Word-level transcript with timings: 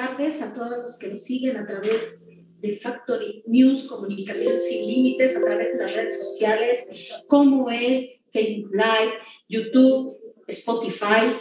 tardes 0.00 0.40
a 0.40 0.54
todos 0.54 0.78
los 0.82 0.98
que 0.98 1.08
nos 1.08 1.24
siguen 1.24 1.58
a 1.58 1.66
través 1.66 2.26
de 2.62 2.78
Factory 2.78 3.42
News, 3.46 3.84
Comunicación 3.84 4.54
Sin 4.66 4.86
Límites, 4.86 5.36
a 5.36 5.44
través 5.44 5.76
de 5.76 5.84
las 5.84 5.94
redes 5.94 6.18
sociales, 6.18 6.88
como 7.26 7.70
es 7.70 8.18
Facebook 8.32 8.72
Live, 8.72 9.12
YouTube, 9.50 10.16
Spotify, 10.46 11.36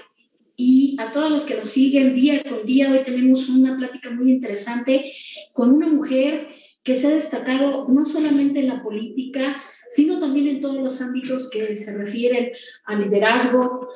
y 0.58 0.98
a 1.00 1.14
todos 1.14 1.32
los 1.32 1.44
que 1.46 1.56
nos 1.56 1.70
siguen 1.70 2.16
día 2.16 2.44
con 2.44 2.66
día. 2.66 2.92
Hoy 2.92 3.06
tenemos 3.06 3.48
una 3.48 3.78
plática 3.78 4.10
muy 4.10 4.30
interesante 4.30 5.14
con 5.54 5.72
una 5.72 5.88
mujer 5.88 6.50
que 6.84 6.98
se 6.98 7.08
ha 7.08 7.12
destacado 7.12 7.88
no 7.88 8.06
solamente 8.06 8.60
en 8.60 8.68
la 8.68 8.84
política, 8.84 9.64
sino 9.90 10.20
también 10.20 10.48
en 10.48 10.62
todos 10.62 10.84
los 10.84 11.02
ámbitos 11.02 11.50
que 11.50 11.78
se 11.78 11.98
refieren 11.98 12.52
al 12.84 13.04
liderazgo, 13.04 13.88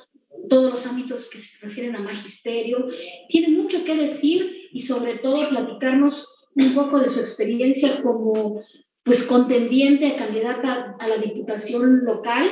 todos 0.50 0.71
los 0.71 0.86
ámbitos 0.86 1.30
que 1.30 1.39
se 1.39 1.66
refieren 1.66 1.96
a 1.96 2.00
magisterio. 2.00 2.88
Tiene 3.30 3.50
mucho 3.50 3.84
que 3.84 3.95
decir 3.95 4.70
y 4.72 4.81
sobre 4.81 5.18
todo 5.18 5.49
platicarnos 5.49 6.27
un 6.55 6.73
poco 6.76 6.99
de 6.99 7.09
su 7.09 7.20
experiencia 7.20 8.02
como 8.02 8.62
pues 9.04 9.23
contendiente 9.23 10.16
candidata 10.16 10.95
a 10.99 11.08
la 11.08 11.18
diputación 11.18 12.05
local, 12.05 12.49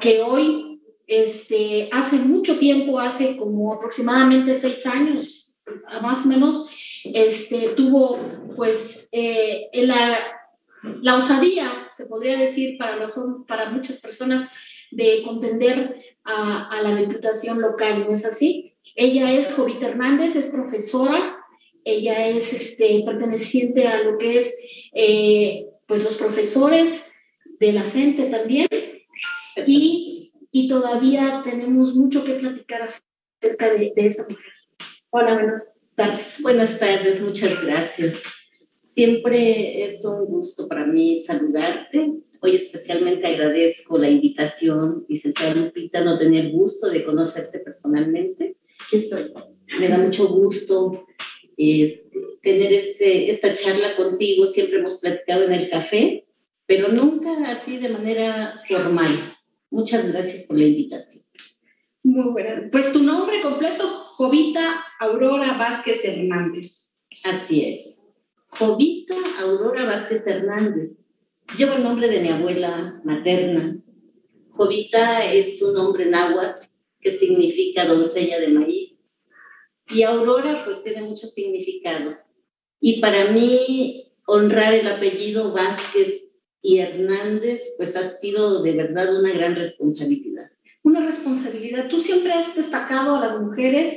que 0.00 0.22
hoy 0.22 0.80
este, 1.06 1.88
hace 1.92 2.16
mucho 2.16 2.58
tiempo, 2.58 3.00
hace 3.00 3.36
como 3.36 3.74
aproximadamente 3.74 4.58
seis 4.58 4.86
años, 4.86 5.56
más 6.00 6.24
o 6.24 6.28
menos, 6.28 6.70
este, 7.04 7.70
tuvo 7.70 8.18
pues 8.56 9.08
eh, 9.12 9.68
la, 9.72 10.18
la, 11.02 11.16
osadía, 11.16 11.88
se 11.92 12.06
podría 12.06 12.38
decir, 12.38 12.78
para, 12.78 12.96
los, 12.96 13.18
para 13.46 13.70
muchas 13.70 14.00
personas 14.00 14.48
de 14.90 15.22
contender 15.24 16.00
a, 16.24 16.68
a, 16.68 16.82
la 16.82 16.96
diputación 16.96 17.60
local, 17.60 18.06
¿no 18.06 18.14
es 18.14 18.24
así? 18.24 18.74
Ella 18.96 19.32
es 19.32 19.52
Jovita 19.52 19.88
Hernández, 19.88 20.36
es 20.36 20.46
profesora, 20.46 21.36
ella 21.84 22.28
es 22.28 22.52
este, 22.52 23.02
perteneciente 23.04 23.86
a 23.86 24.02
lo 24.02 24.18
que 24.18 24.38
es 24.38 24.56
eh, 24.94 25.66
pues 25.86 26.02
los 26.02 26.16
profesores 26.16 27.12
de 27.60 27.72
la 27.72 27.84
CENTE 27.84 28.30
también, 28.30 28.68
y 29.66 30.14
y 30.56 30.68
todavía 30.68 31.42
tenemos 31.42 31.96
mucho 31.96 32.22
que 32.22 32.34
platicar 32.34 32.82
acerca 32.82 33.72
de, 33.72 33.92
esa 33.96 34.22
mujer. 34.22 34.52
Hola, 35.10 35.34
buenas 35.34 35.80
tardes. 35.96 36.38
Buenas 36.42 36.78
tardes, 36.78 37.20
muchas 37.20 37.60
gracias. 37.64 38.14
Siempre 38.94 39.84
es 39.84 40.04
un 40.04 40.26
gusto 40.26 40.68
para 40.68 40.86
mí 40.86 41.24
saludarte. 41.26 42.20
Hoy 42.44 42.56
especialmente 42.56 43.26
agradezco 43.26 43.96
la 43.96 44.10
invitación, 44.10 45.06
licenciada 45.08 45.54
Lupita, 45.54 46.04
no 46.04 46.18
tener 46.18 46.50
gusto 46.50 46.90
de 46.90 47.02
conocerte 47.02 47.58
personalmente. 47.60 48.58
Aquí 48.86 48.96
estoy. 48.96 49.32
Me 49.80 49.88
da 49.88 49.96
mucho 49.96 50.28
gusto 50.28 51.06
tener 51.56 52.70
este, 52.70 53.30
esta 53.30 53.54
charla 53.54 53.96
contigo. 53.96 54.46
Siempre 54.46 54.80
hemos 54.80 55.00
platicado 55.00 55.44
en 55.44 55.54
el 55.54 55.70
café, 55.70 56.26
pero 56.66 56.88
nunca 56.88 57.30
así 57.50 57.78
de 57.78 57.88
manera 57.88 58.60
formal. 58.68 59.08
Muchas 59.70 60.06
gracias 60.12 60.44
por 60.44 60.58
la 60.58 60.66
invitación. 60.66 61.24
Muy 62.02 62.30
buena. 62.30 62.68
Pues 62.70 62.92
tu 62.92 63.02
nombre 63.02 63.40
completo, 63.40 63.88
Jovita 64.18 64.84
Aurora 65.00 65.56
Vázquez 65.56 66.04
Hernández. 66.04 66.94
Así 67.22 67.64
es. 67.64 68.02
Jovita 68.48 69.14
Aurora 69.40 69.86
Vázquez 69.86 70.26
Hernández. 70.26 71.03
Llevo 71.56 71.74
el 71.74 71.84
nombre 71.84 72.08
de 72.08 72.20
mi 72.20 72.30
abuela 72.30 73.00
materna. 73.04 73.76
Jovita 74.50 75.24
es 75.24 75.62
un 75.62 75.74
nombre 75.74 76.06
náhuatl 76.06 76.66
que 77.00 77.12
significa 77.18 77.86
doncella 77.86 78.40
de 78.40 78.48
maíz. 78.48 79.12
Y 79.88 80.02
Aurora 80.02 80.64
pues 80.64 80.82
tiene 80.82 81.02
muchos 81.02 81.32
significados. 81.32 82.16
Y 82.80 83.00
para 83.00 83.30
mí 83.30 84.12
honrar 84.26 84.74
el 84.74 84.88
apellido 84.88 85.52
Vázquez 85.52 86.24
y 86.60 86.78
Hernández, 86.78 87.62
pues 87.76 87.94
ha 87.94 88.18
sido 88.18 88.62
de 88.62 88.72
verdad 88.72 89.16
una 89.16 89.32
gran 89.32 89.54
responsabilidad. 89.54 90.50
Una 90.82 91.04
responsabilidad. 91.04 91.88
Tú 91.88 92.00
siempre 92.00 92.32
has 92.32 92.56
destacado 92.56 93.16
a 93.16 93.20
las 93.26 93.40
mujeres, 93.40 93.94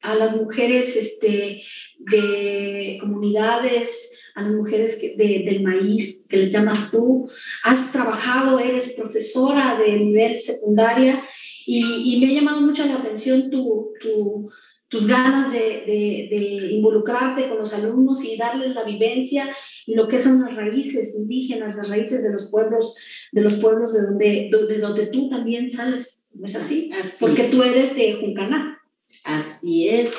a 0.00 0.14
las 0.14 0.34
mujeres 0.34 0.96
este, 0.96 1.62
de 1.98 2.98
comunidades, 3.00 4.10
a 4.34 4.42
las 4.42 4.52
mujeres 4.52 5.00
del 5.16 5.62
maíz, 5.62 6.26
que 6.28 6.36
le 6.36 6.50
llamas 6.50 6.90
tú. 6.90 7.28
Has 7.64 7.92
trabajado, 7.92 8.58
eres 8.58 8.94
profesora 8.94 9.78
de 9.78 9.92
nivel 9.92 10.40
secundaria 10.40 11.22
y, 11.66 12.14
y 12.14 12.20
me 12.20 12.30
ha 12.30 12.34
llamado 12.40 12.60
mucho 12.60 12.84
la 12.86 12.96
atención 12.96 13.50
tu, 13.50 13.92
tu 14.00 14.50
tus 14.88 15.06
ganas 15.06 15.52
de, 15.52 15.58
de, 15.58 16.28
de, 16.30 16.72
involucrarte 16.72 17.48
con 17.48 17.58
los 17.58 17.74
alumnos 17.74 18.24
y 18.24 18.36
darles 18.36 18.74
la 18.74 18.84
vivencia 18.84 19.54
y 19.86 19.94
lo 19.94 20.08
que 20.08 20.18
son 20.18 20.40
las 20.40 20.56
raíces 20.56 21.14
indígenas, 21.14 21.76
las 21.76 21.88
raíces 21.88 22.22
de 22.22 22.32
los 22.32 22.50
pueblos, 22.50 22.96
de 23.32 23.42
los 23.42 23.56
pueblos 23.56 23.92
de 23.92 24.02
donde, 24.02 24.50
de 24.50 24.78
donde 24.78 25.06
tú 25.08 25.28
también 25.28 25.70
sales, 25.70 26.28
¿no 26.34 26.46
es 26.46 26.56
así? 26.56 26.90
Porque 27.20 27.44
tú 27.44 27.62
eres 27.62 27.94
de 27.94 28.14
Juncaná. 28.14 28.78
Así 29.24 29.88
es. 29.88 30.14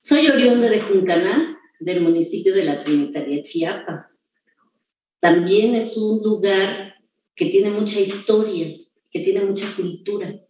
Soy 0.00 0.28
oriunda 0.28 0.68
de 0.68 0.80
Juncaná, 0.80 1.53
del 1.84 2.00
municipio 2.00 2.54
de 2.54 2.64
la 2.64 2.82
Trinitaria 2.82 3.42
Chiapas. 3.42 4.30
También 5.20 5.74
es 5.74 5.96
un 5.96 6.22
lugar 6.22 6.94
que 7.36 7.46
tiene 7.46 7.70
mucha 7.70 8.00
historia, 8.00 8.76
que 9.10 9.20
tiene 9.20 9.44
mucha 9.44 9.66
cultura. 9.76 10.40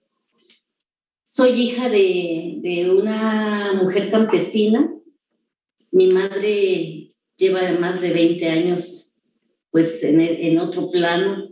Soy 1.25 1.51
hija 1.63 1.89
de, 1.89 2.89
una 2.97 3.73
mujer 3.75 4.11
campesina. 4.11 4.91
Mi 5.91 6.07
madre 6.09 7.11
lleva 7.37 7.73
más 7.73 8.01
de 8.01 8.13
20 8.13 8.49
años 8.49 9.01
pues 9.71 10.03
en, 10.05 10.21
en 10.21 10.59
otro 10.61 10.89
plano 10.91 11.49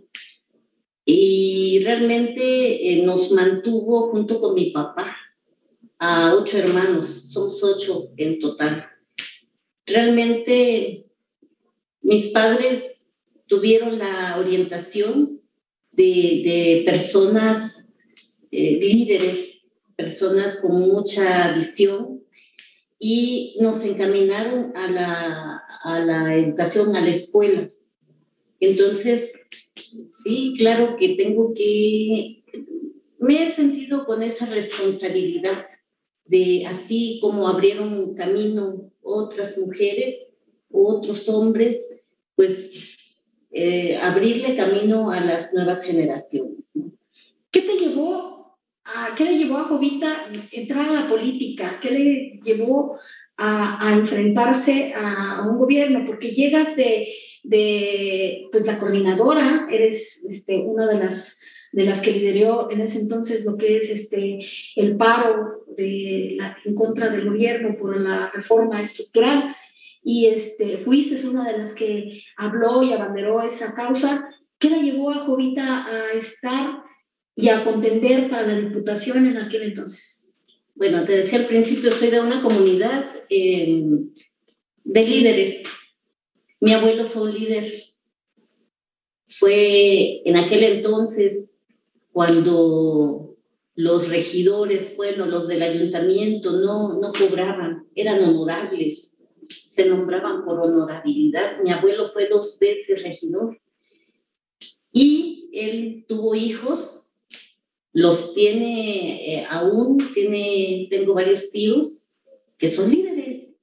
y 1.05 1.83
realmente 1.83 2.93
eh, 2.93 3.05
nos 3.05 3.33
mantuvo 3.33 4.13
junto 4.13 4.41
con 4.41 4.55
mi 4.55 4.71
papá 4.71 5.17
a 5.99 6.35
ocho 6.35 6.59
hermanos, 6.59 7.31
somos 7.31 7.63
ocho 7.63 8.11
en 8.17 8.41
total. 8.41 8.92
Realmente 9.87 11.07
mis 12.03 12.31
padres 12.31 13.13
tuvieron 13.47 13.99
la 13.99 14.39
orientación 14.39 15.41
de, 15.93 16.83
personas 16.87 17.87
eh, 18.51 18.79
líderes 18.81 19.63
personas 19.97 20.57
con 20.57 20.81
mucha 20.81 21.53
visión 21.53 22.23
y 22.99 23.57
nos 23.61 23.85
encaminaron 23.85 24.77
a 24.77 24.91
la, 24.91 25.63
a 25.83 25.99
la 26.01 26.37
educación, 26.37 26.97
a 26.97 27.01
la 27.01 27.11
escuela. 27.11 27.69
Entonces, 28.61 29.33
sí, 30.23 30.55
claro 30.57 30.97
que 30.97 31.17
tengo 31.17 31.53
que, 31.55 32.45
me 33.19 33.45
he 33.45 33.53
sentido 33.53 34.05
con 34.07 34.23
esa 34.23 34.47
responsabilidad 34.47 35.67
de 36.27 36.65
así 36.67 37.19
como 37.21 37.49
abrieron 37.49 38.15
camino 38.15 38.92
otras 39.03 39.59
mujeres, 39.59 40.33
otros 40.71 41.29
hombres, 41.29 41.79
pues 42.35 42.97
eh, 43.51 43.97
abrirle 43.99 44.57
camino 44.57 45.11
a 45.11 45.21
las 45.21 45.53
nuevas 45.53 45.85
generaciones. 45.85 46.73
¿Qué 47.51 47.61
te 47.61 47.79
llevó 47.79 48.33
¿qué 49.17 49.25
le 49.25 49.39
llevó 49.39 49.59
a 49.59 49.65
Jovita 49.65 50.29
entrar 50.51 50.89
a 50.89 51.03
la 51.03 51.09
política? 51.09 51.79
¿Qué 51.81 51.91
le 51.91 52.41
llevó 52.43 52.99
a, 53.37 53.93
enfrentarse 53.93 54.93
a, 54.95 55.47
un 55.49 55.59
gobierno? 55.59 56.05
Porque 56.07 56.31
llegas 56.31 56.77
de, 56.77 57.09
de 57.43 58.49
pues 58.51 58.65
la 58.65 58.79
coordinadora, 58.79 59.69
eres 59.71 60.23
este, 60.29 60.59
una 60.59 60.87
de 60.87 61.05
las 61.05 61.39
de 61.73 61.85
las 61.85 62.03
que 62.03 62.13
lideró 62.13 62.71
en 62.71 62.83
ese 62.83 63.01
entonces 63.01 63.45
lo 63.45 63.57
que 63.57 63.79
es 63.79 63.89
este, 63.89 64.41
el 64.77 64.97
paro 64.97 65.65
en 65.77 66.75
contra 66.75 67.09
del 67.09 67.29
gobierno 67.29 67.77
por 67.79 67.99
la 67.99 68.31
reforma 68.31 68.83
estructural. 68.83 69.57
Y 70.05 70.27
este, 70.27 70.79
fuiste 70.79 71.27
una 71.27 71.51
de 71.51 71.59
las 71.59 71.75
que 71.75 72.23
habló 72.37 72.83
y 72.83 72.93
abanderó 72.93 73.43
esa 73.43 73.75
causa. 73.75 74.29
¿Qué 74.59 74.69
la 74.69 74.79
llevó 74.79 75.11
a 75.11 75.25
Jovita 75.25 75.87
a 75.87 76.13
estar 76.13 76.83
y 77.35 77.49
a 77.49 77.65
contender 77.65 78.29
para 78.29 78.47
la 78.47 78.61
diputación 78.61 79.27
en 79.27 79.39
aquel 79.39 79.63
entonces? 79.63 80.37
Bueno, 80.75 81.05
te 81.05 81.13
decía 81.13 81.39
al 81.39 81.47
principio, 81.47 81.93
soy 81.93 82.11
de 82.11 82.21
una 82.21 82.43
comunidad 82.43 83.05
eh, 83.31 83.83
de 84.85 85.07
líderes. 85.07 85.63
Mi 86.61 86.75
abuelo 86.75 87.09
fue 87.09 87.23
un 87.23 87.35
líder. 87.35 87.73
Fue 89.29 90.29
en 90.29 90.37
aquel 90.37 90.65
entonces 90.65 91.52
cuando 92.13 93.37
los 93.75 94.09
regidores, 94.09 94.97
bueno, 94.97 95.27
los 95.27 95.49
del 95.49 95.63
ayuntamiento 95.63 96.53
no, 96.53 97.01
no 97.01 97.13
cobraban, 97.13 97.87
eran 97.95 98.23
honorables, 98.23 99.17
se 99.67 99.87
nombraban 99.87 100.45
por 100.45 100.61
honorabilidad. 100.61 101.61
Mi 101.63 101.73
abuelo 101.73 102.11
fue 102.11 102.29
dos 102.29 102.59
veces 102.59 103.03
regidor 103.03 103.59
y 104.93 105.49
él 105.53 106.05
tuvo 106.07 106.35
hijos 106.35 107.03
los 107.93 108.35
tiene 108.35 109.35
eh, 109.35 109.47
aún, 109.49 109.99
tiene, 110.15 110.87
tengo 110.91 111.15
varios 111.15 111.51
tíos 111.51 112.11
que 112.59 112.71
son 112.71 112.91
líderes, 112.91 113.55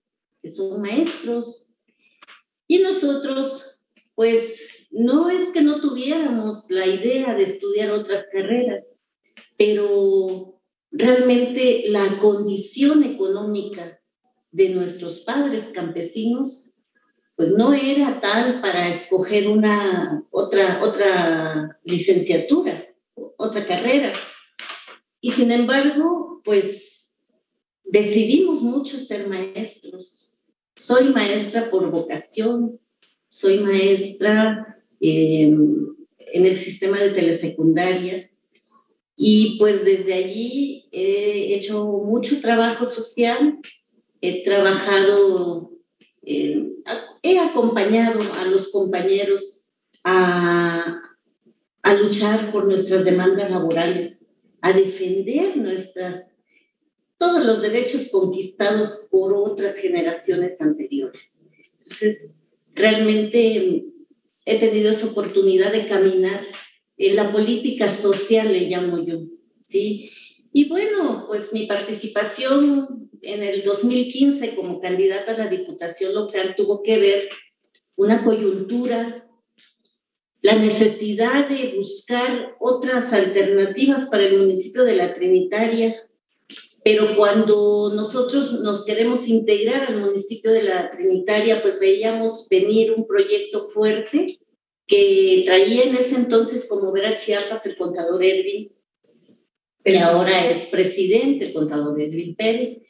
que 0.42 0.52
son 0.52 0.82
maestros. 0.82 1.74
Y 2.68 2.80
nosotros, 2.80 3.84
pues, 4.14 4.60
no 4.92 5.30
es 5.30 5.50
que 5.50 5.62
no 5.62 5.82
tuviéramos 5.82 6.70
la 6.70 6.86
idea 6.86 7.34
de 7.36 7.44
estudiar 7.44 7.92
otras 7.92 8.26
carreras, 8.32 8.96
pero 9.58 10.60
realmente 10.92 11.84
la 11.88 12.20
condición 12.20 13.04
económica 13.04 14.00
de 14.52 14.70
nuestros 14.70 15.20
padres 15.20 15.70
campesinos, 15.74 16.74
pues 17.36 17.50
no 17.52 17.74
era 17.74 18.20
tal 18.20 18.62
para 18.62 18.90
escoger 18.90 19.48
una 19.48 20.24
otra, 20.32 20.84
otra 20.84 21.80
licenciatura, 21.84 22.88
otra 23.38 23.66
carrera. 23.66 24.12
Y 25.22 25.32
sin 25.32 25.52
embargo, 25.52 26.42
pues 26.44 27.16
decidimos 27.84 28.62
mucho 28.62 28.98
ser 28.98 29.28
maestros. 29.28 30.44
Soy 30.76 31.10
maestra 31.10 31.70
por 31.70 31.92
vocación, 31.92 32.80
soy 33.28 33.60
maestra 33.60 34.79
eh, 35.00 35.44
en 35.48 36.46
el 36.46 36.58
sistema 36.58 37.00
de 37.00 37.12
telesecundaria 37.12 38.30
y 39.16 39.58
pues 39.58 39.84
desde 39.84 40.14
allí 40.14 40.88
he 40.92 41.56
hecho 41.56 41.86
mucho 42.06 42.40
trabajo 42.40 42.86
social, 42.86 43.60
he 44.22 44.44
trabajado, 44.46 45.72
eh, 46.24 46.70
he 47.22 47.38
acompañado 47.38 48.22
a 48.34 48.46
los 48.46 48.72
compañeros 48.72 49.70
a, 50.06 51.02
a 51.82 51.94
luchar 51.96 52.52
por 52.52 52.66
nuestras 52.66 53.04
demandas 53.04 53.52
laborales, 53.52 54.26
a 54.62 54.72
defender 54.72 55.58
nuestras 55.58 56.30
todos 57.18 57.46
los 57.46 57.62
derechos 57.62 58.08
conquistados 58.10 59.10
por 59.12 59.34
otras 59.34 59.76
generaciones 59.76 60.60
anteriores. 60.62 61.38
Entonces, 61.80 62.34
realmente 62.74 63.84
he 64.50 64.58
tenido 64.58 64.90
esa 64.90 65.06
oportunidad 65.06 65.72
de 65.72 65.88
caminar 65.88 66.48
en 66.98 67.16
la 67.16 67.32
política 67.32 67.96
social, 67.96 68.52
le 68.52 68.62
llamo 68.62 69.06
yo, 69.06 69.20
¿sí? 69.68 70.10
Y 70.52 70.68
bueno, 70.68 71.26
pues 71.28 71.54
mi 71.54 71.68
participación 71.68 73.10
en 73.22 73.44
el 73.44 73.64
2015 73.64 74.56
como 74.56 74.80
candidata 74.80 75.34
a 75.34 75.38
la 75.38 75.48
Diputación 75.48 76.16
Local 76.16 76.56
tuvo 76.58 76.82
que 76.82 76.98
ver 76.98 77.30
una 77.96 78.24
coyuntura, 78.24 79.28
la 80.42 80.56
necesidad 80.56 81.48
de 81.48 81.76
buscar 81.78 82.56
otras 82.60 83.14
alternativas 83.14 84.08
para 84.08 84.24
el 84.24 84.40
municipio 84.40 84.84
de 84.84 84.96
La 84.96 85.14
Trinitaria, 85.14 85.96
pero 86.84 87.16
cuando 87.16 87.92
nosotros 87.94 88.62
nos 88.62 88.86
queremos 88.86 89.28
integrar 89.28 89.88
al 89.88 90.00
municipio 90.00 90.52
de 90.52 90.64
la 90.64 90.92
Trinitaria, 90.92 91.62
pues 91.62 91.80
veíamos 91.80 92.48
venir 92.50 92.92
un 92.92 93.06
proyecto 93.06 93.70
fuerte 93.70 94.38
que 94.88 95.44
traía 95.46 95.84
en 95.84 95.96
ese 95.96 96.16
entonces 96.16 96.68
como 96.68 96.92
ver 96.92 97.06
a 97.06 97.16
Chiapas 97.16 97.66
el 97.66 97.76
contador 97.76 98.24
Edwin, 98.24 98.72
pero 99.84 100.00
ahora 100.00 100.50
es 100.50 100.66
presidente 100.68 101.48
el 101.48 101.54
contador 101.54 102.00
Edwin 102.00 102.36
Pérez. 102.36 102.82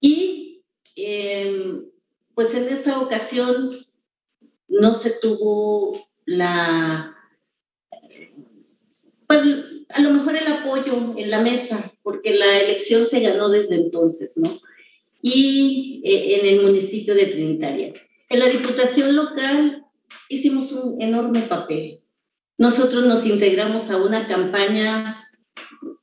Y 0.00 0.62
em, 0.96 1.84
pues 2.34 2.54
en 2.54 2.68
esa 2.68 3.00
ocasión 3.00 3.84
no 4.68 4.94
se 4.94 5.10
tuvo 5.20 6.08
la, 6.24 7.16
pues, 9.26 9.40
a 9.88 10.00
lo 10.00 10.10
mejor 10.10 10.36
el 10.36 10.46
apoyo 10.46 11.14
en 11.16 11.30
la 11.30 11.40
mesa, 11.40 11.92
porque 12.08 12.32
la 12.32 12.58
elección 12.58 13.04
se 13.04 13.20
ganó 13.20 13.50
desde 13.50 13.74
entonces, 13.74 14.32
¿no? 14.38 14.48
Y 15.20 16.00
eh, 16.06 16.40
en 16.40 16.46
el 16.46 16.62
municipio 16.64 17.14
de 17.14 17.26
Trinitaria. 17.26 17.92
En 18.30 18.38
la 18.38 18.46
diputación 18.48 19.14
local 19.14 19.84
hicimos 20.30 20.72
un 20.72 21.02
enorme 21.02 21.42
papel. 21.42 22.00
Nosotros 22.56 23.04
nos 23.04 23.26
integramos 23.26 23.90
a 23.90 23.98
una 23.98 24.26
campaña 24.26 25.28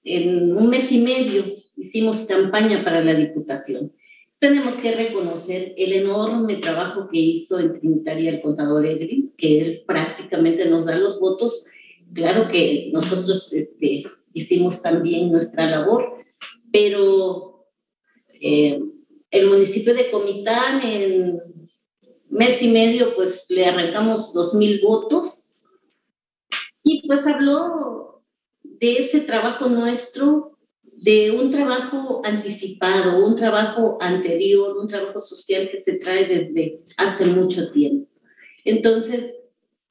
en 0.04 0.56
un 0.56 0.69
mes 0.69 0.92
y 0.92 1.00
medio, 1.00 1.44
hicimos 1.75 2.18
campaña 2.28 2.84
para 2.84 3.04
la 3.04 3.16
diputación. 3.16 3.92
Tenemos 4.38 4.75
que 4.75 4.92
reconocer 4.92 5.74
el 5.75 5.92
enorme 5.92 6.58
trabajo 6.58 7.10
que 7.12 7.18
hizo 7.18 7.60
en 7.60 7.80
Trinitaria 7.80 8.30
el 8.30 8.42
contador 8.42 8.86
Edrin, 8.86 9.34
que 9.40 9.60
él 9.60 9.84
prácticamente 9.88 10.69
nos 10.69 10.86
da 10.86 11.00
los 11.00 11.19
votos 11.19 11.66
Claro 12.13 12.48
que 12.50 12.92
nosotros 12.94 13.51
este, 13.51 14.04
hicimos 14.36 14.82
también 14.82 15.32
nuestra 15.32 15.66
labor, 15.66 16.24
pero 16.72 17.66
eh, 18.30 18.80
el 19.32 19.48
municipio 19.50 19.96
de 19.96 20.12
Comitán 20.12 20.82
en 20.84 21.40
mes 22.30 22.62
y 22.62 22.68
medio 22.68 23.16
pues 23.16 23.46
le 23.50 23.66
arrancamos 23.66 24.34
dos 24.34 24.54
mil 24.54 24.82
votos 24.82 25.56
y 26.84 27.08
pues 27.08 27.26
habló 27.26 28.22
de 28.64 28.98
ese 28.98 29.22
trabajo 29.22 29.70
nuestro, 29.70 30.58
de 30.84 31.32
un 31.32 31.52
trabajo 31.52 32.22
anticipado, 32.24 33.26
un 33.26 33.36
trabajo 33.36 33.98
anterior, 34.02 34.78
un 34.78 34.88
trabajo 34.88 35.22
social 35.22 35.70
que 35.72 35.78
se 35.78 35.94
trae 35.94 36.28
desde 36.28 36.82
hace 36.98 37.26
mucho 37.26 37.72
tiempo. 37.72 38.08
Entonces, 38.66 39.34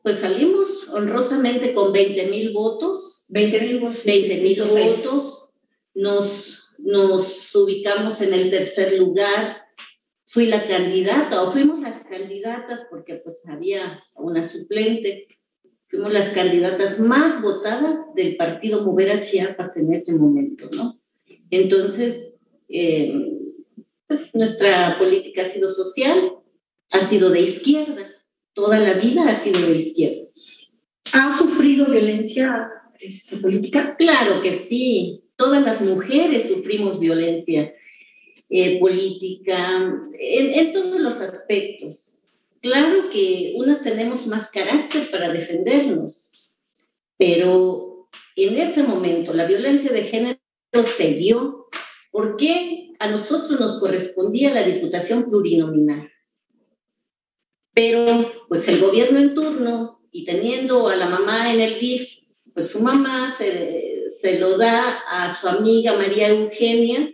pues 0.03 0.19
salimos 0.19 0.89
honrosamente 0.91 1.73
con 1.73 1.93
20 1.93 2.27
mil 2.29 2.53
votos. 2.53 3.14
20 3.29 3.61
mil 3.61 3.81
votos. 3.81 4.05
20 4.05 4.43
mil 4.43 4.63
votos. 4.63 5.55
Nos, 5.95 6.75
nos 6.79 7.55
ubicamos 7.55 8.21
en 8.21 8.35
el 8.35 8.51
tercer 8.51 8.99
lugar. 8.99 9.59
Fui 10.27 10.47
la 10.47 10.67
candidata, 10.67 11.43
o 11.43 11.53
fuimos 11.53 11.81
las 11.81 12.03
candidatas, 12.05 12.87
porque 12.91 13.17
pues 13.17 13.47
había 13.47 14.03
una 14.15 14.43
suplente. 14.43 15.29
Fuimos 15.89 16.13
las 16.13 16.33
candidatas 16.33 16.99
más 16.99 17.41
votadas 17.41 18.13
del 18.17 18.37
partido 18.37 18.83
Movera 18.83 19.21
Chiapas 19.21 19.77
en 19.77 19.95
ese 19.95 20.13
momento, 20.13 20.69
¿no? 20.73 20.99
Entonces, 21.51 22.33
eh, 22.69 23.15
pues 24.09 24.35
nuestra 24.35 24.99
política 24.99 25.43
ha 25.43 25.49
sido 25.49 25.71
social, 25.71 26.33
ha 26.91 27.01
sido 27.07 27.31
de 27.31 27.43
izquierda 27.43 28.15
toda 28.55 28.79
la 28.79 28.95
vida 28.95 29.29
ha 29.29 29.37
sido 29.37 29.61
de 29.61 29.77
izquierda. 29.77 30.29
¿Ha 31.13 31.37
sufrido 31.37 31.87
violencia 31.91 32.71
este, 33.01 33.37
política? 33.37 33.97
Claro 33.97 34.43
que 34.43 34.59
sí. 34.59 35.25
Todas 35.37 35.63
las 35.65 35.81
mujeres 35.81 36.49
sufrimos 36.49 37.01
violencia 37.01 37.75
eh, 38.51 38.79
política 38.79 39.93
en, 40.19 40.73
todos 40.73 41.01
los 41.01 41.21
aspectos. 41.21 42.23
Claro 42.61 43.11
que 43.11 43.55
unas 43.57 43.83
tenemos 43.83 44.27
más 44.27 44.51
carácter 44.51 45.11
para 45.11 45.33
defendernos, 45.33 46.51
pero 47.19 48.09
en 48.37 48.59
ese 48.59 48.83
momento 48.83 49.33
la 49.33 49.47
violencia 49.47 49.93
de 49.93 50.05
género 50.05 50.39
se 50.97 51.15
dio 51.15 51.67
porque 52.11 52.93
a 53.01 53.11
nosotros 53.11 53.59
nos 53.59 53.81
correspondía 53.81 54.55
la 54.55 54.63
diputación 54.63 55.29
plurinominal. 55.29 56.11
Pero 57.75 58.31
pues 58.49 58.69
el 58.69 58.81
gobierno 58.81 59.19
en 59.19 59.35
turno 59.35 60.01
y 60.13 60.25
teniendo 60.25 60.89
a 60.89 60.97
la 60.97 61.09
mamá 61.09 61.53
en 61.53 61.61
el 61.61 61.81
DIF, 61.81 62.24
pues 62.55 62.71
su 62.71 62.81
mamá 62.81 63.35
se, 63.37 64.05
se 64.21 64.39
lo 64.39 64.57
da 64.57 65.03
a 65.11 65.35
su 65.35 65.49
amiga 65.49 65.97
María 65.97 66.29
Eugenia, 66.29 67.11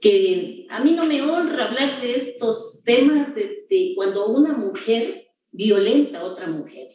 que 0.00 0.66
a 0.70 0.80
mí 0.80 0.92
no 0.92 1.04
me 1.04 1.20
honra 1.22 1.66
hablar 1.66 2.00
de 2.00 2.14
estos 2.14 2.82
temas 2.84 3.36
este, 3.36 3.92
cuando 3.96 4.28
una 4.28 4.52
mujer 4.52 5.26
violenta 5.50 6.20
a 6.20 6.24
otra 6.24 6.46
mujer, 6.46 6.88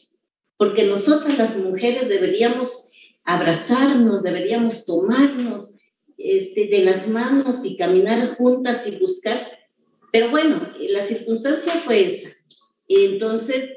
porque 0.57 0.85
nosotras 0.85 1.37
las 1.37 1.57
mujeres 1.57 2.07
deberíamos 2.07 2.89
abrazarnos, 3.25 4.23
deberíamos 4.23 4.85
tomarnos 4.85 5.73
este, 6.17 6.67
de 6.67 6.79
las 6.85 7.07
manos 7.07 7.65
y 7.65 7.75
caminar 7.75 8.35
juntas 8.35 8.87
y 8.87 8.91
buscar, 8.91 9.45
pero 10.11 10.29
bueno, 10.29 10.69
la 10.79 11.05
circunstancia 11.05 11.73
fue 11.85 12.15
esa. 12.15 12.29
Entonces, 12.87 13.71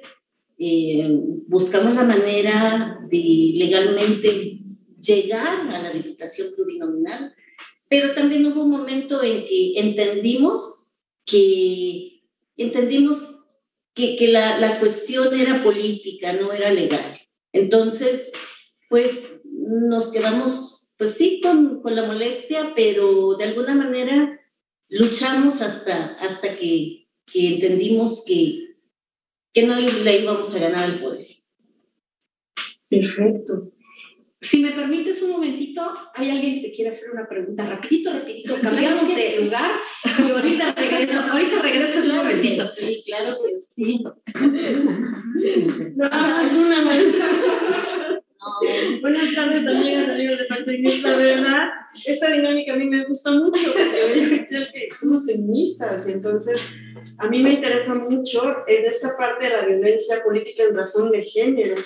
eh, 0.59 1.09
buscamos 1.47 1.95
la 1.95 2.05
manera 2.05 2.99
de 3.11 3.53
legalmente 3.55 4.59
llegar 5.01 5.69
a 5.71 5.83
la 5.83 5.93
diputación 5.93 6.49
plurinominal, 6.55 7.35
pero 7.89 8.15
también 8.15 8.47
hubo 8.47 8.63
un 8.63 8.71
momento 8.71 9.23
en 9.23 9.45
que 9.47 9.79
entendimos 9.79 10.91
que, 11.25 12.23
entendimos 12.57 13.19
que, 13.95 14.17
que 14.17 14.29
la, 14.29 14.59
la, 14.59 14.79
cuestión 14.79 15.39
era 15.39 15.63
política, 15.63 16.33
no 16.33 16.53
era 16.53 16.73
legal. 16.73 17.21
Entonces, 17.53 18.31
pues 18.89 19.41
nos 19.45 20.11
quedamos, 20.11 20.89
pues 20.97 21.13
sí, 21.13 21.41
con, 21.43 21.83
con 21.83 21.95
la 21.95 22.07
molestia, 22.07 22.73
pero 22.75 23.37
de 23.37 23.45
alguna 23.45 23.75
manera 23.75 24.41
luchamos 24.89 25.61
hasta, 25.61 26.15
hasta 26.15 26.57
que, 26.57 27.09
que 27.27 27.55
entendimos 27.55 28.25
que, 28.25 28.65
que 29.57 29.67
no 29.67 29.81
le 29.81 30.19
íbamos 30.19 30.55
a 30.55 30.59
ganar 30.59 30.91
el 30.91 31.01
poder. 31.01 31.27
Perfecto. 32.91 33.73
Si 34.39 34.61
me 34.61 34.73
permites 34.73 35.23
un 35.23 35.31
momentito, 35.31 35.83
hay 36.15 36.29
alguien 36.29 36.57
que 36.57 36.69
te 36.69 36.75
quiere 36.75 36.91
hacer 36.91 37.09
una 37.11 37.27
pregunta. 37.27 37.65
Rapidito, 37.65 38.13
rapidito. 38.13 38.55
Cambiamos 38.61 39.09
de 39.09 39.41
lugar. 39.41 39.71
Yo 40.19 40.37
ahorita 40.37 40.75
regreso, 40.75 41.21
ahorita 41.21 41.63
regreso 41.63 42.01
un 42.01 42.17
momentito. 42.17 42.71
Sí, 42.79 43.03
claro 43.07 43.35
que 43.43 43.61
sí. 43.75 44.05
No, 45.97 46.41
es 46.43 46.53
una 46.53 46.85
Buenas 49.01 49.35
tardes, 49.35 49.67
amigas, 49.67 50.09
amigos 50.11 50.39
de. 50.39 51.01
La 51.01 51.17
verdad, 51.17 51.71
esta 52.05 52.31
dinámica 52.31 52.75
a 52.75 52.76
mí 52.76 52.87
me 52.87 53.05
gusta 53.07 53.31
mucho 53.33 53.73
porque 53.73 54.47
que 54.49 54.88
somos 54.99 55.26
feministas 55.26 56.09
y 56.09 56.12
entonces 56.12 56.61
a 57.19 57.29
mí 57.29 57.43
me 57.43 57.55
interesa 57.55 57.95
mucho 57.95 58.57
en 58.67 58.87
esta 58.87 59.17
parte 59.17 59.47
de 59.47 59.53
la 59.53 59.67
violencia 59.67 60.23
política 60.23 60.65
en 60.65 60.76
razón 60.76 61.11
de 61.11 61.23
género. 61.23 61.76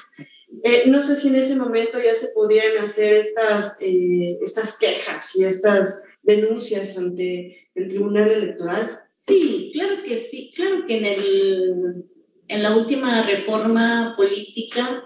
Eh, 0.64 0.84
no 0.86 1.02
sé 1.02 1.16
si 1.16 1.28
en 1.28 1.36
ese 1.36 1.56
momento 1.56 1.98
ya 2.02 2.16
se 2.16 2.28
podían 2.34 2.78
hacer 2.78 3.26
estas, 3.26 3.76
eh, 3.80 4.38
estas 4.42 4.76
quejas 4.78 5.34
y 5.36 5.44
estas 5.44 6.02
denuncias 6.22 6.96
ante 6.96 7.68
el 7.74 7.88
Tribunal 7.88 8.30
Electoral. 8.30 9.00
Sí, 9.10 9.70
claro 9.72 10.02
que 10.02 10.16
sí. 10.18 10.52
Claro 10.54 10.86
que 10.86 10.98
en, 10.98 11.06
el, 11.06 12.04
en 12.48 12.62
la 12.62 12.76
última 12.76 13.24
reforma 13.26 14.14
política 14.16 15.04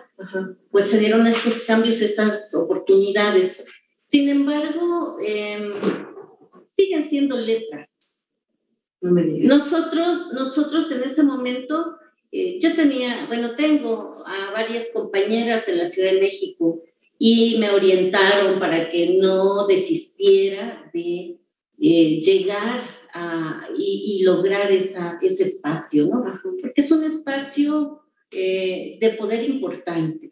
pues 0.70 0.86
se 0.86 0.98
dieron 0.98 1.26
estos 1.26 1.64
cambios, 1.64 2.00
estas 2.00 2.54
oportunidades. 2.54 3.62
Sin 4.14 4.28
embargo, 4.28 5.16
em, 5.20 5.72
siguen 6.76 7.08
siendo 7.08 7.36
letras. 7.36 8.00
nosotros, 9.00 10.32
nosotros 10.32 10.88
en 10.92 11.02
ese 11.02 11.24
momento, 11.24 11.96
eh, 12.30 12.60
yo 12.60 12.76
tenía, 12.76 13.26
bueno, 13.26 13.56
tengo 13.56 14.22
a 14.24 14.52
varias 14.52 14.86
compañeras 14.92 15.66
en 15.66 15.78
la 15.78 15.88
Ciudad 15.88 16.12
de 16.12 16.20
México 16.20 16.80
y 17.18 17.56
me 17.58 17.72
orientaron 17.72 18.60
para 18.60 18.88
que 18.88 19.18
no 19.20 19.66
desistiera 19.66 20.88
de 20.94 21.40
eh, 21.80 22.20
llegar 22.20 22.84
a, 23.14 23.66
y, 23.76 24.22
lograr 24.22 24.70
esa, 24.70 25.18
ese 25.22 25.42
espacio, 25.42 26.06
¿no? 26.06 26.22
Porque 26.62 26.82
es 26.82 26.90
un 26.92 27.02
espacio 27.02 28.02
eh, 28.30 28.96
de 29.00 29.10
poder 29.14 29.42
importante. 29.42 30.23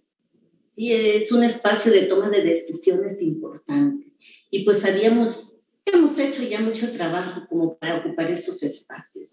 Y 0.74 0.92
Es 0.92 1.30
un 1.32 1.44
espacio 1.44 1.92
de 1.92 2.02
toma 2.02 2.30
de 2.30 2.42
decisiones 2.42 3.20
importante. 3.20 4.06
Y 4.50 4.64
pues 4.64 4.84
habíamos, 4.84 5.60
hemos 5.84 6.18
hecho 6.18 6.42
ya 6.42 6.60
mucho 6.60 6.92
trabajo 6.92 7.46
como 7.48 7.78
para 7.78 7.98
ocupar 7.98 8.30
esos 8.30 8.62
espacios. 8.62 9.30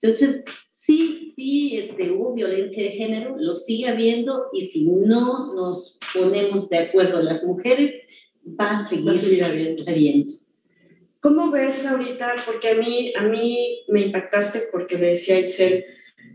Entonces, 0.00 0.44
sí, 0.70 1.32
sí, 1.36 1.76
este, 1.76 2.10
hubo 2.10 2.34
violencia 2.34 2.82
de 2.82 2.90
género, 2.90 3.36
lo 3.38 3.54
sigue 3.54 3.88
habiendo 3.88 4.48
y 4.52 4.66
si 4.68 4.84
no 4.86 5.54
nos 5.54 5.98
ponemos 6.14 6.68
de 6.68 6.78
acuerdo 6.78 7.22
las 7.22 7.44
mujeres, 7.44 7.94
va 8.58 8.72
a 8.72 8.88
seguir, 8.88 9.44
habiendo. 9.44 10.34
¿Cómo 11.20 11.50
ves 11.50 11.86
ahorita? 11.86 12.34
Porque 12.44 12.70
a 12.70 12.74
mí, 12.74 13.12
a 13.16 13.22
mí 13.22 13.84
me 13.88 14.02
impactaste 14.06 14.64
porque 14.72 14.98
me 14.98 15.06
decía 15.08 15.38
Itzel, 15.38 15.84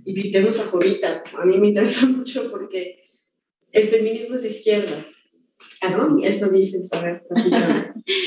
invitemos 0.05 0.59
a 0.59 0.65
Jovita. 0.65 1.23
A 1.37 1.45
mí 1.45 1.57
me 1.57 1.67
interesa 1.67 2.05
mucho 2.07 2.49
porque 2.49 3.06
el 3.71 3.89
feminismo 3.89 4.35
es 4.35 4.43
de 4.43 4.49
izquierda. 4.49 5.05
¿no? 5.89 6.23
Eso 6.23 6.49
dices, 6.49 6.91
a 6.91 7.01
ver, 7.01 7.23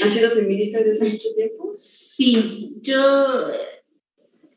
¿Has 0.02 0.12
sido 0.12 0.30
feminista 0.30 0.78
desde 0.78 0.92
hace 0.92 1.12
mucho 1.12 1.28
tiempo? 1.34 1.72
Sí, 1.72 2.76
yo 2.82 3.48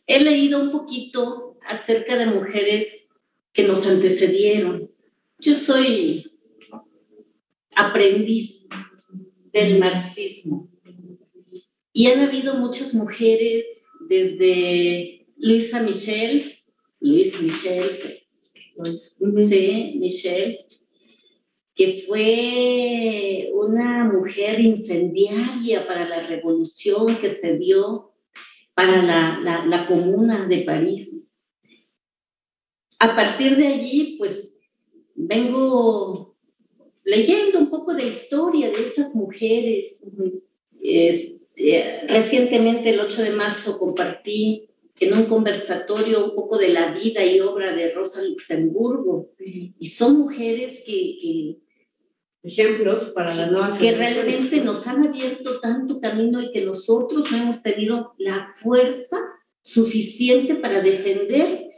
he 0.07 0.19
leído 0.19 0.61
un 0.61 0.71
poquito 0.71 1.57
acerca 1.65 2.17
de 2.17 2.25
mujeres 2.25 3.07
que 3.53 3.63
nos 3.63 3.85
antecedieron. 3.85 4.91
Yo 5.39 5.55
soy 5.55 6.25
aprendiz 7.75 8.67
del 9.53 9.79
marxismo 9.79 10.69
y 11.93 12.07
han 12.07 12.19
habido 12.19 12.55
muchas 12.55 12.93
mujeres 12.93 13.65
desde 14.09 15.25
Luisa 15.37 15.81
Michel 15.81 16.63
Luis 17.03 17.37
Michel, 17.41 17.91
sí, 19.49 19.95
Michel, 19.99 20.59
que 21.75 22.03
fue 22.07 23.49
una 23.53 24.05
mujer 24.05 24.59
incendiaria 24.59 25.87
para 25.87 26.07
la 26.07 26.27
revolución 26.27 27.15
que 27.17 27.29
se 27.29 27.57
dio 27.57 28.11
para 28.75 29.01
la, 29.01 29.65
la, 29.65 29.87
comuna 29.87 30.47
de 30.47 30.61
París. 30.61 31.35
A 32.99 33.15
partir 33.15 33.55
de 33.57 33.67
allí, 33.67 34.15
pues 34.17 34.59
vengo 35.15 36.35
leyendo 37.03 37.59
un 37.59 37.69
poco 37.69 37.93
de 37.93 38.07
historia 38.07 38.69
de 38.69 38.87
esas 38.87 39.13
mujeres. 39.15 39.99
Este, 40.81 42.07
recientemente, 42.07 42.89
el 42.89 42.99
8 42.99 43.21
de 43.23 43.29
marzo, 43.31 43.77
compartí 43.77 44.69
en 44.99 45.13
un 45.13 45.25
conversatorio 45.25 46.25
un 46.25 46.35
poco 46.35 46.57
de 46.57 46.69
la 46.69 46.93
vida 46.93 47.25
y 47.25 47.39
obra 47.39 47.75
de 47.75 47.93
Rosa 47.93 48.23
Luxemburgo. 48.23 49.29
Y 49.39 49.87
son 49.89 50.19
mujeres 50.19 50.81
que, 50.85 51.57
ejemplos 52.43 53.11
para 53.15 53.33
las 53.33 53.51
nuevas 53.51 53.77
que 53.77 53.93
realmente 53.93 54.61
nos 54.61 54.85
han 54.85 55.07
abierto 55.07 55.59
tanto 55.59 55.99
camino 55.99 56.41
y 56.41 56.51
que 56.51 56.65
nosotros 56.65 57.31
no 57.31 57.37
hemos 57.37 57.63
tenido 57.63 58.13
la 58.17 58.51
fuerza 58.61 59.17
suficiente 59.61 60.55
para 60.55 60.81
defender 60.81 61.69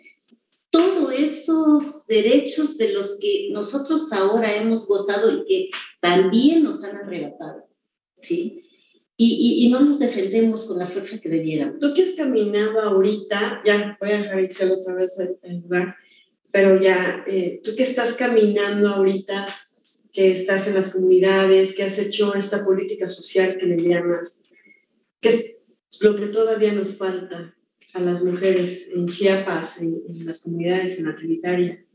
todos 0.72 1.14
esos 1.14 2.06
derechos 2.08 2.78
de 2.78 2.94
los 2.94 3.18
que 3.20 3.50
nosotros 3.52 4.12
ahora 4.12 4.56
hemos 4.56 4.88
gozado 4.88 5.32
y 5.32 5.46
que 5.46 5.70
también 6.02 6.64
nos 6.64 6.84
han 6.84 6.98
arrebatado. 6.98 7.66
¿sí? 8.22 8.66
y, 9.18 9.66
y, 9.66 9.70
no 9.70 9.80
nos 9.80 10.00
defendemos 10.00 10.66
con 10.66 10.80
la 10.80 10.88
fuerza 10.88 11.20
que 11.22 11.30
debiéramos. 11.30 11.80
Tú 11.80 11.94
que 11.94 12.04
has 12.04 12.16
caminado 12.16 12.82
ahorita, 12.82 13.62
ya 13.66 13.98
voy 14.00 14.12
a 14.12 14.18
dejar 14.18 14.40
Excel 14.40 14.72
otra 14.72 14.94
vez 14.94 15.16
en 15.42 15.62
lugar, 15.62 15.96
pero 16.52 16.82
ya, 16.82 17.24
eh, 17.26 17.62
tú 17.64 17.76
que 17.76 17.84
estás 17.84 18.16
caminando 18.16 18.90
ahorita, 18.90 19.48
que 20.16 20.32
estás 20.32 20.68
en 20.68 20.76
las 20.76 20.92
comunidades, 20.92 21.76
que 21.76 21.84
has 21.84 22.00
hecho 22.00 22.34
esta 22.34 22.64
política 22.64 23.10
social 23.10 23.58
que 23.60 23.66
le 23.66 23.78
llamas, 23.78 24.42
¿qué 25.22 25.30
es 25.30 25.56
lo 26.00 26.16
que 26.16 26.28
todavía 26.28 26.72
nos 26.72 26.98
falta 26.98 27.54
a 27.94 28.00
las 28.00 28.24
mujeres 28.24 28.90
en 28.94 29.08
Chiapas, 29.10 29.82
en, 29.82 30.02
en 30.08 30.26
las 30.26 30.42
comunidades, 30.42 30.98
en 30.98 31.06
la 31.06 31.16
Trinitaria? 31.16 31.86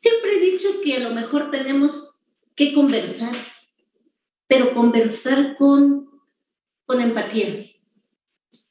Siempre 0.00 0.36
he 0.36 0.40
dicho 0.50 0.68
que 0.82 0.96
a 0.96 1.00
lo 1.00 1.14
mejor 1.14 1.50
tenemos 1.50 2.20
que 2.56 2.72
conversar, 2.72 3.34
pero 4.48 4.74
conversar 4.74 5.56
con 5.56 6.04
con 6.86 7.00
empatía. 7.00 7.66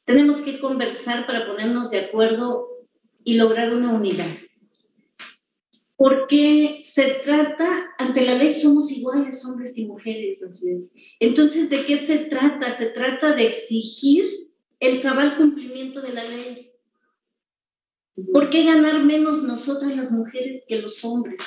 Tenemos 0.05 0.41
que 0.41 0.59
conversar 0.59 1.25
para 1.25 1.47
ponernos 1.47 1.89
de 1.89 1.99
acuerdo 1.99 2.67
y 3.23 3.35
lograr 3.35 3.73
una 3.73 3.93
unidad. 3.93 4.27
Porque 5.95 6.81
se 6.85 7.19
trata, 7.23 7.93
ante 7.97 8.21
la 8.21 8.35
ley 8.35 8.53
somos 8.53 8.91
iguales, 8.91 9.45
hombres 9.45 9.77
y 9.77 9.85
mujeres. 9.85 10.39
Entonces, 11.19 11.69
¿de 11.69 11.85
qué 11.85 11.99
se 11.99 12.17
trata? 12.25 12.77
Se 12.77 12.87
trata 12.87 13.35
de 13.35 13.47
exigir 13.47 14.49
el 14.79 15.01
cabal 15.01 15.37
cumplimiento 15.37 16.01
de 16.01 16.13
la 16.13 16.23
ley. 16.23 16.71
¿Por 18.31 18.49
qué 18.49 18.63
ganar 18.63 19.03
menos 19.03 19.43
nosotras 19.43 19.95
las 19.95 20.11
mujeres 20.11 20.63
que 20.67 20.81
los 20.81 21.03
hombres? 21.03 21.39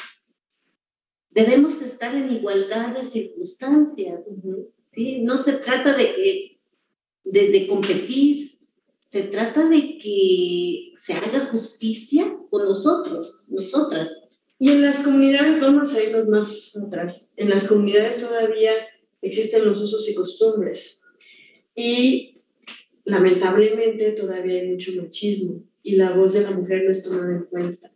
Debemos 1.31 1.81
estar 1.83 2.15
en 2.15 2.33
igualdad 2.33 2.95
de 2.95 3.11
circunstancias. 3.11 4.25
¿sí? 4.93 5.21
No 5.23 5.39
se 5.39 5.53
trata 5.55 5.93
de 5.97 6.15
que 6.15 6.57
de, 7.27 7.67
competir, 7.67 8.59
se 9.01 9.25
trata 9.25 9.69
de 9.69 9.99
que 9.99 10.93
se 11.05 11.13
haga 11.13 11.47
justicia 11.47 12.37
con 12.51 12.65
nosotros, 12.65 13.47
nosotras. 13.49 14.09
Y 14.59 14.71
en 14.71 14.83
las 14.83 15.01
comunidades, 15.01 15.61
vamos 15.61 15.95
a 15.95 16.03
irnos 16.03 16.29
más 16.29 16.77
atrás, 16.77 17.35
en 17.37 17.51
las 17.51 17.69
comunidades 17.69 18.19
todavía 18.19 18.73
existen 19.21 19.67
los 19.67 19.83
usos 19.83 20.09
y 20.09 20.15
costumbres. 20.15 21.03
Y 21.75 22.41
lamentablemente 23.05 24.13
todavía 24.13 24.61
hay 24.61 24.69
mucho 24.71 24.93
machismo 24.97 25.63
y 25.83 25.97
la 25.97 26.13
voz 26.13 26.33
de 26.33 26.43
la 26.43 26.51
mujer 26.53 26.85
no 26.85 26.91
es 26.91 27.03
tomada 27.03 27.37
en 27.37 27.45
cuenta. 27.45 27.93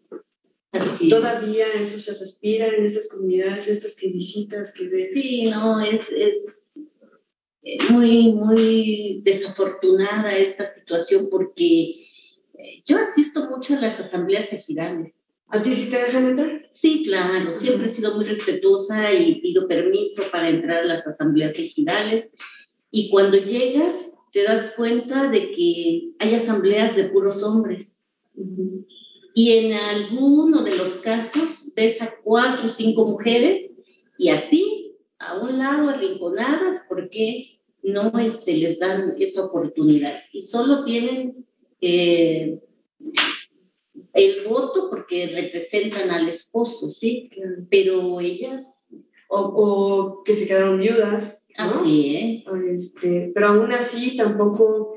Todavía 1.08 1.66
eso 1.80 1.98
se 1.98 2.16
respira 2.18 2.68
en 2.68 2.84
estas 2.86 3.08
comunidades, 3.08 3.66
estas 3.66 3.96
que 3.96 4.08
visitas, 4.08 4.72
que 4.72 4.86
ves. 4.86 5.14
Sí, 5.14 5.44
no, 5.44 5.80
es, 5.80 6.02
es 6.12 7.90
muy, 7.90 8.32
muy 8.32 9.20
desafortunada 9.24 10.36
esta 10.36 10.72
situación 10.72 11.28
porque 11.28 12.06
eh, 12.54 12.82
yo 12.86 12.98
asisto 12.98 13.50
mucho 13.50 13.76
a 13.76 13.80
las 13.80 13.98
asambleas 13.98 14.52
ejidales. 14.52 15.19
¿A 15.52 15.62
ti 15.62 15.75
sí 15.75 15.90
te 15.90 15.99
dejan 15.99 16.28
entrar? 16.28 16.71
Sí, 16.73 17.02
claro, 17.04 17.52
siempre 17.52 17.87
he 17.87 17.90
sido 17.90 18.14
muy 18.14 18.25
respetuosa 18.25 19.12
y 19.12 19.40
pido 19.40 19.66
permiso 19.66 20.23
para 20.30 20.49
entrar 20.49 20.85
a 20.85 20.87
las 20.87 21.07
asambleas 21.07 21.59
ejidales. 21.59 22.30
Y 22.92 23.11
cuando 23.11 23.37
llegas, 23.37 23.97
te 24.33 24.45
das 24.45 24.73
cuenta 24.76 25.28
de 25.28 25.50
que 25.50 26.12
hay 26.21 26.35
asambleas 26.35 26.95
de 26.95 27.04
puros 27.04 27.42
hombres. 27.42 28.00
Y 29.35 29.52
en 29.52 29.73
alguno 29.73 30.62
de 30.62 30.76
los 30.76 30.95
casos 30.97 31.73
ves 31.75 32.00
a 32.00 32.14
cuatro 32.23 32.66
o 32.66 32.69
cinco 32.69 33.07
mujeres 33.07 33.71
y 34.19 34.28
así, 34.28 34.97
a 35.19 35.40
un 35.40 35.59
lado, 35.59 35.88
arrinconadas, 35.88 36.85
porque 36.88 37.61
no 37.83 38.12
este, 38.19 38.54
les 38.57 38.78
dan 38.78 39.14
esa 39.19 39.47
oportunidad 39.47 40.19
y 40.33 40.42
solo 40.42 40.85
tienen 40.85 41.45
eh, 41.80 42.61
el 44.14 44.46
voto 44.46 44.88
porque 44.90 45.26
representan 45.28 46.10
al 46.10 46.28
esposo, 46.28 46.88
¿sí? 46.88 47.30
Pero 47.70 48.20
ellas... 48.20 48.66
O, 49.32 50.24
que 50.24 50.34
se 50.34 50.46
quedaron 50.48 50.80
viudas. 50.80 51.46
Así 51.56 52.16
es. 52.16 52.44
Este, 52.68 53.30
pero 53.32 53.46
aún 53.48 53.72
así 53.72 54.16
tampoco, 54.16 54.94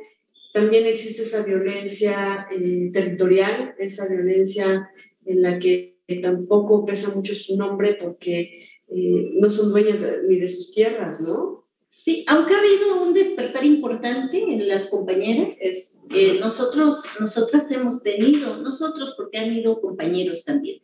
también 0.54 0.88
existe 0.88 1.22
esa 1.22 1.44
violencia 1.44 2.48
eh, 2.52 2.90
territorial, 2.92 3.76
esa 3.78 4.08
violencia 4.08 4.90
en 5.26 5.42
la 5.44 5.60
que 5.60 5.98
tampoco 6.22 6.86
pesa 6.86 7.14
mucho 7.16 7.36
su 7.36 7.58
nombre 7.58 7.98
porque 8.02 8.68
eh, 8.90 9.30
no 9.34 9.50
son 9.50 9.72
dueñas 9.72 10.00
ni 10.28 10.40
de 10.40 10.50
sus 10.50 10.72
tierras, 10.72 11.22
¿no? 11.22 11.63
Sí, 11.96 12.26
aunque 12.28 12.54
ha 12.54 12.60
habido 12.60 13.02
un 13.02 13.14
despertar 13.14 13.64
importante 13.64 14.38
en 14.38 14.68
las 14.68 14.88
compañeras, 14.88 15.56
es, 15.62 15.98
eh, 16.14 16.38
nosotros, 16.40 17.02
nosotras 17.20 17.72
hemos 17.72 18.04
tenido, 18.04 18.58
nosotros 18.58 19.14
porque 19.16 19.38
han 19.38 19.54
ido 19.54 19.80
compañeros 19.80 20.44
también, 20.44 20.82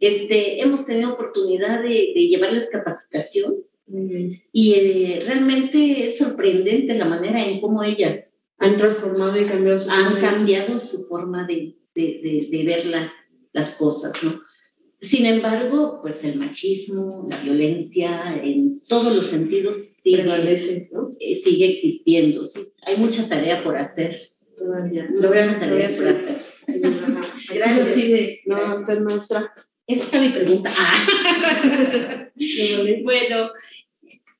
este, 0.00 0.62
hemos 0.62 0.86
tenido 0.86 1.12
oportunidad 1.12 1.82
de, 1.82 2.14
llevarles 2.14 2.70
capacitación 2.70 3.56
y 4.52 4.72
eh, 4.72 5.22
realmente 5.26 6.08
es 6.08 6.18
sorprendente 6.18 6.94
la 6.94 7.04
manera 7.04 7.44
en 7.44 7.60
cómo 7.60 7.82
ellas 7.82 8.40
han 8.56 8.78
transformado 8.78 9.38
y 9.38 9.46
cambiado 9.46 9.78
su 9.78 9.90
han 9.90 10.20
cambiado 10.20 10.78
su 10.78 11.04
forma 11.06 11.46
de, 11.46 11.76
de, 11.94 12.48
de 12.50 12.64
ver 12.64 12.86
las, 12.86 13.10
las 13.52 13.74
cosas, 13.74 14.14
¿no? 14.22 14.40
Sin 15.02 15.26
embargo, 15.26 15.98
pues 16.00 16.22
el 16.22 16.36
machismo, 16.36 17.26
la 17.28 17.40
violencia, 17.40 18.40
en 18.40 18.80
todos 18.86 19.14
los 19.16 19.26
sentidos 19.26 19.96
sigue, 19.96 20.24
eh, 21.18 21.36
sigue 21.42 21.70
existiendo. 21.70 22.44
Hay 22.86 22.96
mucha 22.98 23.28
tarea 23.28 23.64
por 23.64 23.76
hacer. 23.76 24.16
Todavía. 24.56 25.08
Mucha 25.10 25.58
tarea 25.58 25.88
por 25.88 26.06
hacer. 26.06 26.40
Gracias. 27.52 27.88
Sí, 27.88 28.40
no, 28.46 28.76
usted 28.76 29.00
maestra. 29.00 29.52
Esa 29.88 30.04
es 30.04 30.22
mi 30.22 30.28
pregunta. 30.30 30.70
bueno, 33.02 33.50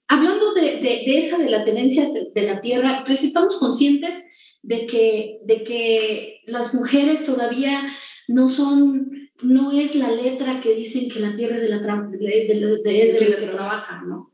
hablando 0.07 0.54
de, 0.54 0.62
de, 0.81 1.19
esa 1.19 1.38
de 1.38 1.50
la 1.50 1.64
tenencia 1.64 2.09
de, 2.33 2.42
la 2.42 2.61
tierra, 2.61 3.02
pues 3.04 3.25
estamos 3.25 3.59
conscientes 3.59 4.14
de 4.62 4.87
que, 4.87 5.40
de 5.45 5.64
que 5.64 6.40
las 6.47 6.73
mujeres 6.73 7.26
todavía 7.26 7.83
no 8.28 8.49
son 8.49 9.22
no 9.42 9.72
es 9.72 9.94
la 9.94 10.11
letra 10.11 10.61
que 10.61 10.75
dicen 10.75 11.08
que 11.08 11.20
la 11.20 11.37
tierra 11.37 11.56
es 11.56 11.62
de, 11.62 11.68
la 11.68 11.78
de, 11.78 13.18
los 13.25 13.37
que 13.37 13.46
trabajan, 13.46 14.08
¿no? 14.08 14.32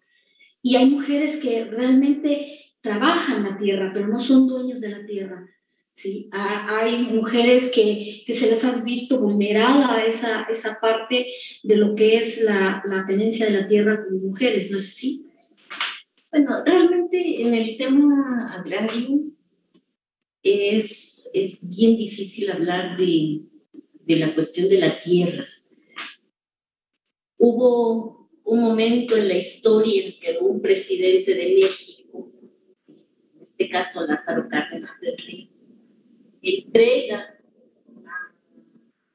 Y 0.62 0.76
hay 0.76 0.90
mujeres 0.90 1.36
que 1.38 1.64
realmente 1.64 2.58
trabajan 2.80 3.44
la 3.44 3.58
tierra, 3.58 3.90
pero 3.92 4.08
no 4.08 4.18
son 4.18 4.46
dueños 4.46 4.80
de 4.80 4.90
la 4.90 5.06
tierra. 5.06 5.48
¿sí? 5.92 6.28
Hay 6.32 6.98
mujeres 6.98 7.70
que, 7.74 8.22
se 8.26 8.50
les 8.50 8.64
has 8.64 8.84
visto 8.84 9.20
vulnerada 9.20 10.04
esa, 10.04 10.44
esa 10.44 10.78
parte 10.80 11.26
de 11.62 11.76
lo 11.76 11.94
que 11.94 12.18
es 12.18 12.42
la, 12.42 12.82
la 12.86 13.06
tenencia 13.06 13.46
de 13.46 13.60
la 13.60 13.66
tierra 13.66 14.04
como 14.04 14.18
mujeres, 14.18 14.70
¿no 14.70 14.78
es 14.78 14.86
así? 14.88 15.26
Bueno, 16.30 16.62
realmente 16.64 17.42
en 17.42 17.54
el 17.54 17.76
tema 17.78 18.52
agrario 18.54 19.32
es, 20.42 21.28
es 21.32 21.68
bien 21.68 21.96
difícil 21.96 22.50
hablar 22.50 22.96
de, 22.98 23.40
de 24.08 24.16
la 24.16 24.34
cuestión 24.34 24.70
de 24.70 24.78
la 24.78 24.98
tierra. 25.02 25.46
Hubo 27.36 28.30
un 28.42 28.60
momento 28.60 29.14
en 29.14 29.28
la 29.28 29.36
historia 29.36 30.06
en 30.06 30.18
que 30.18 30.38
un 30.40 30.62
presidente 30.62 31.34
de 31.34 31.54
México, 31.60 32.32
en 32.88 33.42
este 33.42 33.68
caso 33.68 34.06
Lázaro 34.06 34.48
Cárdenas 34.48 34.98
del 35.02 35.18
Río, 35.18 35.50
entrega 36.40 37.38
a 38.06 38.34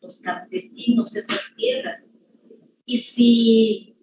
los 0.01 0.21
campesinos 0.21 1.15
esas 1.15 1.41
tierras. 1.55 2.07
Y 2.85 2.99
si 2.99 3.95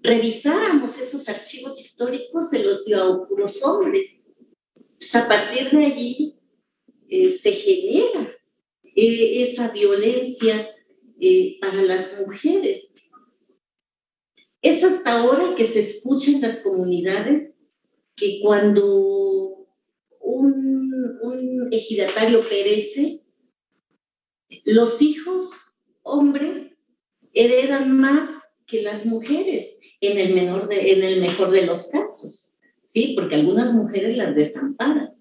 revisáramos 0.00 0.98
esos 0.98 1.28
archivos 1.28 1.80
históricos, 1.80 2.50
se 2.50 2.64
los 2.64 2.84
dio 2.84 3.00
a 3.00 3.28
puros 3.28 3.62
hombres. 3.62 4.10
a 5.14 5.28
partir 5.28 5.70
de 5.70 5.84
allí 5.84 6.34
eh, 7.08 7.30
se 7.38 7.52
genera 7.52 8.41
eh, 8.94 9.42
esa 9.42 9.68
violencia 9.68 10.68
eh, 11.20 11.58
para 11.60 11.82
las 11.82 12.18
mujeres. 12.20 12.88
Es 14.60 14.84
hasta 14.84 15.18
ahora 15.18 15.54
que 15.56 15.66
se 15.66 15.80
escucha 15.80 16.30
en 16.30 16.40
las 16.42 16.60
comunidades 16.60 17.52
que 18.16 18.40
cuando 18.40 19.66
un, 20.20 21.18
un 21.22 21.72
ejidatario 21.72 22.42
perece, 22.48 23.22
los 24.64 25.00
hijos 25.02 25.50
hombres 26.02 26.72
heredan 27.32 27.96
más 27.96 28.28
que 28.66 28.82
las 28.82 29.04
mujeres 29.06 29.76
en 30.00 30.18
el, 30.18 30.34
menor 30.34 30.68
de, 30.68 30.92
en 30.92 31.02
el 31.02 31.20
mejor 31.20 31.50
de 31.50 31.66
los 31.66 31.86
casos, 31.88 32.52
¿sí? 32.84 33.14
Porque 33.16 33.36
algunas 33.36 33.72
mujeres 33.72 34.16
las 34.16 34.34
desamparan, 34.34 35.14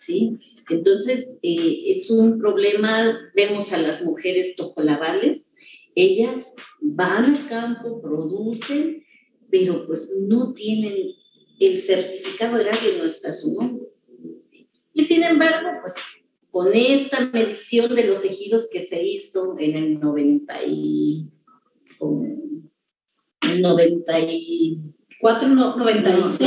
¿sí? 0.00 0.38
Entonces, 0.70 1.38
eh, 1.42 1.82
es 1.86 2.10
un 2.10 2.38
problema, 2.38 3.18
vemos 3.34 3.72
a 3.72 3.78
las 3.78 4.02
mujeres 4.02 4.56
tocolabales, 4.56 5.54
ellas 5.94 6.54
van 6.80 7.36
al 7.36 7.48
campo, 7.48 8.00
producen, 8.00 9.04
pero 9.50 9.86
pues 9.86 10.10
no 10.28 10.52
tienen 10.52 10.94
el 11.58 11.80
certificado 11.80 12.56
agrario, 12.56 12.98
no 12.98 13.04
está 13.04 13.32
su 13.32 13.54
nombre. 13.54 13.86
Y 14.92 15.02
sin 15.04 15.22
embargo, 15.22 15.70
pues 15.80 15.94
con 16.50 16.74
esta 16.74 17.26
medición 17.26 17.94
de 17.94 18.04
los 18.04 18.24
ejidos 18.24 18.68
que 18.70 18.86
se 18.86 19.02
hizo 19.02 19.56
en 19.58 19.76
el 19.76 20.00
90 20.00 20.64
y, 20.66 21.28
90 23.60 24.20
y 24.20 24.78
4, 25.20 25.48
96. 25.48 26.38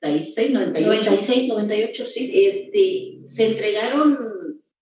96, 0.00 0.50
98. 0.50 0.86
96, 0.86 1.48
98, 1.48 2.06
sí. 2.06 2.46
Este, 2.46 3.21
se 3.34 3.46
entregaron 3.46 4.18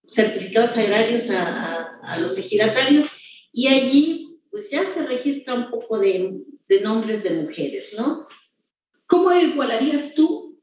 certificados 0.06 0.76
agrarios 0.76 1.24
a, 1.30 2.16
los 2.18 2.36
ejidatarios 2.36 3.06
y 3.52 3.68
allí 3.68 4.36
pues 4.50 4.68
ya 4.70 4.84
se 4.92 5.06
registra 5.06 5.54
un 5.54 5.70
poco 5.70 5.98
de, 5.98 6.42
nombres 6.82 7.22
de 7.22 7.30
mujeres, 7.30 7.94
¿no? 7.96 8.26
¿Cómo 9.06 9.32
igualarías 9.32 10.14
tú 10.14 10.58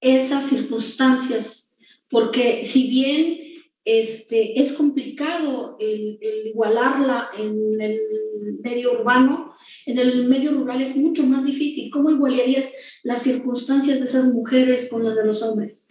esas 0.00 0.48
circunstancias? 0.48 1.76
Porque 2.10 2.64
si 2.64 2.88
bien 2.88 3.38
este, 3.84 4.60
es 4.60 4.72
complicado 4.72 5.76
el, 5.78 6.18
igualarla 6.46 7.30
en 7.38 7.80
el 7.80 7.98
medio 8.62 9.00
urbano, 9.00 9.54
en 9.86 9.98
el 9.98 10.26
medio 10.28 10.52
rural 10.52 10.82
es 10.82 10.96
mucho 10.96 11.22
más 11.24 11.44
difícil. 11.44 11.90
¿Cómo 11.92 12.10
igualarías 12.10 12.72
las 13.02 13.22
circunstancias 13.22 14.00
de 14.00 14.06
esas 14.06 14.34
mujeres 14.34 14.88
con 14.90 15.04
las 15.04 15.16
de 15.16 15.26
los 15.26 15.42
hombres? 15.42 15.86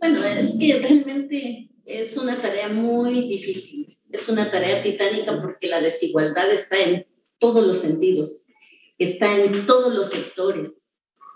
Bueno, 0.00 0.24
es 0.24 0.56
que 0.58 0.78
realmente 0.78 1.70
es 1.84 2.16
una 2.16 2.40
tarea 2.40 2.68
muy 2.68 3.28
difícil, 3.28 3.86
es 4.10 4.28
una 4.28 4.50
tarea 4.50 4.82
titánica 4.82 5.40
porque 5.40 5.68
la 5.68 5.80
desigualdad 5.80 6.52
está 6.52 6.78
en 6.78 7.06
todos 7.38 7.66
los 7.66 7.78
sentidos, 7.78 8.44
está 8.98 9.36
en 9.36 9.66
todos 9.66 9.94
los 9.94 10.10
sectores. 10.10 10.86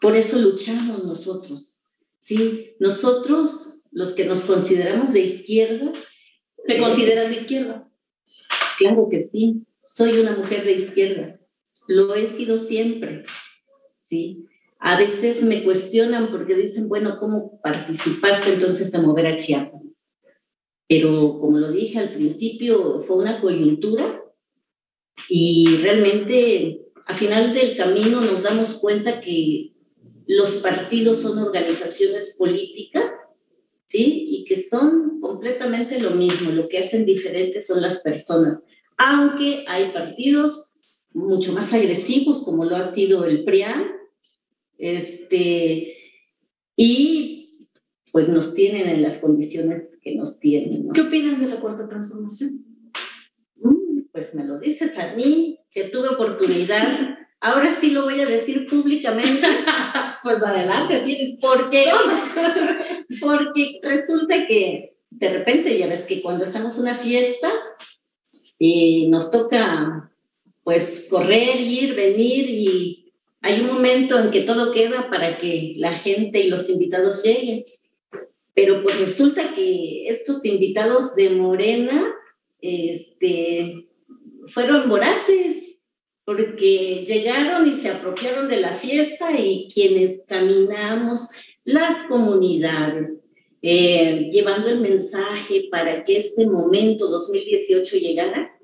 Por 0.01 0.17
eso 0.17 0.39
luchamos 0.39 1.05
nosotros. 1.05 1.83
¿sí? 2.21 2.75
Nosotros, 2.79 3.75
los 3.93 4.13
que 4.13 4.25
nos 4.25 4.43
consideramos 4.43 5.13
de 5.13 5.21
izquierda. 5.21 5.93
¿Te 6.67 6.79
consideras 6.79 7.31
de 7.31 7.37
izquierda? 7.37 7.89
Claro 8.79 9.09
que 9.11 9.23
sí. 9.23 9.67
Soy 9.83 10.19
una 10.21 10.37
mujer 10.37 10.65
de 10.65 10.73
izquierda. 10.73 11.41
Lo 11.87 12.15
he 12.15 12.29
sido 12.29 12.59
siempre. 12.59 13.25
¿sí? 14.05 14.47
A 14.81 14.99
veces 14.99 15.43
me 15.43 15.63
cuestionan 15.63 16.31
porque 16.31 16.55
dicen, 16.55 16.89
bueno, 16.89 17.19
¿cómo 17.19 17.61
participaste 17.63 18.55
entonces 18.55 18.95
a 18.95 19.03
mover 19.03 19.27
a 19.27 19.37
Chiapas? 19.37 20.03
Pero 20.89 21.39
como 21.39 21.59
lo 21.59 21.71
dije 21.71 21.99
al 21.99 22.15
principio, 22.15 23.01
fue 23.03 23.19
una 23.19 23.41
coyuntura 23.41 24.23
y 25.29 25.77
realmente 25.83 26.81
a 27.07 27.15
final 27.15 27.53
del 27.53 27.77
camino 27.77 28.23
nos 28.23 28.43
damos 28.43 28.79
cuenta 28.79 29.21
que 29.21 29.73
los 30.27 30.57
partidos 30.57 31.21
son 31.21 31.39
organizaciones 31.39 32.37
políticas, 32.39 33.11
¿sí? 33.85 34.27
Y 34.29 34.45
que 34.47 34.67
son 34.69 35.21
completamente 35.21 36.01
lo 36.01 36.13
mismo, 36.13 36.53
lo 36.53 36.69
que 36.69 36.79
hacen 36.79 37.05
diferente 37.05 37.61
son 37.61 37.83
las 37.83 38.01
personas, 38.01 38.65
aunque 38.97 39.65
hay 39.69 39.93
partidos 39.93 40.79
mucho 41.13 41.53
más 41.53 41.73
agresivos 41.73 42.43
como 42.45 42.65
lo 42.65 42.77
ha 42.77 42.85
sido 42.85 43.25
el 43.25 43.45
PRIAN, 43.45 44.00
este, 44.81 45.97
y 46.75 47.69
pues 48.13 48.29
nos 48.29 48.55
tienen 48.55 48.89
en 48.89 49.03
las 49.03 49.19
condiciones 49.19 49.99
que 50.03 50.15
nos 50.15 50.41
tienen. 50.41 50.91
¿Qué 50.93 51.03
opinas 51.03 51.39
de 51.39 51.49
la 51.49 51.61
cuarta 51.61 51.89
transformación? 51.89 52.65
Mm, 53.57 54.01
pues 54.13 54.35
me 54.35 54.45
lo 54.45 54.59
dices 54.59 54.97
a 54.99 55.15
mí, 55.15 55.61
que 55.71 55.85
tuve 55.85 56.09
oportunidad. 56.09 57.19
Ahora 57.41 57.77
sí 57.81 57.91
lo 57.91 58.05
voy 58.05 58.21
a 58.21 58.27
decir 58.27 58.67
públicamente. 58.69 59.47
pues 60.23 60.43
adelante, 60.43 61.01
tienes. 61.05 61.39
Porque, 61.41 61.85
porque 63.21 63.79
resulta 63.83 64.47
que 64.47 64.97
de 65.11 65.29
repente 65.29 65.79
ya 65.79 65.87
ves 65.87 66.03
que 66.03 66.23
cuando 66.23 66.45
estamos 66.45 66.77
en 66.77 66.83
una 66.83 66.95
fiesta 66.97 67.51
y 68.59 69.09
nos 69.09 69.31
toca 69.31 70.11
pues 70.63 71.07
correr, 71.09 71.61
ir, 71.61 71.95
venir 71.95 72.49
y 72.49 73.00
hay 73.43 73.61
un 73.61 73.69
momento 73.69 74.19
en 74.19 74.31
que 74.31 74.43
todo 74.43 74.73
queda 74.73 75.09
para 75.09 75.39
que 75.39 75.75
la 75.79 75.99
gente 75.99 76.41
y 76.41 76.49
los 76.49 76.69
invitados 76.69 77.23
lleguen. 77.25 77.65
Pero 78.55 78.83
pues 78.83 78.99
resulta 78.99 79.55
que 79.55 80.09
estos 80.09 80.45
invitados 80.45 81.15
de 81.15 81.31
Morena 81.31 82.15
este, 82.61 83.87
fueron 84.49 84.89
voraces 84.89 85.57
porque 86.25 87.05
llegaron 87.07 87.69
y 87.69 87.77
se 87.77 87.89
apropiaron 87.89 88.49
de 88.49 88.59
la 88.59 88.77
fiesta 88.77 89.39
y 89.39 89.69
quienes 89.73 90.21
caminamos 90.27 91.29
las 91.65 92.07
comunidades, 92.09 93.25
eh, 93.63 94.31
llevando 94.33 94.69
el 94.69 94.81
mensaje 94.81 95.69
para 95.71 96.05
que 96.05 96.19
este 96.19 96.47
momento 96.47 97.09
2018 97.09 97.97
llegara, 97.97 98.57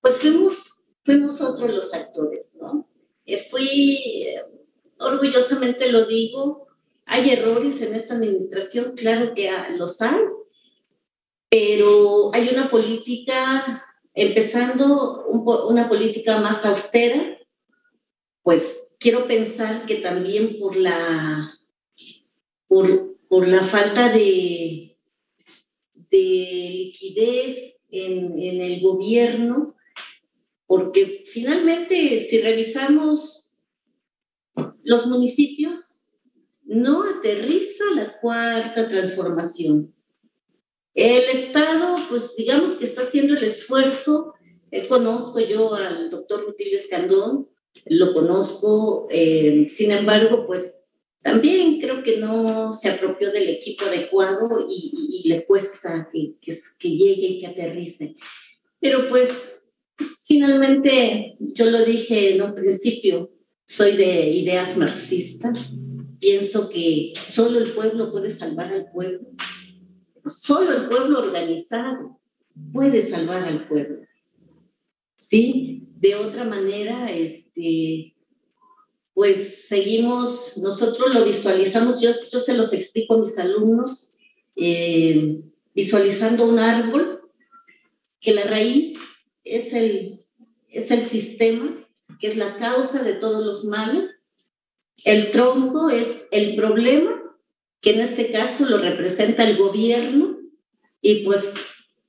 pues 0.00 0.18
fuimos, 0.18 0.82
fuimos 1.04 1.32
nosotros 1.32 1.74
los 1.74 1.92
actores, 1.92 2.56
¿no? 2.60 2.89
Eh, 3.30 3.46
fui, 3.48 4.26
eh, 4.26 4.42
orgullosamente 4.98 5.92
lo 5.92 6.04
digo, 6.06 6.66
hay 7.06 7.30
errores 7.30 7.80
en 7.80 7.94
esta 7.94 8.14
administración, 8.14 8.96
claro 8.96 9.34
que 9.34 9.48
los 9.76 10.02
hay, 10.02 10.18
pero 11.48 12.34
hay 12.34 12.48
una 12.48 12.68
política, 12.68 13.84
empezando 14.14 15.26
una 15.28 15.88
política 15.88 16.40
más 16.40 16.64
austera, 16.64 17.38
pues 18.42 18.96
quiero 18.98 19.28
pensar 19.28 19.86
que 19.86 19.96
también 19.96 20.58
por 20.58 20.74
la, 20.74 21.54
por, 22.66 23.16
por 23.28 23.46
la 23.46 23.62
falta 23.62 24.08
de, 24.08 24.96
de 25.94 26.70
liquidez 26.78 27.76
en, 27.90 28.40
en 28.40 28.60
el 28.60 28.80
gobierno, 28.80 29.76
porque 30.70 31.24
finalmente 31.26 32.28
si 32.30 32.40
revisamos 32.40 33.52
los 34.84 35.04
municipios, 35.04 35.80
no 36.62 37.02
aterriza 37.02 37.82
la 37.96 38.20
cuarta 38.20 38.88
transformación. 38.88 39.92
El 40.94 41.24
Estado, 41.36 41.96
pues 42.08 42.36
digamos 42.36 42.76
que 42.76 42.84
está 42.84 43.02
haciendo 43.02 43.36
el 43.36 43.42
esfuerzo. 43.42 44.34
Eh, 44.70 44.86
conozco 44.86 45.40
yo 45.40 45.74
al 45.74 46.08
doctor 46.08 46.44
Rutilio 46.44 46.78
Escandón, 46.78 47.48
lo 47.86 48.14
conozco, 48.14 49.08
eh, 49.10 49.66
sin 49.68 49.90
embargo, 49.90 50.46
pues 50.46 50.72
también 51.20 51.80
creo 51.80 52.04
que 52.04 52.18
no 52.18 52.74
se 52.74 52.90
apropió 52.90 53.32
del 53.32 53.48
equipo 53.48 53.86
adecuado 53.86 54.68
y, 54.70 55.28
le 55.28 55.44
cuesta 55.46 56.08
que, 56.12 56.36
que 56.40 56.88
llegue 56.88 57.26
y 57.26 57.40
que 57.40 57.46
aterrice. 57.48 58.14
Pero 58.78 59.08
pues 59.08 59.30
finalmente, 60.24 61.36
yo 61.38 61.70
lo 61.70 61.84
dije 61.84 62.34
en 62.34 62.42
un 62.42 62.54
principio, 62.54 63.30
soy 63.66 63.96
de 63.96 64.30
ideas 64.30 64.76
marxistas 64.76 65.58
Pienso 66.20 66.68
que 66.68 67.14
solo 67.26 67.58
el 67.60 67.72
pueblo 67.72 68.12
puede 68.12 68.30
salvar 68.30 68.70
al 68.72 68.90
pueblo. 68.92 69.26
Solo 70.28 70.76
el 70.76 70.88
pueblo 70.88 71.18
organizado 71.20 72.20
puede 72.74 73.08
salvar 73.08 73.44
al 73.44 73.66
pueblo. 73.66 74.02
¿Sí? 75.16 75.88
De 75.96 76.14
otra 76.14 76.44
manera, 76.44 77.10
este, 77.10 78.14
pues 79.14 79.64
seguimos, 79.66 80.58
nosotros 80.58 81.14
lo 81.14 81.24
visualizamos, 81.24 82.02
yo, 82.02 82.10
yo 82.30 82.40
se 82.40 82.54
los 82.54 82.74
explico 82.74 83.14
a 83.14 83.20
mis 83.20 83.38
alumnos, 83.38 84.12
eh, 84.56 85.40
visualizando 85.74 86.46
un 86.46 86.58
árbol, 86.58 87.22
que 88.20 88.34
la 88.34 88.44
raíz 88.44 88.98
es 89.44 89.72
el, 89.72 90.20
es 90.68 90.90
el 90.90 91.04
sistema, 91.04 91.76
que 92.20 92.28
es 92.28 92.36
la 92.36 92.56
causa 92.56 93.02
de 93.02 93.14
todos 93.14 93.44
los 93.44 93.64
males, 93.64 94.10
el 95.04 95.30
tronco 95.30 95.88
es 95.88 96.26
el 96.30 96.56
problema, 96.56 97.22
que 97.80 97.92
en 97.92 98.00
este 98.00 98.30
caso 98.30 98.66
lo 98.66 98.78
representa 98.78 99.48
el 99.48 99.56
gobierno, 99.56 100.38
y 101.00 101.24
pues 101.24 101.52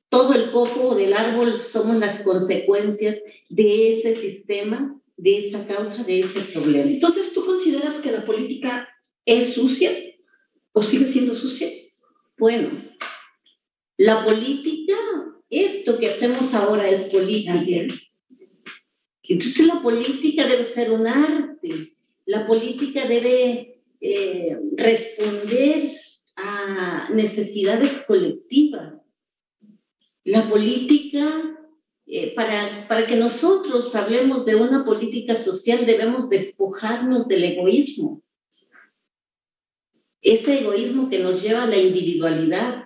todo 0.09 0.33
el 0.33 0.51
cojo 0.51 0.95
del 0.95 1.13
árbol 1.13 1.57
somos 1.57 1.95
las 1.97 2.21
consecuencias 2.21 3.17
de 3.49 3.97
ese 3.97 4.17
sistema, 4.17 4.99
de 5.15 5.47
esa 5.47 5.65
causa, 5.65 6.03
de 6.03 6.19
ese 6.19 6.41
problema. 6.53 6.91
Entonces, 6.91 7.33
¿tú 7.33 7.45
consideras 7.45 8.01
que 8.01 8.11
la 8.11 8.25
política 8.25 8.89
es 9.25 9.53
sucia 9.53 9.91
o 10.73 10.83
sigue 10.83 11.05
siendo 11.05 11.33
sucia? 11.33 11.69
Bueno, 12.37 12.71
la 13.97 14.25
política, 14.25 14.97
esto 15.51 15.99
que 15.99 16.09
hacemos 16.09 16.53
ahora 16.53 16.89
es 16.89 17.07
política. 17.07 17.61
Entonces 19.23 19.67
la 19.67 19.81
política 19.81 20.47
debe 20.47 20.63
ser 20.63 20.91
un 20.91 21.05
arte, 21.05 21.95
la 22.25 22.47
política 22.47 23.07
debe 23.07 23.81
eh, 23.99 24.57
responder 24.77 25.91
a 26.35 27.09
necesidades 27.13 27.91
colectivas. 28.07 28.93
La 30.23 30.49
política, 30.49 31.57
eh, 32.05 32.33
para, 32.33 32.87
para 32.87 33.07
que 33.07 33.15
nosotros 33.15 33.93
hablemos 33.95 34.45
de 34.45 34.55
una 34.55 34.85
política 34.85 35.35
social, 35.35 35.85
debemos 35.85 36.29
despojarnos 36.29 37.27
del 37.27 37.43
egoísmo. 37.43 38.21
Ese 40.21 40.59
egoísmo 40.59 41.09
que 41.09 41.19
nos 41.19 41.41
lleva 41.41 41.63
a 41.63 41.67
la 41.67 41.77
individualidad. 41.77 42.85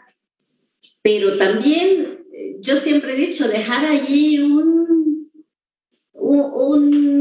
Pero 1.02 1.38
también, 1.38 2.15
yo 2.62 2.78
siempre 2.78 3.14
he 3.14 3.28
dicho, 3.28 3.48
dejar 3.48 3.86
allí 3.86 4.40
un, 4.40 5.30
un 6.14 7.16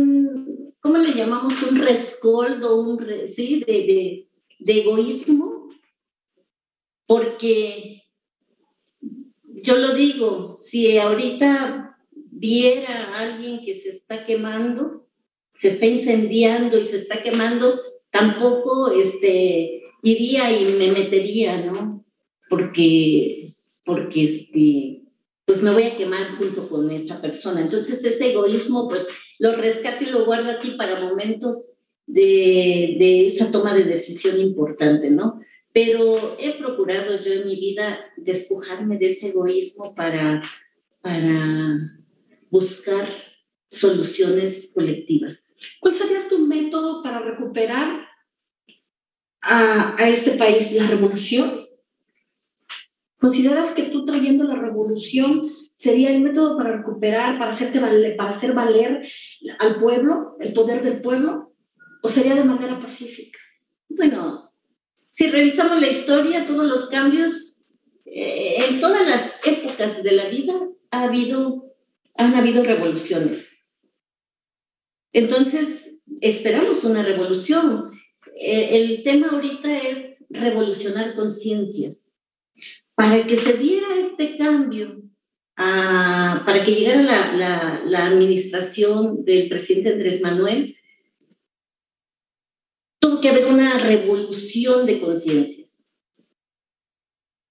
¿cómo 0.84 0.98
le 0.98 1.14
llamamos? 1.14 1.62
Un 1.62 1.78
rescoldo, 1.80 2.78
un, 2.78 3.06
¿sí? 3.34 3.64
De, 3.66 4.28
egoísmo, 4.66 5.70
porque 7.06 8.02
yo 9.62 9.78
lo 9.78 9.94
digo, 9.94 10.58
si 10.62 10.98
ahorita 10.98 11.96
viera 12.12 12.88
a 12.88 13.20
alguien 13.20 13.64
que 13.64 13.80
se 13.80 13.90
está 13.90 14.26
quemando, 14.26 15.06
se 15.54 15.68
está 15.68 15.86
incendiando 15.86 16.78
y 16.78 16.84
se 16.84 16.98
está 16.98 17.22
quemando, 17.22 17.80
tampoco 18.10 18.92
este, 18.92 19.82
iría 20.02 20.52
y 20.52 20.66
me 20.74 20.92
metería, 20.92 21.64
¿no? 21.64 22.04
Porque, 22.50 23.54
porque 23.86 24.24
este, 24.24 24.93
me 25.64 25.72
voy 25.72 25.84
a 25.84 25.96
quemar 25.96 26.36
junto 26.36 26.68
con 26.68 26.90
esa 26.90 27.20
persona. 27.20 27.62
Entonces 27.62 28.04
ese 28.04 28.30
egoísmo, 28.30 28.88
pues 28.88 29.06
lo 29.38 29.56
rescato 29.56 30.04
y 30.04 30.08
lo 30.08 30.24
guardo 30.24 30.50
aquí 30.50 30.72
para 30.72 31.00
momentos 31.00 31.74
de, 32.06 33.28
esa 33.28 33.50
toma 33.50 33.74
de 33.74 33.84
decisión 33.84 34.38
importante, 34.38 35.10
¿no? 35.10 35.40
Pero 35.72 36.36
he 36.38 36.52
procurado 36.52 37.18
yo 37.20 37.32
en 37.32 37.46
mi 37.46 37.56
vida 37.56 37.98
despojarme 38.16 38.98
de 38.98 39.06
ese 39.06 39.28
egoísmo 39.28 39.94
para, 39.94 40.42
para 41.00 41.80
buscar 42.50 43.08
soluciones 43.70 44.70
colectivas. 44.72 45.56
¿Cuál 45.80 45.94
sería 45.94 46.28
tu 46.28 46.46
método 46.46 47.02
para 47.02 47.20
recuperar 47.20 48.06
a, 49.40 49.96
a, 49.98 50.08
este 50.08 50.32
país 50.32 50.72
la 50.72 50.86
revolución? 50.88 51.63
¿Consideras 53.24 53.72
que 53.72 53.84
tú 53.84 54.04
trayendo 54.04 54.44
la 54.44 54.56
revolución 54.56 55.50
sería 55.72 56.10
el 56.10 56.20
método 56.20 56.58
para 56.58 56.76
recuperar, 56.76 57.38
para, 57.38 57.52
hacerte 57.52 57.80
valer, 57.80 58.16
para 58.16 58.28
hacer 58.28 58.52
valer 58.52 59.08
al 59.60 59.80
pueblo, 59.80 60.36
el 60.40 60.52
poder 60.52 60.82
del 60.82 61.00
pueblo, 61.00 61.50
o 62.02 62.10
sería 62.10 62.34
de 62.34 62.44
manera 62.44 62.78
pacífica? 62.78 63.38
Bueno, 63.88 64.50
si 65.08 65.30
revisamos 65.30 65.80
la 65.80 65.88
historia, 65.88 66.44
todos 66.44 66.66
los 66.66 66.90
cambios, 66.90 67.64
eh, 68.04 68.56
en 68.68 68.78
todas 68.78 69.08
las 69.08 69.32
épocas 69.42 70.02
de 70.02 70.12
la 70.12 70.28
vida 70.28 70.52
ha 70.90 71.04
habido, 71.04 71.72
han 72.18 72.34
habido 72.34 72.62
revoluciones. 72.62 73.48
Entonces, 75.14 75.96
esperamos 76.20 76.84
una 76.84 77.02
revolución. 77.02 77.90
Eh, 78.38 78.76
el 78.76 79.02
tema 79.02 79.30
ahorita 79.30 79.78
es 79.78 80.18
revolucionar 80.28 81.14
conciencias. 81.14 82.03
Para 82.94 83.26
que 83.26 83.36
se 83.36 83.54
diera 83.54 83.96
este 83.96 84.36
cambio 84.36 85.04
para 85.56 86.64
que 86.64 86.72
llegara 86.72 87.02
la, 87.32 87.82
la, 87.84 88.06
administración 88.06 89.24
del 89.24 89.48
presidente 89.48 89.92
Andrés 89.92 90.20
Manuel, 90.20 90.76
tuvo 92.98 93.20
que 93.20 93.28
haber 93.28 93.46
una 93.46 93.78
revolución 93.78 94.86
de 94.86 95.00
conciencias. 95.00 95.92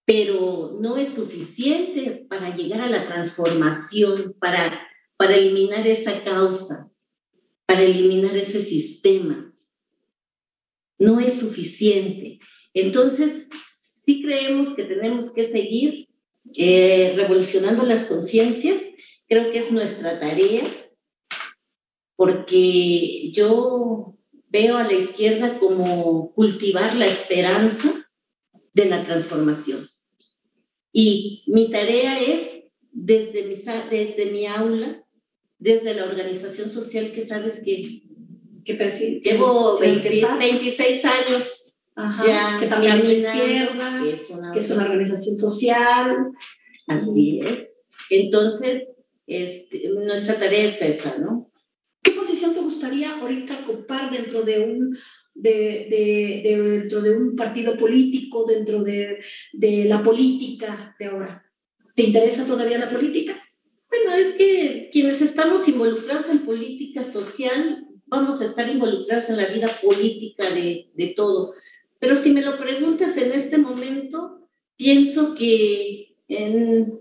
Pero 0.05 0.77
no 0.81 0.97
es 0.97 1.13
suficiente 1.13 2.25
para 2.27 2.55
llegar 2.55 2.81
a 2.81 2.89
la 2.89 3.05
transformación, 3.05 4.35
para, 4.37 4.85
para 5.15 5.37
eliminar 5.37 5.87
esa 5.87 6.23
causa, 6.23 6.91
para 7.65 7.83
eliminar 7.83 8.35
ese 8.35 8.63
sistema. 8.63 9.49
no 10.99 11.19
es 11.19 11.39
suficiente. 11.39 12.39
Entonces, 12.73 13.47
sí 14.05 14.21
creemos 14.21 14.73
que 14.75 14.83
tenemos 14.83 15.31
que 15.31 15.45
seguir 15.45 16.07
eh, 16.55 17.13
revolucionando 17.15 17.83
las 17.83 18.05
conciencias. 18.05 18.81
Creo 19.27 19.51
que 19.51 19.59
es 19.59 19.71
nuestra 19.71 20.19
tarea, 20.19 20.63
porque 22.15 23.31
yo 23.31 24.17
veo 24.49 24.77
a 24.77 24.83
la 24.83 24.93
izquierda 24.93 25.59
como 25.59 26.33
cultivar 26.33 26.95
la 26.95 27.07
esperanza 27.07 28.07
de 28.73 28.85
la 28.85 29.03
transformación. 29.03 29.87
Y 30.91 31.43
mi 31.47 31.71
tarea 31.71 32.21
es, 32.21 32.65
desde 32.91 33.43
mi, 33.43 33.55
desde 33.89 34.31
mi 34.31 34.45
aula, 34.45 35.03
desde 35.57 35.93
la 35.93 36.05
organización 36.05 36.69
social 36.69 37.13
que 37.13 37.25
sabes 37.25 37.61
que, 37.63 38.03
que 38.65 39.21
llevo 39.23 39.79
26 39.79 41.05
años 41.05 41.62
ya 41.95 42.57
que 42.59 42.67
también 42.67 43.05
es 43.05 43.19
izquierda, 43.19 43.99
que 44.01 44.13
es, 44.13 44.29
una, 44.29 44.53
que 44.53 44.59
es 44.59 44.71
una 44.71 44.85
organización 44.85 45.37
social. 45.37 46.31
Así 46.87 47.39
es. 47.39 47.69
Entonces, 48.09 48.89
este, 49.27 49.89
nuestra 49.89 50.35
tarea 50.35 50.69
es 50.69 50.81
esa, 50.81 51.17
¿no? 51.17 51.51
¿Qué 52.01 52.11
posición 52.11 52.53
te 52.53 52.61
gustaría 52.61 53.17
ahorita 53.17 53.61
ocupar 53.65 54.11
dentro 54.11 54.43
de 54.43 54.59
un 54.59 54.97
de, 55.35 55.87
de, 55.89 56.49
dentro 56.81 57.01
de 57.01 57.15
un 57.15 57.35
partido 57.35 57.77
político, 57.77 58.45
dentro 58.45 58.83
de, 58.83 59.19
de, 59.53 59.85
la 59.85 60.03
política 60.03 60.95
de 60.99 61.05
ahora. 61.05 61.43
¿Te 61.95 62.03
interesa 62.03 62.45
todavía 62.45 62.77
la 62.77 62.89
política? 62.89 63.41
Bueno, 63.89 64.15
es 64.15 64.35
que 64.35 64.89
quienes 64.91 65.21
estamos 65.21 65.67
involucrados 65.67 66.29
en 66.29 66.45
política 66.45 67.03
social, 67.03 67.87
vamos 68.05 68.41
a 68.41 68.45
estar 68.45 68.69
involucrados 68.69 69.29
en 69.29 69.37
la 69.37 69.47
vida 69.47 69.69
política 69.81 70.49
de, 70.51 70.89
de 70.93 71.07
todo. 71.15 71.53
Pero 72.03 72.17
si 72.17 72.31
me 72.31 72.41
lo 72.41 72.57
preguntas 72.57 73.15
en 73.15 73.31
este 73.31 73.57
momento, 73.57 74.41
pienso 74.75 75.35
que 75.35 76.17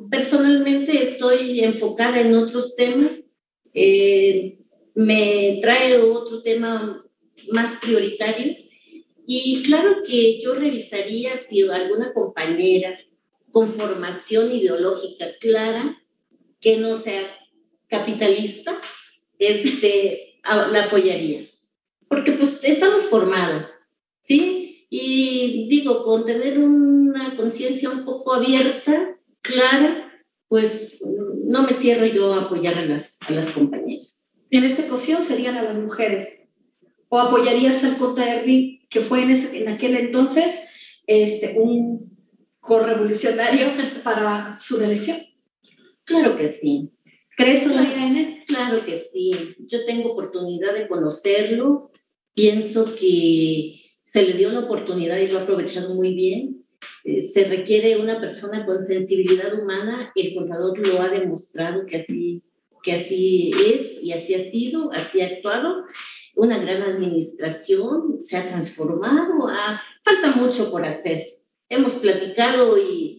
personalmente 0.09 1.03
estoy 1.03 1.59
enfocada 1.59 2.21
en 2.21 2.37
otros 2.37 2.77
temas. 2.77 3.11
Eh, 3.75 4.61
me 4.95 5.59
trae 5.61 5.99
otro 5.99 6.41
tema 6.43 7.05
más 7.51 7.81
prioritario. 7.81 8.55
Y 9.27 9.65
claro 9.65 10.05
que 10.07 10.41
yo 10.41 10.55
revisaría 10.55 11.37
si 11.37 11.63
alguna 11.63 12.13
compañera 12.13 12.97
con 13.51 13.73
formación 13.73 14.53
ideológica 14.53 15.27
clara, 15.41 16.01
que 16.61 16.77
no 16.77 16.99
sea 16.99 17.29
capitalista, 17.89 18.81
este, 19.41 20.39
la 20.45 20.85
apoyaría. 20.85 21.49
Porque 22.07 22.31
pues 22.31 22.61
estamos 22.63 23.07
formadas, 23.07 23.69
¿sí? 24.21 24.62
Y 24.95 25.69
digo, 25.71 26.05
con 26.05 26.27
tener 26.27 26.59
una 26.59 27.35
conciencia 27.35 27.89
un 27.89 28.05
poco 28.05 28.35
abierta, 28.35 29.17
clara, 29.41 30.13
pues 30.49 31.03
no 31.47 31.63
me 31.63 31.73
cierro 31.73 32.05
yo 32.05 32.35
a 32.35 32.43
apoyar 32.43 32.77
a 32.77 32.85
las, 32.85 33.17
a 33.21 33.33
las 33.33 33.51
compañeras. 33.53 34.27
En 34.51 34.65
esta 34.65 34.85
ocasión 34.85 35.25
serían 35.25 35.57
a 35.57 35.63
las 35.63 35.77
mujeres 35.77 36.47
o 37.09 37.19
apoyarías 37.19 37.83
al 37.83 37.97
Erwin, 38.19 38.87
que 38.91 39.01
fue 39.01 39.23
en, 39.23 39.31
ese, 39.31 39.63
en 39.63 39.71
aquel 39.71 39.97
entonces 39.97 40.63
este, 41.07 41.59
un 41.59 42.15
correvolucionario 42.61 43.69
para 44.05 44.59
su 44.61 44.77
reelección? 44.77 45.17
Claro 46.05 46.37
que 46.37 46.49
sí. 46.49 46.91
¿Crees 47.35 47.65
todavía 47.65 48.07
en 48.07 48.17
él? 48.19 48.45
Claro 48.47 48.85
que 48.85 48.99
sí. 49.11 49.57
Yo 49.61 49.87
tengo 49.87 50.13
oportunidad 50.13 50.75
de 50.75 50.87
conocerlo. 50.87 51.91
Pienso 52.35 52.95
que 52.95 53.82
se 54.13 54.23
le 54.23 54.35
dio 54.35 54.51
una 54.51 54.67
oportunidad 54.67 55.17
y 55.17 55.29
lo 55.29 55.39
ha 55.39 55.43
aprovechado 55.43 55.95
muy 55.95 56.13
bien. 56.15 56.67
Eh, 57.05 57.23
se 57.23 57.45
requiere 57.45 57.99
una 57.99 58.21
persona 58.21 58.67
con 58.67 58.85
sensibilidad 58.85 59.59
humana. 59.59 60.13
El 60.15 60.35
contador 60.35 60.87
lo 60.87 61.01
ha 61.01 61.09
demostrado 61.09 61.87
que 61.87 61.97
así, 61.97 62.43
que 62.83 62.93
así 62.93 63.53
es 63.53 64.03
y 64.03 64.13
así 64.13 64.35
ha 64.35 64.51
sido, 64.51 64.93
así 64.93 65.23
ha 65.23 65.29
actuado 65.29 65.87
una 66.35 66.59
gran 66.59 66.83
administración, 66.83 68.19
se 68.21 68.37
ha 68.37 68.49
transformado, 68.49 69.49
falta 70.05 70.33
mucho 70.37 70.71
por 70.71 70.85
hacer. 70.85 71.23
Hemos 71.71 71.95
platicado 71.95 72.77
y, 72.79 73.19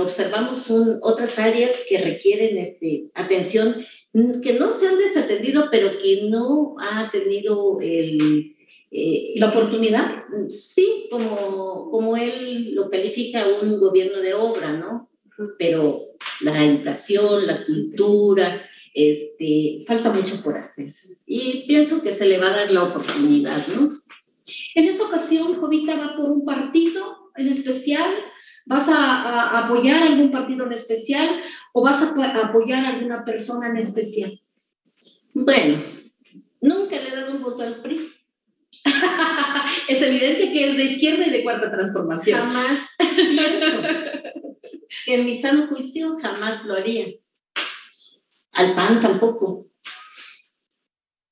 observamos 0.00 0.70
otras 1.02 1.38
áreas 1.38 1.74
que 1.88 1.98
requieren 1.98 2.58
este, 2.58 3.10
atención, 3.14 3.84
que 4.12 4.52
no 4.54 4.70
se 4.70 4.86
han 4.86 4.98
desatendido, 4.98 5.66
pero 5.70 5.90
que 5.98 6.28
no 6.28 6.76
ha 6.78 7.10
tenido 7.10 7.80
el, 7.80 8.54
eh, 8.90 9.34
la 9.36 9.50
oportunidad. 9.50 10.24
Sí, 10.50 11.06
como, 11.10 11.90
como 11.90 12.16
él 12.16 12.74
lo 12.74 12.90
califica 12.90 13.46
un 13.60 13.78
gobierno 13.78 14.20
de 14.20 14.34
obra, 14.34 14.72
¿no? 14.72 15.10
Pero 15.58 16.08
la 16.40 16.64
educación, 16.64 17.46
la 17.46 17.64
cultura, 17.64 18.62
este, 18.94 19.84
falta 19.86 20.12
mucho 20.12 20.42
por 20.42 20.56
hacer. 20.56 20.92
Y 21.26 21.66
pienso 21.66 22.02
que 22.02 22.14
se 22.14 22.26
le 22.26 22.38
va 22.38 22.48
a 22.48 22.56
dar 22.56 22.72
la 22.72 22.84
oportunidad, 22.84 23.66
¿no? 23.68 24.00
En 24.74 24.88
esta 24.88 25.04
ocasión, 25.04 25.54
Jovita 25.54 25.96
va 25.96 26.16
por 26.16 26.30
un 26.30 26.44
partido 26.44 27.30
en 27.36 27.48
especial. 27.48 28.10
¿Vas 28.66 28.88
a, 28.88 29.64
apoyar 29.64 30.02
algún 30.02 30.30
partido 30.30 30.66
en 30.66 30.72
especial 30.72 31.40
o 31.72 31.82
vas 31.82 32.02
a, 32.02 32.48
apoyar 32.48 32.84
a 32.84 32.88
alguna 32.90 33.24
persona 33.24 33.70
en 33.70 33.78
especial? 33.78 34.38
Bueno, 35.32 35.84
nunca 36.60 37.00
le 37.00 37.08
he 37.08 37.16
dado 37.16 37.36
un 37.36 37.42
voto 37.42 37.62
al 37.62 37.80
PRI. 37.80 38.07
es 39.88 40.02
evidente 40.02 40.52
que 40.52 40.70
es 40.70 40.76
de 40.76 40.84
izquierda 40.84 41.26
y 41.26 41.30
de 41.30 41.42
cuarta 41.42 41.70
transformación. 41.70 42.38
Jamás 42.38 42.88
que 45.04 45.14
en 45.14 45.26
mi 45.26 45.40
sano 45.40 45.68
juicio 45.68 46.16
jamás 46.18 46.64
lo 46.64 46.74
haría 46.74 47.06
al 48.52 48.74
pan 48.74 49.00
tampoco. 49.00 49.66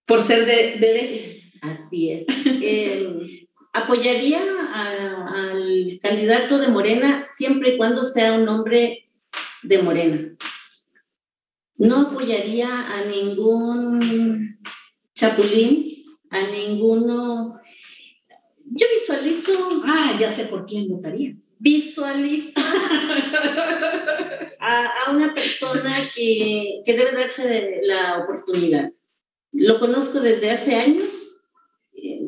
Por 0.07 0.23
ser 0.23 0.47
de, 0.47 0.79
leche. 0.79 1.43
Así 1.61 2.11
es. 2.11 2.27
Eh, 2.69 3.47
apoyaría 3.73 4.43
al 4.73 5.99
candidato 6.03 6.59
de 6.59 6.69
Morena 6.69 7.27
siempre 7.37 7.75
y 7.75 7.77
cuando 7.77 8.05
sea 8.05 8.33
un 8.33 8.49
hombre 8.49 9.09
de 9.63 9.83
Morena. 9.83 10.37
No 11.77 12.09
apoyaría 12.09 12.69
a 12.69 13.05
ningún 13.05 14.59
chapulín, 15.15 15.86
a 16.37 16.51
ninguno. 16.51 17.61
Yo 18.65 18.87
visualizo. 18.95 19.83
Ah, 19.85 20.17
ya 20.21 20.31
sé 20.33 20.47
por 20.47 20.67
quién 20.67 20.89
votarías. 20.89 21.55
Visualizo 21.59 22.61
a, 24.61 25.11
una 25.11 25.35
persona 25.35 26.11
que, 26.15 26.83
que, 26.85 26.93
debe 26.97 27.13
darse 27.13 27.81
la 27.83 28.19
oportunidad. 28.25 28.91
Lo 29.53 29.79
conozco 29.79 30.21
desde 30.21 30.51
hace 30.51 30.75
años, 30.75 31.09
eh, 31.95 32.21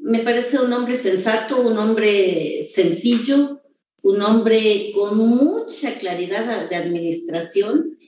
me 0.00 0.20
parece 0.20 0.58
un 0.58 0.72
hombre 0.72 0.96
sensato, 0.96 1.60
un 1.60 1.76
hombre 1.76 2.64
sencillo, 2.64 3.60
un 4.02 4.22
hombre 4.22 4.92
con 4.94 5.18
mucha 5.18 5.98
claridad 5.98 6.70
de 6.70 6.76
administración 6.76 7.98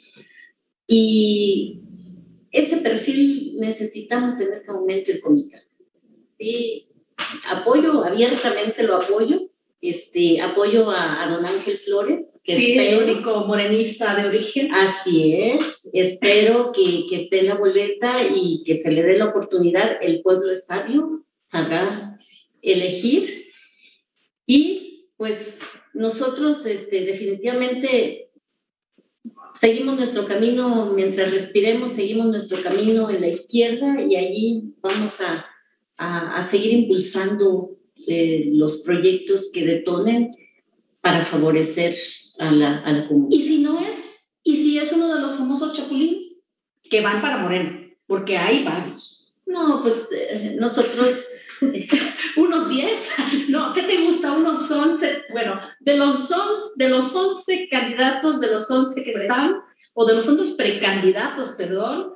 y 0.86 1.81
ese 2.52 2.76
perfil 2.78 3.56
necesitamos 3.58 4.38
en 4.40 4.52
este 4.52 4.72
momento 4.72 5.10
en 5.10 5.20
Comita. 5.20 5.62
Sí, 6.38 6.88
apoyo, 7.48 8.04
abiertamente 8.04 8.82
lo 8.82 8.96
apoyo, 8.96 9.40
este, 9.80 10.40
apoyo 10.40 10.90
a, 10.90 11.24
a 11.24 11.30
don 11.30 11.46
Ángel 11.46 11.78
Flores, 11.78 12.28
que 12.44 12.56
sí, 12.56 12.78
el 12.78 13.02
único 13.02 13.44
morenista 13.46 14.14
de 14.14 14.28
origen. 14.28 14.72
Así 14.74 15.34
es, 15.34 15.88
espero 15.92 16.72
que, 16.72 17.06
que, 17.08 17.22
esté 17.22 17.40
en 17.40 17.48
la 17.48 17.54
boleta 17.54 18.22
y 18.34 18.62
que 18.64 18.78
se 18.78 18.90
le 18.90 19.02
dé 19.02 19.16
la 19.16 19.26
oportunidad, 19.26 19.98
el 20.02 20.22
pueblo 20.22 20.52
es 20.52 20.66
sabio, 20.66 21.24
sabrá 21.46 22.18
elegir 22.60 23.28
y 24.46 25.08
pues 25.16 25.58
nosotros 25.94 26.64
este, 26.66 27.04
definitivamente 27.04 28.21
seguimos 29.54 29.96
nuestro 29.96 30.26
camino, 30.26 30.92
mientras 30.94 31.30
respiremos, 31.30 31.92
seguimos 31.92 32.26
nuestro 32.26 32.62
camino 32.62 33.10
en 33.10 33.20
la 33.20 33.28
izquierda 33.28 34.00
y 34.00 34.16
allí 34.16 34.74
vamos 34.80 35.20
a, 35.20 35.46
a, 35.96 36.36
a 36.36 36.42
seguir 36.44 36.72
impulsando 36.72 37.70
eh, 38.06 38.50
los 38.52 38.78
proyectos 38.78 39.50
que 39.52 39.64
detonen 39.64 40.32
para 41.00 41.24
favorecer 41.24 41.96
a 42.38 42.50
la, 42.50 42.78
a 42.78 42.92
la 42.92 43.08
comunidad. 43.08 43.40
Y 43.40 43.46
si 43.46 43.58
no 43.62 43.78
es, 43.80 43.98
y 44.42 44.56
si 44.56 44.78
es 44.78 44.92
uno 44.92 45.14
de 45.14 45.20
los 45.20 45.36
famosos 45.36 45.76
chapulines 45.76 46.40
que 46.90 47.00
van 47.00 47.20
para 47.20 47.38
Moreno, 47.38 47.88
porque 48.06 48.36
hay 48.36 48.64
varios. 48.64 49.32
No, 49.46 49.82
pues 49.82 50.08
eh, 50.12 50.56
nosotros 50.58 51.24
unos 52.36 52.68
10, 52.68 53.00
no, 53.48 53.72
¿qué 53.72 53.82
te 53.82 54.04
gusta? 54.04 54.32
Unos 54.32 54.70
11, 54.70 55.24
bueno, 55.30 55.60
de 55.80 55.96
los 55.96 56.30
11, 56.30 56.72
de 56.76 56.88
los 56.88 57.14
11 57.14 57.68
candidatos, 57.68 58.40
de 58.40 58.50
los 58.50 58.70
11 58.70 59.04
que 59.04 59.10
están, 59.10 59.56
o 59.94 60.04
de 60.04 60.14
los 60.14 60.28
11 60.28 60.56
precandidatos, 60.56 61.50
perdón, 61.50 62.14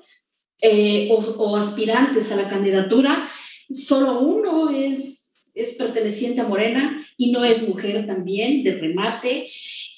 eh, 0.61 1.09
o, 1.11 1.16
o, 1.16 1.57
aspirantes 1.57 2.33
a 2.33 2.37
la 2.37 2.48
candidatura, 2.48 3.31
solo 3.72 4.20
uno 4.20 4.70
es 4.70 5.16
es 5.57 5.74
perteneciente 5.74 6.42
a 6.42 6.46
Morena 6.46 7.05
y 7.16 7.33
no 7.33 7.42
es 7.42 7.66
mujer 7.66 8.07
también, 8.07 8.62
de 8.62 8.79
remate. 8.79 9.50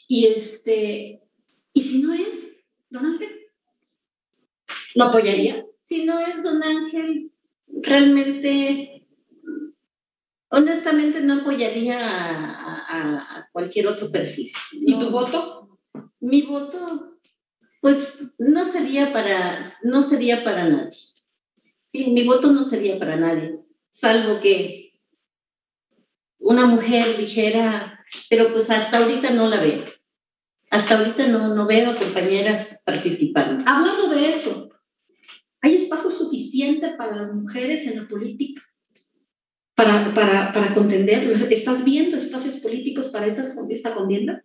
Y 0.06 0.26
este, 0.26 1.20
y 1.74 1.82
si 1.82 2.00
no 2.00 2.14
es, 2.14 2.56
don 2.88 3.04
Ángel, 3.04 3.28
¿lo 4.94 5.04
apoyarías? 5.04 5.84
Si 5.88 6.04
no 6.04 6.20
es 6.20 6.42
don 6.42 6.62
Ángel, 6.62 7.32
realmente, 7.66 8.97
honestamente 10.50 11.20
no 11.20 11.40
apoyaría 11.40 11.98
a, 12.00 13.48
cualquier 13.52 13.88
otro 13.88 14.10
perfil. 14.10 14.52
¿Y 14.72 14.98
tu 14.98 15.10
voto? 15.10 15.78
Mi 16.20 16.42
voto, 16.42 17.16
pues 17.80 18.32
no 18.38 18.64
sería 18.64 19.12
para, 19.12 19.76
no 19.82 20.02
sería 20.02 20.44
para 20.44 20.68
nadie. 20.68 20.96
Sí, 21.90 22.10
mi 22.10 22.24
voto 22.24 22.52
no 22.52 22.62
sería 22.64 22.98
para 22.98 23.16
nadie, 23.16 23.58
salvo 23.90 24.40
que 24.40 25.00
una 26.38 26.66
mujer 26.66 27.16
dijera, 27.16 28.04
pero 28.28 28.52
pues 28.52 28.70
hasta 28.70 28.98
ahorita 28.98 29.30
no 29.30 29.48
la 29.48 29.60
veo. 29.60 29.84
Hasta 30.70 30.98
ahorita 30.98 31.26
no, 31.28 31.54
no 31.54 31.66
veo 31.66 31.96
compañeras 31.96 32.78
participando. 32.84 33.64
Hablando 33.66 34.10
de 34.10 34.28
eso, 34.28 34.68
¿hay 35.62 35.76
espacio 35.76 36.10
suficiente 36.10 36.90
para 36.90 37.16
las 37.16 37.34
mujeres 37.34 37.86
en 37.86 38.02
la 38.02 38.08
política? 38.08 38.62
Para, 39.78 40.12
para, 40.12 40.52
para 40.52 40.74
contender, 40.74 41.30
¿estás 41.52 41.84
viendo 41.84 42.16
espacios 42.16 42.56
políticos 42.56 43.10
para 43.10 43.28
esta, 43.28 43.44
esta 43.70 43.94
contienda? 43.94 44.42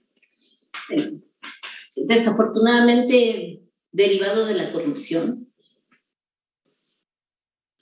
Desafortunadamente, 1.95 3.63
derivado 3.91 4.45
de 4.45 4.53
la 4.53 4.71
corrupción, 4.71 5.51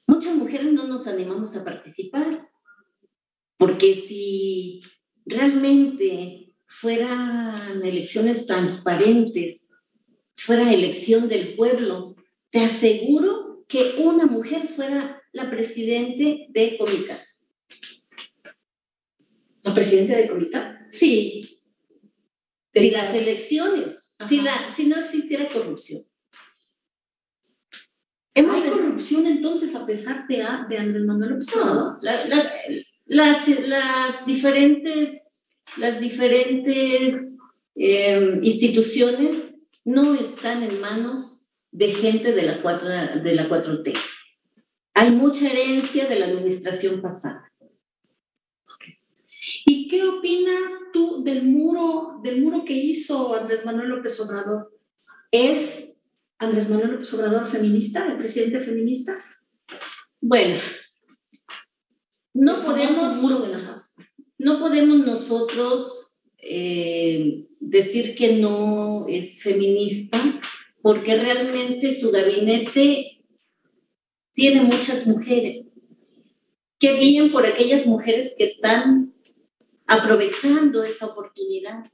muchas 0.07 0.33
mujeres 0.33 0.71
no 0.71 0.87
nos 0.87 1.07
animamos 1.07 1.53
a 1.57 1.65
participar. 1.65 2.47
Porque 3.57 4.05
si 4.07 4.79
realmente 5.25 6.53
fueran 6.67 7.85
elecciones 7.85 8.45
transparentes, 8.45 9.69
fuera 10.37 10.71
elección 10.71 11.27
del 11.27 11.57
pueblo, 11.57 12.15
te 12.49 12.61
aseguro 12.61 13.65
que 13.67 13.95
una 13.97 14.25
mujer 14.25 14.69
fuera 14.69 15.21
la 15.33 15.49
presidente 15.49 16.47
de 16.47 16.77
Comita. 16.77 17.19
¿La 19.63 19.73
presidenta 19.73 20.17
de 20.17 20.27
Comita? 20.27 20.87
Sí. 20.91 21.61
Si 22.73 22.89
las 22.89 23.13
elecciones, 23.13 23.97
si, 24.27 24.41
la, 24.41 24.73
si 24.75 24.87
no 24.87 24.99
existiera 24.99 25.49
corrupción. 25.49 26.03
¿Hay 28.33 28.43
corrupción 28.43 29.27
entonces 29.27 29.75
a 29.75 29.85
pesar 29.85 30.25
de, 30.27 30.37
de 30.37 30.77
Andrés 30.77 31.03
Manuel 31.03 31.31
López 31.31 31.47
No, 31.55 31.99
la, 32.01 32.25
las, 33.05 33.47
las 33.47 34.25
diferentes, 34.25 35.21
las 35.77 35.99
diferentes 35.99 37.25
eh, 37.75 38.39
instituciones 38.41 39.53
no 39.83 40.15
están 40.15 40.63
en 40.63 40.79
manos 40.79 41.45
de 41.71 41.91
gente 41.91 42.31
de 42.31 42.43
la, 42.43 42.61
4, 42.61 42.89
de 43.21 43.35
la 43.35 43.49
4T. 43.49 43.93
Hay 44.93 45.11
mucha 45.11 45.49
herencia 45.49 46.07
de 46.07 46.19
la 46.19 46.27
administración 46.27 47.01
pasada. 47.01 47.50
¿Y 49.73 49.87
qué 49.87 50.03
opinas 50.03 50.69
tú 50.91 51.23
del 51.23 51.43
muro, 51.43 52.19
del 52.21 52.41
muro 52.41 52.65
que 52.65 52.73
hizo 52.73 53.33
Andrés 53.33 53.63
Manuel 53.63 53.87
López 53.87 54.19
Obrador? 54.19 54.77
¿Es 55.31 55.95
Andrés 56.39 56.69
Manuel 56.69 56.91
López 56.91 57.13
Obrador 57.13 57.47
feminista, 57.47 58.05
el 58.05 58.17
presidente 58.17 58.59
feminista? 58.65 59.17
Bueno, 60.19 60.59
no 62.33 62.65
podemos, 62.65 63.21
no 64.39 64.59
podemos 64.59 65.05
nosotros 65.05 66.21
eh, 66.39 67.45
decir 67.61 68.15
que 68.15 68.41
no 68.41 69.07
es 69.07 69.41
feminista, 69.41 70.19
porque 70.81 71.15
realmente 71.15 71.95
su 71.95 72.11
gabinete 72.11 73.23
tiene 74.33 74.63
muchas 74.63 75.07
mujeres. 75.07 75.65
Qué 76.77 76.99
bien 76.99 77.31
por 77.31 77.45
aquellas 77.45 77.85
mujeres 77.85 78.35
que 78.37 78.43
están 78.43 79.10
aprovechando 79.87 80.83
esa 80.83 81.07
oportunidad. 81.07 81.85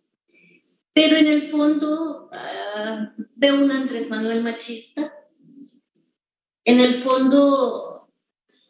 Pero 0.94 1.18
en 1.18 1.28
el 1.28 1.44
fondo 1.44 2.30
uh, 2.32 3.24
veo 3.36 3.56
un 3.56 3.72
Andrés 3.72 4.10
Manuel 4.10 4.44
machista. 4.44 5.14
En 6.66 6.80
el 6.80 6.96
fondo 6.96 7.98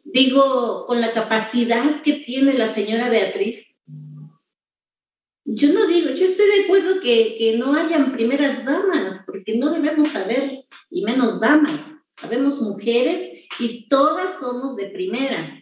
digo, 0.04 0.86
con 0.86 1.00
la 1.00 1.12
capacidad 1.12 2.02
que 2.02 2.14
tiene 2.14 2.54
la 2.54 2.72
señora 2.72 3.08
Beatriz, 3.08 3.76
yo 5.44 5.72
no 5.72 5.86
digo, 5.86 6.10
yo 6.10 6.26
estoy 6.26 6.46
de 6.46 6.64
acuerdo 6.64 7.00
que, 7.00 7.36
que 7.38 7.56
no 7.56 7.74
hayan 7.74 8.12
primeras 8.12 8.64
damas, 8.64 9.22
porque 9.24 9.56
no 9.56 9.70
debemos 9.70 10.10
saber, 10.10 10.64
y 10.90 11.02
menos 11.04 11.40
damas, 11.40 11.80
sabemos 12.20 12.60
mujeres 12.60 13.46
y 13.58 13.88
todas 13.88 14.38
somos 14.40 14.76
de 14.76 14.86
primera. 14.90 15.57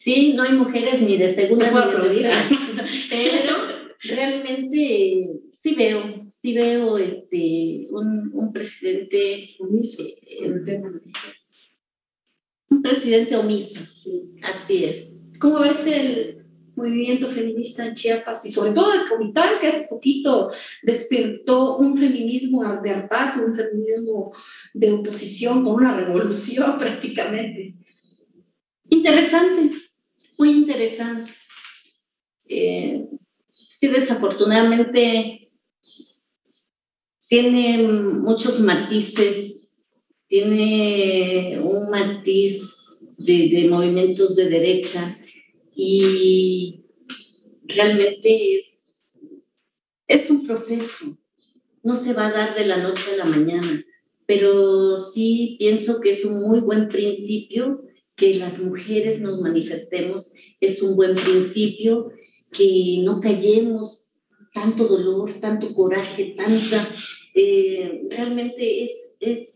Sí, 0.00 0.32
no 0.32 0.44
hay 0.44 0.54
mujeres 0.54 1.02
ni 1.02 1.18
de 1.18 1.34
segunda 1.34 1.70
ni 1.70 1.76
de 1.76 1.98
tercera, 1.98 2.48
pero 3.10 3.56
realmente 4.02 5.28
sí 5.52 5.74
veo, 5.76 6.32
sí 6.40 6.54
veo 6.54 6.96
este, 6.96 7.86
un, 7.90 8.30
un 8.32 8.50
presidente 8.50 9.44
eh, 9.44 10.80
un 12.70 12.82
presidente 12.82 13.36
omiso, 13.36 13.80
así 14.42 14.84
es. 14.84 15.08
¿Cómo 15.38 15.58
ves 15.58 15.86
el 15.86 16.46
movimiento 16.76 17.28
feminista 17.28 17.84
en 17.84 17.94
Chiapas 17.94 18.46
y 18.46 18.52
sobre 18.52 18.72
todo 18.72 18.94
el 18.94 19.06
Comital, 19.06 19.60
que 19.60 19.66
hace 19.66 19.86
poquito 19.90 20.50
despertó 20.82 21.76
un 21.76 21.94
feminismo 21.94 22.64
de 22.80 22.90
arpato, 22.90 23.44
un 23.44 23.54
feminismo 23.54 24.32
de 24.72 24.92
oposición 24.92 25.62
con 25.62 25.74
una 25.74 25.94
revolución 25.94 26.78
prácticamente? 26.78 27.74
Interesante, 28.88 29.79
muy 30.40 30.52
interesante. 30.52 31.32
Eh, 32.48 33.06
sí, 33.78 33.86
desafortunadamente 33.88 35.50
tiene 37.28 37.86
muchos 37.86 38.58
matices 38.58 39.50
tiene 40.30 41.60
un 41.60 41.90
matiz 41.90 42.62
de, 43.18 43.66
movimientos 43.68 44.36
de 44.36 44.48
derecha 44.48 45.18
y 45.74 46.84
realmente 47.64 48.60
es, 48.60 49.08
es 50.06 50.30
un 50.30 50.46
proceso, 50.46 51.18
no 51.82 51.96
se 51.96 52.12
va 52.12 52.28
a 52.28 52.32
dar 52.32 52.54
de 52.54 52.64
la 52.64 52.76
noche 52.76 53.10
a 53.12 53.16
la 53.16 53.24
mañana, 53.24 53.84
pero 54.24 55.00
sí 55.00 55.56
pienso 55.58 56.00
que 56.00 56.10
es 56.10 56.24
un 56.24 56.42
muy 56.42 56.60
buen 56.60 56.88
principio 56.88 57.82
que 58.20 58.34
las 58.34 58.60
mujeres 58.60 59.20
nos 59.20 59.40
manifestemos, 59.40 60.32
es 60.60 60.80
un 60.80 60.94
buen 60.94 61.16
principio 61.16 62.12
que 62.52 63.00
no 63.02 63.20
callemos 63.20 64.12
tanto 64.54 64.86
dolor, 64.86 65.40
tanto 65.40 65.74
coraje, 65.74 66.36
tanta, 66.36 66.86
eh, 67.34 68.02
realmente 68.10 68.84
es, 68.84 68.90
es 69.20 69.50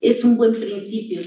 es 0.00 0.24
un 0.24 0.36
buen 0.36 0.54
principio. 0.54 1.22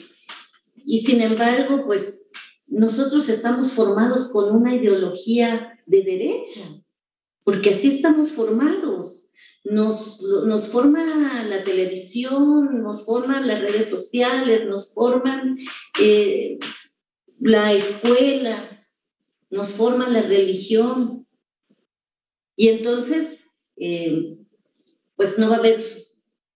Y 0.76 1.00
sin 1.02 1.22
embargo, 1.22 1.86
pues 1.86 2.22
nosotros 2.68 3.28
estamos 3.30 3.72
formados 3.72 4.30
con 4.30 4.56
una 4.56 4.76
ideología 4.76 5.80
de 5.86 6.04
derecha, 6.04 6.62
porque 7.44 7.72
así 7.72 7.96
estamos 7.96 8.32
formados. 8.32 9.19
Nos, 9.66 10.22
nos 10.22 10.70
forma 10.70 11.44
la 11.44 11.64
televisión, 11.64 12.82
nos 12.82 13.06
forman 13.06 13.48
las 13.48 13.62
redes 13.62 13.90
sociales, 13.90 14.66
nos 14.66 14.94
forman 14.94 15.58
eh, 16.02 16.58
la 17.40 17.74
escuela, 17.74 18.88
nos 19.50 19.70
forman 19.70 20.14
la 20.14 20.22
religión. 20.22 21.28
Y 22.56 22.70
entonces, 22.70 23.40
eh, 23.78 24.38
pues 25.16 25.38
no 25.38 25.50
va 25.50 25.58
a 25.58 25.60
haber 25.60 25.86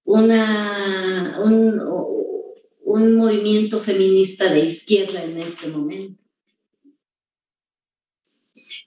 una, 0.05 1.39
un, 1.43 1.81
un 2.83 3.15
movimiento 3.15 3.79
feminista 3.79 4.51
de 4.51 4.65
izquierda 4.65 5.23
en 5.23 5.39
este 5.39 5.67
momento. 5.67 6.22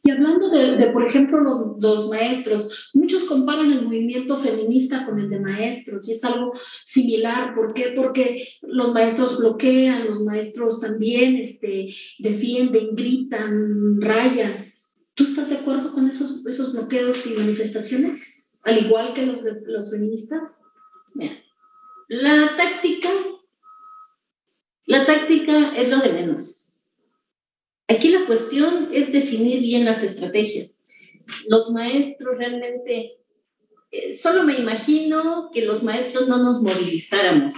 Y 0.07 0.11
hablando 0.13 0.51
de, 0.51 0.87
por 0.93 1.05
ejemplo, 1.05 1.41
los, 1.41 1.81
los, 1.81 2.09
maestros, 2.09 2.91
muchos 2.95 3.25
comparan 3.25 3.73
el 3.73 3.83
movimiento 3.83 4.39
feminista 4.39 5.05
con 5.05 5.19
el 5.19 5.29
de 5.29 5.41
maestros 5.41 6.09
y 6.09 6.13
es 6.13 6.23
algo 6.23 6.53
similar. 6.85 7.57
¿Por 7.57 7.75
qué? 7.75 7.93
Porque 7.97 8.47
los 8.63 8.95
maestros 8.95 9.37
bloquean, 9.37 10.07
los 10.07 10.21
maestros 10.21 10.81
también 10.81 11.35
este, 11.35 11.93
defienden, 12.21 12.95
gritan, 12.95 14.01
rayan. 14.01 14.73
¿Tú 15.15 15.25
estás 15.25 15.49
de 15.49 15.57
acuerdo 15.57 15.93
con 15.93 16.09
esos, 16.09 16.47
esos 16.47 16.73
bloqueos 16.73 17.27
y 17.27 17.31
manifestaciones? 17.31 18.47
Al 18.63 18.87
igual 18.87 19.13
que 19.13 19.27
los, 19.27 19.43
de, 19.43 19.61
los 19.67 19.91
feministas. 19.91 20.57
La 22.07 22.57
táctica, 22.57 23.09
la 24.85 25.05
táctica 25.05 25.77
es 25.77 25.89
lo 25.89 25.99
de 25.99 26.13
menos. 26.13 26.66
Aquí 27.89 28.09
la 28.09 28.27
cuestión 28.27 28.89
es 28.93 29.13
definir 29.13 29.61
bien 29.61 29.85
las 29.85 30.03
estrategias. 30.03 30.71
Los 31.49 31.71
maestros 31.71 32.37
realmente, 32.37 33.13
eh, 33.93 34.15
solo 34.15 34.43
me 34.43 34.59
imagino 34.59 35.51
que 35.53 35.65
los 35.65 35.83
maestros 35.83 36.29
no 36.29 36.39
nos 36.39 36.61
movilizáramos. 36.63 37.55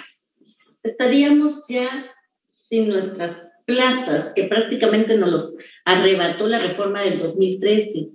Estaríamos 0.82 1.66
ya 1.68 2.06
sin 2.46 2.88
nuestras 2.88 3.48
plazas, 3.64 4.32
que 4.34 4.44
prácticamente 4.44 5.16
nos 5.16 5.30
los 5.30 5.56
arrebató 5.84 6.46
la 6.46 6.58
reforma 6.58 7.02
del 7.02 7.18
2013. 7.18 8.10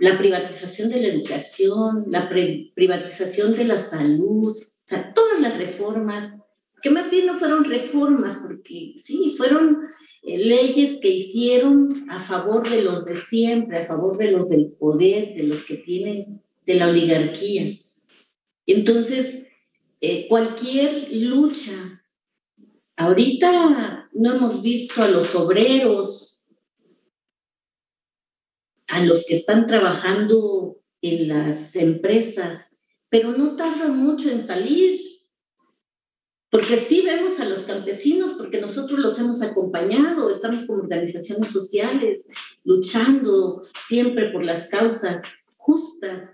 La 0.00 0.18
privatización 0.18 0.90
de 0.90 1.00
la 1.00 1.08
educación, 1.08 2.06
la 2.08 2.28
privatización 2.28 3.54
de 3.56 3.64
la 3.64 3.80
salud, 3.80 4.56
o 4.56 4.86
sea, 4.86 5.12
todas 5.14 5.40
las 5.40 5.56
reformas, 5.56 6.34
que 6.82 6.90
más 6.90 7.10
bien 7.10 7.26
no 7.26 7.38
fueron 7.38 7.64
reformas, 7.64 8.38
porque 8.42 8.96
sí, 9.02 9.34
fueron 9.36 9.78
leyes 10.24 11.00
que 11.00 11.08
hicieron 11.08 12.06
a 12.08 12.24
favor 12.24 12.68
de 12.68 12.82
los 12.82 13.04
de 13.04 13.16
siempre, 13.16 13.78
a 13.78 13.86
favor 13.86 14.16
de 14.16 14.30
los 14.30 14.48
del 14.48 14.72
poder, 14.72 15.34
de 15.34 15.42
los 15.42 15.64
que 15.64 15.76
tienen, 15.76 16.42
de 16.64 16.74
la 16.74 16.88
oligarquía. 16.88 17.78
Entonces, 18.66 19.46
eh, 20.00 20.26
cualquier 20.28 21.12
lucha, 21.12 22.02
ahorita 22.96 24.08
no 24.12 24.34
hemos 24.34 24.62
visto 24.62 25.02
a 25.02 25.08
los 25.08 25.34
obreros, 25.34 26.46
a 28.88 29.04
los 29.04 29.24
que 29.26 29.36
están 29.36 29.66
trabajando 29.66 30.78
en 31.02 31.28
las 31.28 31.76
empresas, 31.76 32.70
pero 33.08 33.32
no 33.32 33.56
tardan 33.56 33.96
mucho 33.96 34.30
en 34.30 34.46
salir. 34.46 35.00
Porque 36.54 36.76
sí 36.76 37.00
vemos 37.00 37.40
a 37.40 37.46
los 37.46 37.64
campesinos, 37.64 38.34
porque 38.34 38.60
nosotros 38.60 39.00
los 39.00 39.18
hemos 39.18 39.42
acompañado, 39.42 40.30
estamos 40.30 40.64
como 40.66 40.84
organizaciones 40.84 41.48
sociales, 41.48 42.28
luchando 42.62 43.64
siempre 43.88 44.30
por 44.30 44.46
las 44.46 44.68
causas 44.68 45.20
justas. 45.56 46.30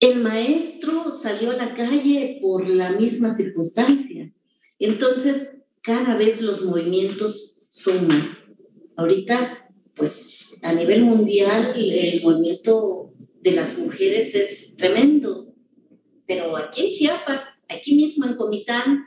El 0.00 0.20
maestro 0.20 1.12
salió 1.12 1.52
a 1.52 1.56
la 1.56 1.74
calle 1.76 2.40
por 2.42 2.68
la 2.68 2.90
misma 2.98 3.36
circunstancia. 3.36 4.32
Entonces, 4.80 5.56
cada 5.82 6.16
vez 6.16 6.40
los 6.40 6.60
movimientos 6.64 7.64
son 7.68 8.08
más. 8.08 8.52
Ahorita, 8.96 9.70
pues 9.94 10.58
a 10.64 10.72
nivel 10.72 11.04
mundial, 11.04 11.74
el 11.76 12.20
movimiento 12.24 13.12
de 13.42 13.52
las 13.52 13.78
mujeres 13.78 14.34
es 14.34 14.74
tremendo. 14.76 15.54
Pero 16.26 16.56
aquí 16.56 16.86
en 16.86 16.90
Chiapas 16.90 17.53
aquí 17.68 17.94
mismo 17.94 18.26
en 18.26 18.36
Comitán 18.36 19.04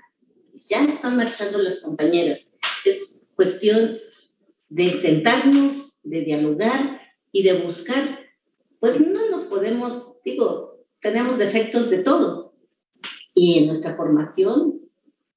ya 0.70 0.86
están 0.86 1.18
marchando 1.18 1.58
las 1.60 1.82
compañeras. 1.82 2.52
Es 2.86 3.32
cuestión 3.36 3.98
de 4.70 4.92
sentarnos, 5.00 6.00
de 6.04 6.22
dialogar 6.22 7.02
y 7.32 7.44
de 7.44 7.62
buscar. 7.62 8.20
Pues 8.80 9.00
no 9.00 9.30
nos 9.30 9.46
podemos, 9.46 10.16
digo, 10.24 10.86
tenemos 11.02 11.38
defectos 11.38 11.90
de 11.90 12.00
todo. 12.00 12.56
Y 13.34 13.60
en 13.60 13.68
nuestra 13.68 13.96
formación, 13.96 14.82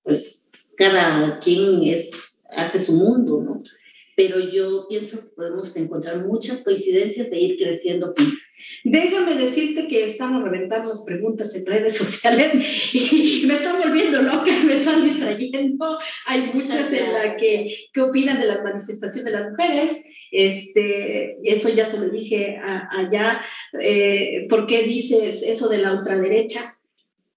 pues 0.03 0.47
cada 0.77 1.39
quien 1.41 1.83
es, 1.85 2.11
hace 2.57 2.83
su 2.83 2.95
mundo, 2.95 3.43
¿no? 3.43 3.63
Pero 4.17 4.41
yo 4.41 4.87
pienso 4.89 5.21
que 5.21 5.29
podemos 5.37 5.75
encontrar 5.77 6.27
muchas 6.27 6.63
coincidencias 6.63 7.31
e 7.31 7.41
ir 7.41 7.59
creciendo 7.59 8.15
juntas. 8.17 8.50
Déjame 8.85 9.35
decirte 9.35 9.89
que 9.89 10.05
estamos 10.05 10.43
reventando 10.43 10.91
las 10.91 11.03
preguntas 11.03 11.55
en 11.55 11.67
redes 11.67 11.97
sociales 11.97 12.53
y 12.93 13.45
me 13.47 13.55
están 13.55 13.81
volviendo 13.81 14.23
loca, 14.23 14.53
me 14.65 14.77
están 14.77 15.05
distrayendo. 15.05 15.99
Hay 16.27 16.53
muchas 16.53 16.93
en 16.93 17.13
la 17.13 17.37
que, 17.37 17.75
¿qué 17.93 18.01
opinan 18.01 18.41
de 18.41 18.47
la 18.47 18.63
manifestación 18.63 19.25
de 19.25 19.31
las 19.31 19.51
mujeres? 19.51 20.03
Este, 20.31 21.39
eso 21.43 21.69
ya 21.69 21.87
se 21.87 21.99
lo 21.99 22.09
dije 22.09 22.59
allá. 22.91 23.43
Eh, 23.81 24.47
¿Por 24.49 24.67
qué 24.67 24.83
dices 24.85 25.43
eso 25.43 25.69
de 25.69 25.79
la 25.79 25.93
ultraderecha? 25.93 26.77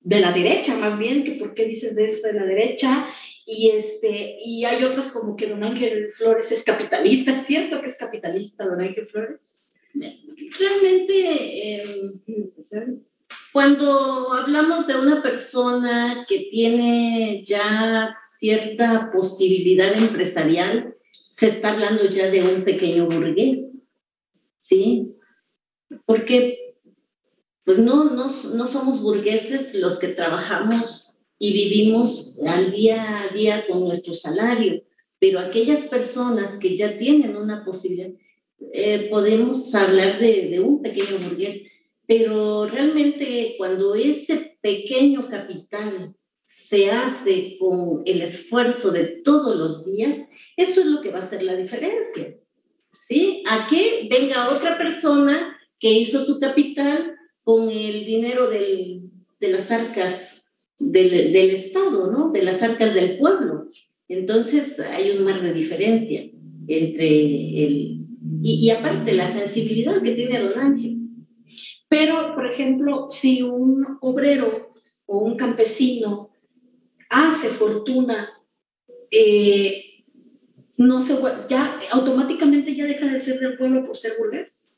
De 0.02 0.20
la 0.20 0.32
derecha, 0.32 0.76
más 0.76 1.00
bien, 1.00 1.24
que 1.24 1.34
por 1.34 1.54
qué 1.54 1.66
dices 1.66 1.96
de 1.96 2.06
eso 2.06 2.28
de 2.28 2.34
la 2.34 2.46
derecha. 2.46 3.08
Y, 3.46 3.72
este, 3.72 4.38
y 4.44 4.64
hay 4.66 4.84
otras 4.84 5.12
como 5.12 5.36
que 5.36 5.48
don 5.48 5.64
Ángel 5.64 6.12
Flores 6.14 6.52
es 6.52 6.64
capitalista. 6.64 7.36
¿Es 7.36 7.46
cierto 7.46 7.82
que 7.82 7.88
es 7.88 7.98
capitalista 7.98 8.66
don 8.66 8.82
Ángel 8.82 9.08
Flores? 9.08 9.60
Realmente, 9.94 11.76
em, 11.76 12.22
cuando 13.52 14.34
hablamos 14.34 14.88
de 14.88 14.96
una 14.96 15.22
persona 15.22 16.26
que 16.28 16.48
tiene 16.52 17.44
ya 17.46 18.16
cierta 18.40 19.12
posibilidad 19.12 19.94
empresarial, 19.96 20.96
se 21.12 21.48
está 21.50 21.72
hablando 21.72 22.10
ya 22.10 22.30
de 22.30 22.42
un 22.42 22.64
pequeño 22.64 23.06
burgués, 23.06 23.90
¿sí? 24.60 25.16
Porque 26.06 26.76
pues 27.64 27.78
no, 27.80 28.06
no, 28.06 28.28
no 28.54 28.68
somos 28.68 29.02
burgueses 29.02 29.74
los 29.74 29.98
que 29.98 30.10
trabajamos 30.10 31.16
y 31.40 31.54
vivimos 31.54 32.38
al 32.46 32.72
día 32.72 33.22
a 33.22 33.28
día 33.30 33.66
con 33.68 33.86
nuestro 33.86 34.14
salario, 34.14 34.84
pero 35.20 35.40
aquellas 35.40 35.88
personas 35.88 36.58
que 36.60 36.76
ya 36.76 36.98
tienen 36.98 37.38
una 37.38 37.64
posibilidad, 37.64 38.10
eh, 38.72 39.08
podemos 39.10 39.74
hablar 39.76 40.20
de, 40.20 40.60
un 40.60 40.82
pequeño 40.82 41.18
burgués, 41.20 41.62
pero 42.08 42.68
realmente 42.68 43.56
cuando 43.58 43.96
ese 43.96 44.58
pequeño 44.62 45.28
capital 45.28 46.16
se 46.44 46.92
hace 46.92 47.58
con 47.60 48.04
el 48.06 48.22
esfuerzo 48.22 48.92
de 48.92 49.22
todos 49.24 49.56
los 49.56 49.86
días, 49.86 50.28
eso 50.58 50.82
es 50.82 50.88
lo 50.88 51.02
que 51.02 51.12
va 51.12 51.20
a 51.20 51.24
hacer 51.24 51.44
la 51.44 51.56
diferencia. 51.56 52.36
¿Sí? 53.08 53.44
A 53.48 53.68
que 53.68 54.08
venga 54.10 54.56
otra 54.56 54.78
persona 54.78 55.58
que 55.80 55.92
hizo 55.92 56.24
su 56.24 56.40
capital 56.40 57.16
con 57.44 57.70
el 57.70 58.06
dinero 58.06 58.50
de 58.50 59.10
las 59.40 59.70
arcas 59.70 60.42
del, 60.80 61.34
del, 61.34 61.52
Estado, 61.52 62.12
¿no? 62.12 62.32
De 62.32 62.42
las 62.42 62.62
arcas 62.62 62.94
del 62.94 63.18
pueblo. 63.18 63.68
Entonces 64.08 64.80
hay 64.80 65.12
un 65.12 65.26
mar 65.26 65.42
de 65.42 65.54
diferencia 65.54 66.30
entre 66.68 67.66
el, 67.66 67.93
y, 68.42 68.70
aparte 68.70 69.14
la 69.14 69.32
sensibilidad 69.32 70.02
que 70.02 70.16
tiene 70.16 70.40
Don 70.40 70.60
Ángel. 70.60 71.00
Pero, 71.90 72.34
por 72.36 72.48
ejemplo, 72.48 73.08
si 73.10 73.42
un 73.42 73.98
obrero 74.02 74.74
o 75.06 75.20
un 75.20 75.36
campesino 75.36 76.32
hace 77.10 77.50
fortuna, 77.50 78.30
eh, 79.12 79.84
no 80.78 81.02
se, 81.02 81.18
ya 81.50 81.80
automáticamente 81.92 82.76
ya 82.76 82.86
deja 82.86 83.08
de 83.08 83.20
ser 83.20 83.40
del 83.40 83.58
pueblo 83.58 83.86
por 83.86 83.98
ser 83.98 84.14
burgués. 84.18 84.72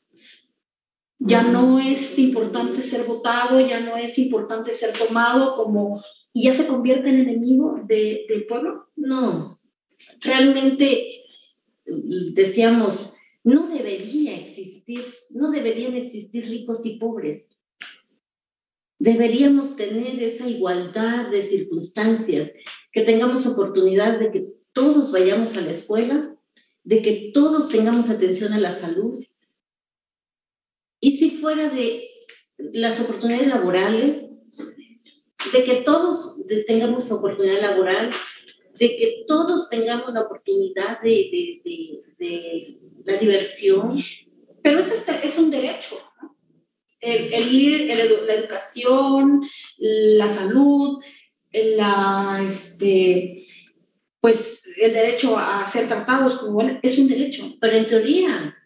Ya 1.18 1.42
no 1.42 1.78
es 1.78 2.18
importante 2.18 2.82
ser 2.82 3.04
votado, 3.04 3.58
ya 3.60 3.80
no 3.80 3.96
es 3.96 4.18
importante 4.18 4.72
ser 4.74 4.92
tomado 4.92 5.56
como 5.56 6.02
y 6.34 6.44
ya 6.44 6.52
se 6.52 6.66
convierte 6.66 7.08
en 7.08 7.20
enemigo 7.20 7.80
de, 7.86 8.26
del 8.28 8.44
pueblo. 8.46 8.88
No, 8.96 9.58
realmente 10.20 11.24
decíamos, 11.86 13.15
no 13.46 13.68
debería 13.68 14.34
existir, 14.34 15.04
no 15.30 15.52
deberían 15.52 15.94
existir 15.94 16.48
ricos 16.48 16.84
y 16.84 16.98
pobres. 16.98 17.44
Deberíamos 18.98 19.76
tener 19.76 20.20
esa 20.20 20.48
igualdad 20.48 21.30
de 21.30 21.42
circunstancias, 21.42 22.50
que 22.90 23.02
tengamos 23.02 23.46
oportunidad 23.46 24.18
de 24.18 24.32
que 24.32 24.48
todos 24.72 25.12
vayamos 25.12 25.56
a 25.56 25.60
la 25.60 25.70
escuela, 25.70 26.36
de 26.82 27.02
que 27.02 27.30
todos 27.32 27.68
tengamos 27.68 28.10
atención 28.10 28.52
a 28.52 28.58
la 28.58 28.72
salud. 28.72 29.24
Y 31.00 31.18
si 31.18 31.38
fuera 31.38 31.70
de 31.70 32.08
las 32.58 32.98
oportunidades 32.98 33.46
laborales, 33.46 34.28
de 35.52 35.64
que 35.64 35.82
todos 35.82 36.44
tengamos 36.66 37.12
oportunidad 37.12 37.60
laboral, 37.60 38.10
de 38.78 38.96
que 38.96 39.24
todos 39.26 39.68
tengamos 39.68 40.12
la 40.12 40.22
oportunidad 40.22 41.00
de, 41.00 41.60
la 43.04 43.16
diversión. 43.18 44.02
Pero 44.62 44.80
eso 44.80 44.94
es, 45.22 45.38
un 45.38 45.50
derecho, 45.50 45.96
el, 47.00 47.54
ir, 47.54 47.86
la 47.86 48.34
educación, 48.34 49.42
la 49.78 50.26
salud, 50.26 50.98
la, 51.52 52.42
este, 52.44 53.46
pues 54.20 54.62
el 54.80 54.92
derecho 54.92 55.38
a 55.38 55.64
ser 55.66 55.86
tratados 55.86 56.38
como 56.38 56.62
es 56.82 56.98
un 56.98 57.08
derecho. 57.08 57.54
Pero 57.60 57.76
en 57.76 57.86
teoría, 57.86 58.56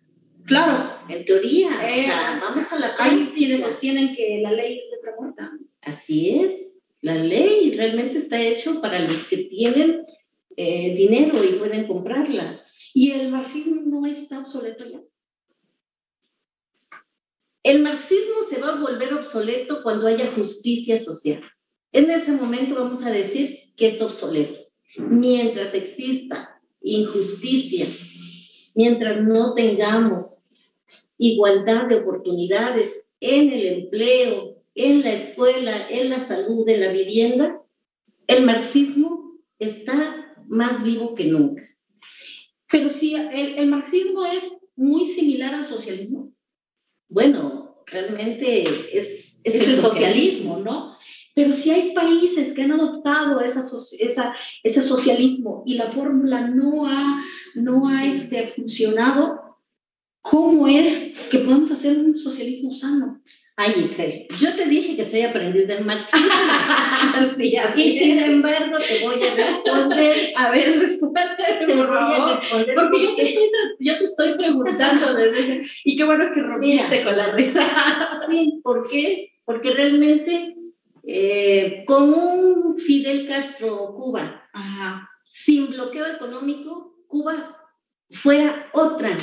claro, 0.47 0.95
en 1.09 1.25
teoría, 1.25 1.71
eh, 1.83 2.09
vamos 2.41 2.73
a 2.73 2.79
la 2.79 2.95
Hay 2.99 3.33
quienes 3.35 3.61
sostienen 3.61 4.15
que 4.17 4.41
la 4.43 4.53
ley 4.53 4.79
es 4.79 4.85
de 4.91 5.13
muerta. 5.19 5.53
Así 5.83 6.41
es. 6.41 6.70
La 7.03 7.15
ley 7.15 7.75
realmente 7.77 8.19
está 8.19 8.41
hecho 8.41 8.81
para 8.81 9.01
los 9.01 9.27
que 9.29 9.39
tienen 9.45 10.05
eh, 10.57 10.95
dinero 10.95 11.43
y 11.43 11.59
pueden 11.59 11.87
comprarla. 11.87 12.61
¿Y 12.93 13.13
el 13.13 13.31
marxismo 13.31 13.83
no 13.83 14.07
está 14.07 14.41
obsoleto 14.41 14.85
ya? 14.85 15.01
El 17.63 17.83
marxismo 17.83 18.43
se 18.49 18.61
va 18.61 18.75
a 18.75 18.81
volver 18.81 19.15
obsoleto 19.15 19.83
cuando 19.83 20.07
haya 20.07 20.33
justicia 20.33 20.99
social. 20.99 21.43
En 21.93 22.11
ese 22.11 22.33
momento 22.33 22.75
vamos 22.75 23.03
a 23.03 23.11
decir 23.11 23.75
que 23.77 23.89
es 23.89 24.01
obsoleto. 24.01 24.61
Mientras 24.97 25.75
exista 25.75 26.61
injusticia, 26.81 27.87
mientras 28.75 29.23
no 29.23 29.55
tengamos 29.55 30.39
igualdad 31.19 31.87
de 31.87 31.97
oportunidades 31.97 33.07
en 33.21 33.53
el 33.53 33.67
empleo, 33.67 34.60
en 34.75 35.03
la 35.03 35.15
escuela, 35.15 35.89
en 35.89 36.11
la 36.11 36.21
salud, 36.21 36.69
en 36.69 36.81
la 36.81 36.93
vivienda, 36.93 37.61
el 38.27 38.45
marxismo 38.45 39.39
está 39.59 40.35
más 40.49 40.83
vivo 40.83 41.15
que 41.15 41.25
nunca. 41.25 41.65
Pero 42.71 42.91
si 42.91 43.15
el, 43.15 43.67
marxismo 43.67 44.25
es 44.25 44.45
muy 44.77 45.09
similar 45.09 45.55
al 45.55 45.67
socialismo. 45.67 46.33
Bueno, 47.09 47.83
realmente 47.87 48.63
es, 48.93 49.37
el 49.43 49.81
socialismo, 49.81 50.59
¿no? 50.59 50.97
Pero 51.35 51.53
si 51.53 51.71
hay 51.71 51.93
países 51.93 52.55
que 52.55 52.63
han 52.63 52.73
adoptado 52.73 53.41
esa, 53.41 53.63
esa, 53.99 54.35
ese 54.63 54.83
socialismo 54.83 55.63
y 55.67 55.75
la 55.75 55.91
fórmula 55.91 56.49
no 56.49 56.87
ha, 56.87 57.25
no 57.55 57.89
ha 57.89 58.07
este, 58.07 58.47
funcionado, 58.49 59.40
¿cómo 60.31 60.69
es 60.69 61.19
que 61.31 61.39
podemos 61.41 61.71
hacer 61.71 61.99
un 61.99 62.17
socialismo 62.17 62.73
sano? 62.73 63.21
Ay, 63.57 63.91
yo 64.41 64.55
te 64.57 64.65
dije 64.65 64.97
que 64.97 65.05
soy 65.05 65.21
aprendiz 65.21 65.67
del 65.67 65.85
marxismo. 65.85 66.31
sí, 67.37 67.55
y 67.77 67.99
sin 67.99 68.19
embargo 68.19 68.79
te 68.79 69.05
voy 69.05 69.23
a 69.23 69.35
responder. 69.35 70.17
A 70.35 70.51
ver, 70.51 70.79
respóndete, 70.79 71.67
por 71.67 71.89
favor. 71.89 72.41
responder. 72.41 72.75
Porque 72.75 73.05
yo 73.05 73.17
te, 73.17 73.23
estoy, 73.23 73.51
yo 73.81 73.99
te 73.99 74.05
estoy 74.05 74.35
preguntando 74.39 75.15
desde 75.15 75.63
Y 75.85 75.95
qué 75.95 76.05
bueno 76.05 76.33
que 76.33 76.41
rompiste 76.41 77.05
con 77.05 77.17
la 77.19 77.33
risa. 77.33 77.63
sí, 78.31 78.61
¿por 78.63 78.89
qué? 78.89 79.31
Porque 79.45 79.73
realmente, 79.73 80.55
eh, 81.03 81.85
con 81.87 82.15
un 82.15 82.79
Fidel 82.79 83.27
Castro 83.27 83.93
Cuba, 83.95 84.49
sin 85.25 85.67
bloqueo 85.67 86.07
económico, 86.07 86.95
Cuba 87.09 87.59
fuera 88.11 88.71
otra. 88.73 89.19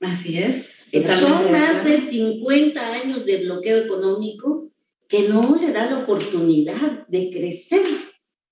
Así 0.00 0.38
es. 0.38 0.74
Son 0.92 1.52
más 1.52 1.84
de 1.84 2.10
50 2.10 2.92
años 2.92 3.26
de 3.26 3.44
bloqueo 3.44 3.78
económico 3.78 4.70
que 5.08 5.28
no 5.28 5.56
le 5.56 5.72
da 5.72 5.90
la 5.90 5.98
oportunidad 6.00 7.06
de 7.08 7.30
crecer. 7.30 7.86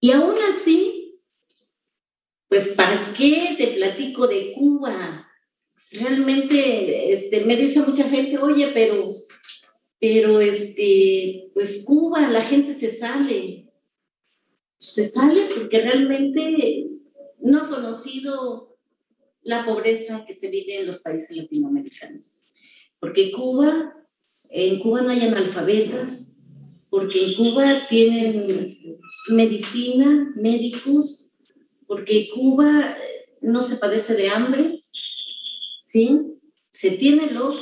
Y 0.01 0.11
aún 0.11 0.35
así, 0.55 1.21
pues 2.49 2.69
¿para 2.71 3.15
qué 3.17 3.55
te 3.57 3.69
platico 3.69 4.27
de 4.27 4.53
Cuba? 4.53 5.29
Realmente 5.93 7.13
este, 7.13 7.45
me 7.45 7.57
dice 7.57 7.81
mucha 7.81 8.09
gente, 8.09 8.39
oye, 8.39 8.71
pero, 8.75 9.11
pero 10.01 10.41
este, 10.41 11.51
pues 11.55 11.85
Cuba, 11.85 12.29
la 12.29 12.43
gente 12.43 12.79
se 12.79 12.97
sale. 12.97 13.71
Se 14.79 15.09
sale 15.09 15.49
porque 15.55 15.81
realmente 15.81 16.87
no 17.39 17.63
ha 17.63 17.69
conocido 17.69 18.76
la 19.47 19.65
pobreza 19.65 20.25
que 20.27 20.35
se 20.35 20.49
vive 20.49 20.81
en 20.81 20.87
los 20.87 21.01
países 21.03 21.35
latinoamericanos. 21.35 22.45
Porque 22.99 23.31
Cuba, 23.31 23.95
en 24.51 24.81
Cuba 24.81 25.03
no 25.03 25.11
hay 25.11 25.21
analfabetas, 25.21 26.33
porque 26.91 27.27
en 27.27 27.35
Cuba 27.35 27.87
tienen 27.89 28.77
medicina, 29.29 30.33
médicos, 30.35 31.33
porque 31.87 32.29
Cuba 32.35 32.97
no 33.41 33.63
se 33.63 33.77
padece 33.77 34.15
de 34.15 34.29
hambre, 34.29 34.85
¿sí? 35.89 36.39
Se 36.73 36.91
tiene 36.93 37.31
lo 37.31 37.55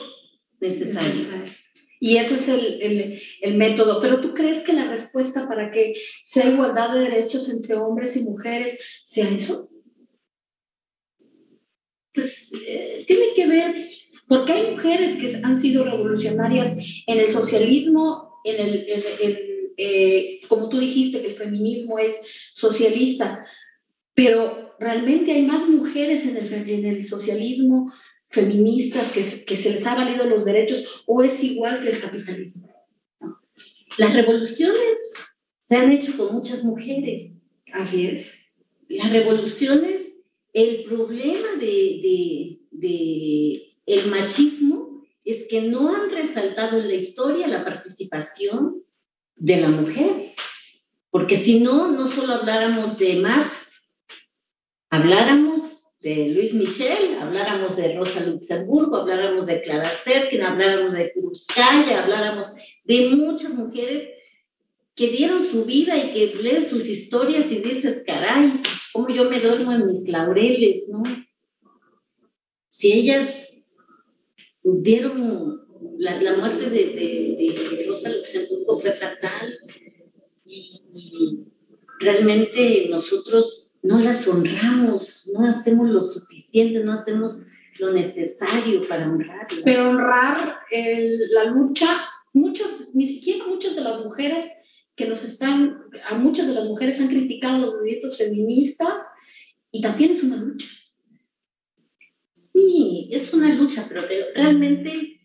necesario. 0.60 1.26
Y 2.00 2.16
ese 2.16 2.34
es 2.34 2.48
el, 2.48 2.82
el, 2.82 3.20
el, 3.42 3.54
método. 3.56 4.00
Pero 4.00 4.20
tú 4.20 4.32
crees 4.32 4.62
que 4.62 4.72
la 4.72 4.88
respuesta 4.88 5.46
para 5.46 5.70
que 5.70 5.94
sea 6.24 6.50
igualdad 6.50 6.94
de 6.94 7.00
derechos 7.00 7.50
entre 7.50 7.76
hombres 7.76 8.16
y 8.16 8.22
mujeres 8.22 8.78
sea 9.04 9.28
eso? 9.28 9.68
Pues 12.14 12.50
eh, 12.66 13.04
tiene 13.06 13.34
que 13.34 13.46
ver, 13.46 13.74
porque 14.28 14.52
hay 14.52 14.70
mujeres 14.72 15.16
que 15.16 15.36
han 15.42 15.60
sido 15.60 15.84
revolucionarias 15.84 16.76
en 17.06 17.18
el 17.18 17.28
socialismo, 17.28 18.40
en 18.44 18.60
el, 18.60 18.86
eh, 19.76 20.40
como 20.48 20.68
tú 20.68 20.78
dijiste, 20.78 21.20
que 21.20 21.32
el 21.32 21.36
feminismo 21.36 21.98
es 21.98 22.14
socialista, 22.54 23.44
pero 24.14 24.74
realmente 24.78 25.32
hay 25.32 25.42
más 25.42 25.68
mujeres 25.68 26.24
en 26.26 26.36
el, 26.36 26.52
en 26.52 26.84
el 26.86 27.06
socialismo 27.06 27.92
feministas 28.30 29.12
que, 29.12 29.44
que, 29.44 29.56
se 29.56 29.72
les 29.72 29.86
ha 29.86 29.94
valido 29.94 30.24
los 30.24 30.44
derechos 30.44 31.04
o 31.06 31.22
es 31.22 31.42
igual 31.42 31.82
que 31.82 31.90
el 31.90 32.00
capitalismo. 32.00 32.68
Las 33.96 34.12
revoluciones 34.12 34.98
se 35.68 35.76
han 35.76 35.92
hecho 35.92 36.16
con 36.16 36.34
muchas 36.34 36.64
mujeres. 36.64 37.30
Así 37.72 38.06
es. 38.06 38.34
Las 38.88 39.10
revoluciones 39.10 40.03
el 40.54 40.84
problema 40.84 41.48
de, 41.58 42.60
el 43.86 44.06
machismo 44.06 45.04
es 45.24 45.46
que 45.48 45.62
no 45.62 45.94
han 45.94 46.10
resaltado 46.10 46.78
en 46.78 46.88
la 46.88 46.94
historia 46.94 47.48
la 47.48 47.64
participación 47.64 48.82
de 49.34 49.56
la 49.56 49.68
mujer. 49.68 50.30
Porque 51.10 51.36
si 51.36 51.58
no, 51.58 51.90
no 51.90 52.06
solo 52.06 52.34
habláramos 52.34 52.98
de 52.98 53.16
Marx, 53.16 53.88
habláramos 54.90 55.62
de 56.00 56.28
Luis 56.28 56.54
Michel, 56.54 57.18
habláramos 57.20 57.76
de 57.76 57.96
Rosa 57.96 58.24
Luxemburgo, 58.24 58.96
habláramos 58.96 59.46
de 59.46 59.60
Clara 59.62 59.88
Zetkin, 59.88 60.42
habláramos 60.42 60.92
de 60.92 61.12
Cruzcaya, 61.12 62.04
habláramos 62.04 62.46
de 62.84 63.10
muchas 63.10 63.54
mujeres 63.54 64.08
que 64.94 65.08
dieron 65.08 65.44
su 65.44 65.64
vida 65.64 65.96
y 65.96 66.12
que 66.12 66.42
leen 66.42 66.68
sus 66.68 66.86
historias 66.86 67.50
y 67.50 67.56
dices, 67.56 68.02
caray, 68.06 68.60
cómo 68.94 69.08
yo 69.08 69.28
me 69.28 69.40
duermo 69.40 69.72
en 69.72 69.88
mis 69.88 70.08
laureles, 70.08 70.88
¿no? 70.88 71.02
Si 72.68 72.92
ellas 72.92 73.28
dieron 74.62 75.60
la, 75.98 76.36
muerte 76.36 76.70
de, 76.70 77.84
Rosa 77.88 78.10
Luxemburgo 78.10 78.80
fue 78.80 78.92
fatal 78.92 79.58
y, 80.46 81.44
realmente 81.98 82.88
nosotros 82.88 83.74
no 83.82 83.98
las 83.98 84.26
honramos, 84.28 85.28
no 85.34 85.48
hacemos 85.48 85.90
lo 85.90 86.02
suficiente, 86.02 86.84
no 86.84 86.92
hacemos 86.92 87.42
lo 87.80 87.92
necesario 87.92 88.86
para 88.88 89.10
honrarla. 89.10 89.60
Pero 89.64 89.90
honrar 89.90 90.58
la 91.30 91.44
lucha, 91.44 91.88
muchos, 92.32 92.94
ni 92.94 93.08
siquiera 93.08 93.46
muchas 93.46 93.74
de 93.74 93.82
las 93.82 94.04
mujeres 94.04 94.44
que 94.96 95.06
nos 95.06 95.24
están, 95.24 95.84
a 96.08 96.14
muchas 96.14 96.46
de 96.46 96.54
las 96.54 96.66
mujeres 96.66 97.00
han 97.00 97.08
criticado 97.08 97.58
los 97.58 97.74
movimientos 97.74 98.16
feministas 98.16 99.00
y 99.70 99.82
también 99.82 100.12
es 100.12 100.22
una 100.22 100.36
lucha. 100.36 100.68
Sí, 102.36 103.08
es 103.10 103.32
una 103.34 103.52
lucha, 103.54 103.84
pero 103.88 104.04
realmente 104.34 105.20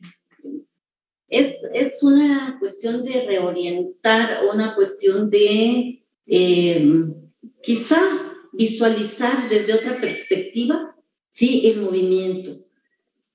es, 1.28 1.56
es 1.74 2.02
una 2.02 2.58
cuestión 2.60 3.06
de 3.06 3.26
reorientar, 3.26 4.46
una 4.52 4.74
cuestión 4.74 5.30
de 5.30 6.04
eh, 6.26 7.06
quizá 7.62 8.00
visualizar 8.54 9.48
desde 9.50 9.74
otra 9.74 10.02
perspectiva, 10.02 10.96
sí, 11.32 11.62
el 11.66 11.82
movimiento. 11.82 12.66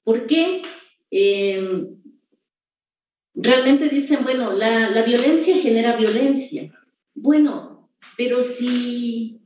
¿Por 0.03 0.27
qué? 0.27 0.63
Eh, 1.11 1.87
realmente 3.35 3.89
dicen, 3.89 4.23
bueno, 4.23 4.53
la, 4.53 4.91
la 4.91 5.03
violencia 5.03 5.57
genera 5.57 5.97
violencia. 5.97 6.73
Bueno, 7.15 7.91
pero 8.17 8.43
si 8.43 9.41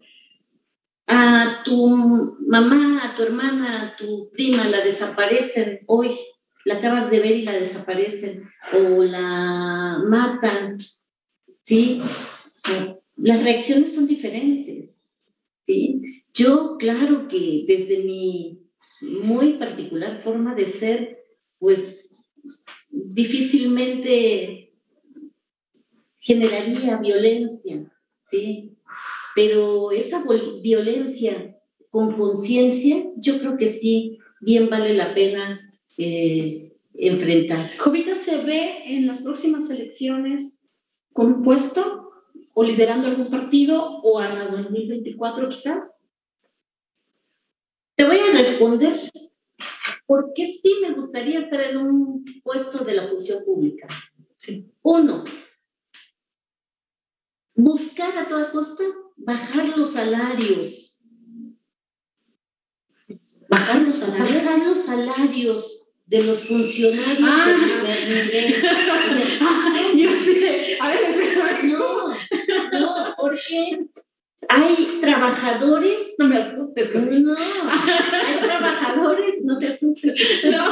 a 1.07 1.62
tu 1.64 2.36
mamá, 2.47 3.05
a 3.05 3.16
tu 3.16 3.22
hermana, 3.22 3.82
a 3.82 3.97
tu 3.97 4.30
prima 4.30 4.64
la 4.68 4.84
desaparecen 4.84 5.80
hoy, 5.86 6.18
la 6.64 6.74
acabas 6.74 7.11
de 7.11 7.20
ver 7.20 7.36
y 7.36 7.43
la 7.45 7.59
desaparecen, 7.59 8.49
o 8.74 9.03
la 9.03 10.03
matan, 10.07 10.76
¿sí? 11.64 12.03
las 13.16 13.43
reacciones 13.43 13.95
son 13.95 14.07
diferentes, 14.07 14.91
¿sí? 15.66 16.03
Yo, 16.34 16.76
claro 16.78 17.26
que 17.26 17.64
desde 17.66 18.05
mi 18.05 18.61
muy 19.01 19.55
particular 19.55 20.22
forma 20.22 20.55
de 20.55 20.66
ser, 20.66 21.18
pues 21.59 22.11
difícilmente 22.91 24.72
generaría 26.20 26.97
violencia, 26.99 27.91
¿sí? 28.30 28.76
Pero 29.34 29.93
esa 29.93 30.24
violencia 30.62 31.57
con 31.91 32.16
conciencia, 32.16 33.05
yo 33.16 33.39
creo 33.39 33.57
que 33.57 33.72
sí, 33.72 34.18
bien 34.41 34.68
vale 34.68 34.95
la 34.95 35.14
pena 35.14 35.61
eh, 35.97 36.72
enfrentar. 36.95 37.68
¿Jovita 37.78 38.14
se 38.14 38.43
ve 38.43 38.82
en 38.86 39.07
las 39.07 39.22
próximas 39.22 39.70
elecciones 39.70 40.66
con 41.12 41.32
un 41.32 41.43
puesto 41.43 42.11
o 42.55 42.64
liderando 42.64 43.09
algún 43.09 43.30
partido 43.30 44.01
o 44.03 44.18
a 44.18 44.28
la 44.28 44.47
2024 44.49 45.49
quizás? 45.49 46.03
Te 47.97 48.05
voy 48.05 48.18
a 48.18 48.32
responder 48.32 48.95
porque 50.09 50.47
sí 50.63 50.79
me 50.81 50.93
gustaría 50.95 51.41
estar 51.41 51.61
en 51.61 51.77
un 51.77 52.25
puesto 52.43 52.83
de 52.83 52.95
la 52.95 53.09
función 53.09 53.45
pública. 53.45 53.87
Uno, 54.81 55.23
buscar 57.55 58.17
a 58.17 58.27
toda 58.27 58.51
costa 58.51 58.85
bajar 59.19 59.77
los 59.77 59.93
salarios. 59.93 60.99
Bajar 63.51 63.83
los 63.83 63.97
salarios. 63.99 64.45
Bajar 64.45 64.67
los 64.67 64.79
salarios 64.87 65.89
de 66.07 66.23
los 66.23 66.43
funcionarios 66.45 67.19
Ah. 67.31 67.83
nivel. 67.83 68.63
Yo 69.95 70.21
sé, 70.21 70.79
a 70.81 70.89
veces 70.89 71.37
No, 71.65 72.15
no, 72.81 73.15
porque 73.19 73.87
hay 74.49 74.99
trabajadores, 75.01 76.15
no 76.19 76.27
me 76.27 76.39
asustes. 76.39 76.95
no, 76.95 77.35
hay 77.37 78.41
trabajadores, 78.41 79.45
no 79.45 79.59
te 79.59 79.69
asustes, 79.69 80.45
No. 80.51 80.65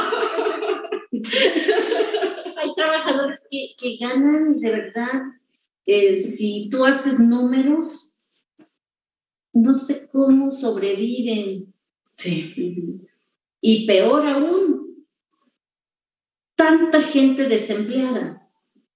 hay 2.57 2.75
trabajadores 2.75 3.39
que, 3.49 3.75
que 3.77 3.97
ganan 3.97 4.59
de 4.59 4.71
verdad, 4.71 5.21
eh, 5.85 6.35
si 6.37 6.69
tú 6.69 6.83
haces 6.85 7.19
números, 7.19 8.15
no 9.53 9.73
sé 9.73 10.07
cómo 10.11 10.51
sobreviven. 10.51 11.73
Sí. 12.17 13.01
Y 13.61 13.87
peor 13.87 14.27
aún, 14.27 15.05
tanta 16.55 17.01
gente 17.03 17.47
desempleada, 17.47 18.47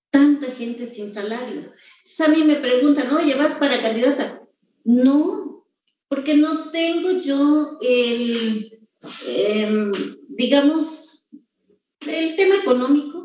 tanta 0.10 0.52
gente 0.52 0.94
sin 0.94 1.14
salario. 1.14 1.72
Entonces 2.00 2.22
a 2.22 2.28
mí 2.28 2.44
me 2.44 2.56
preguntan, 2.56 3.16
oye, 3.16 3.36
¿vas 3.36 3.58
para 3.58 3.82
candidata? 3.82 4.41
No, 4.84 5.66
porque 6.08 6.36
no 6.36 6.72
tengo 6.72 7.12
yo 7.12 7.78
el, 7.82 8.80
em, 9.28 9.92
digamos, 10.30 11.30
el 12.08 12.36
tema 12.36 12.58
económico 12.58 13.22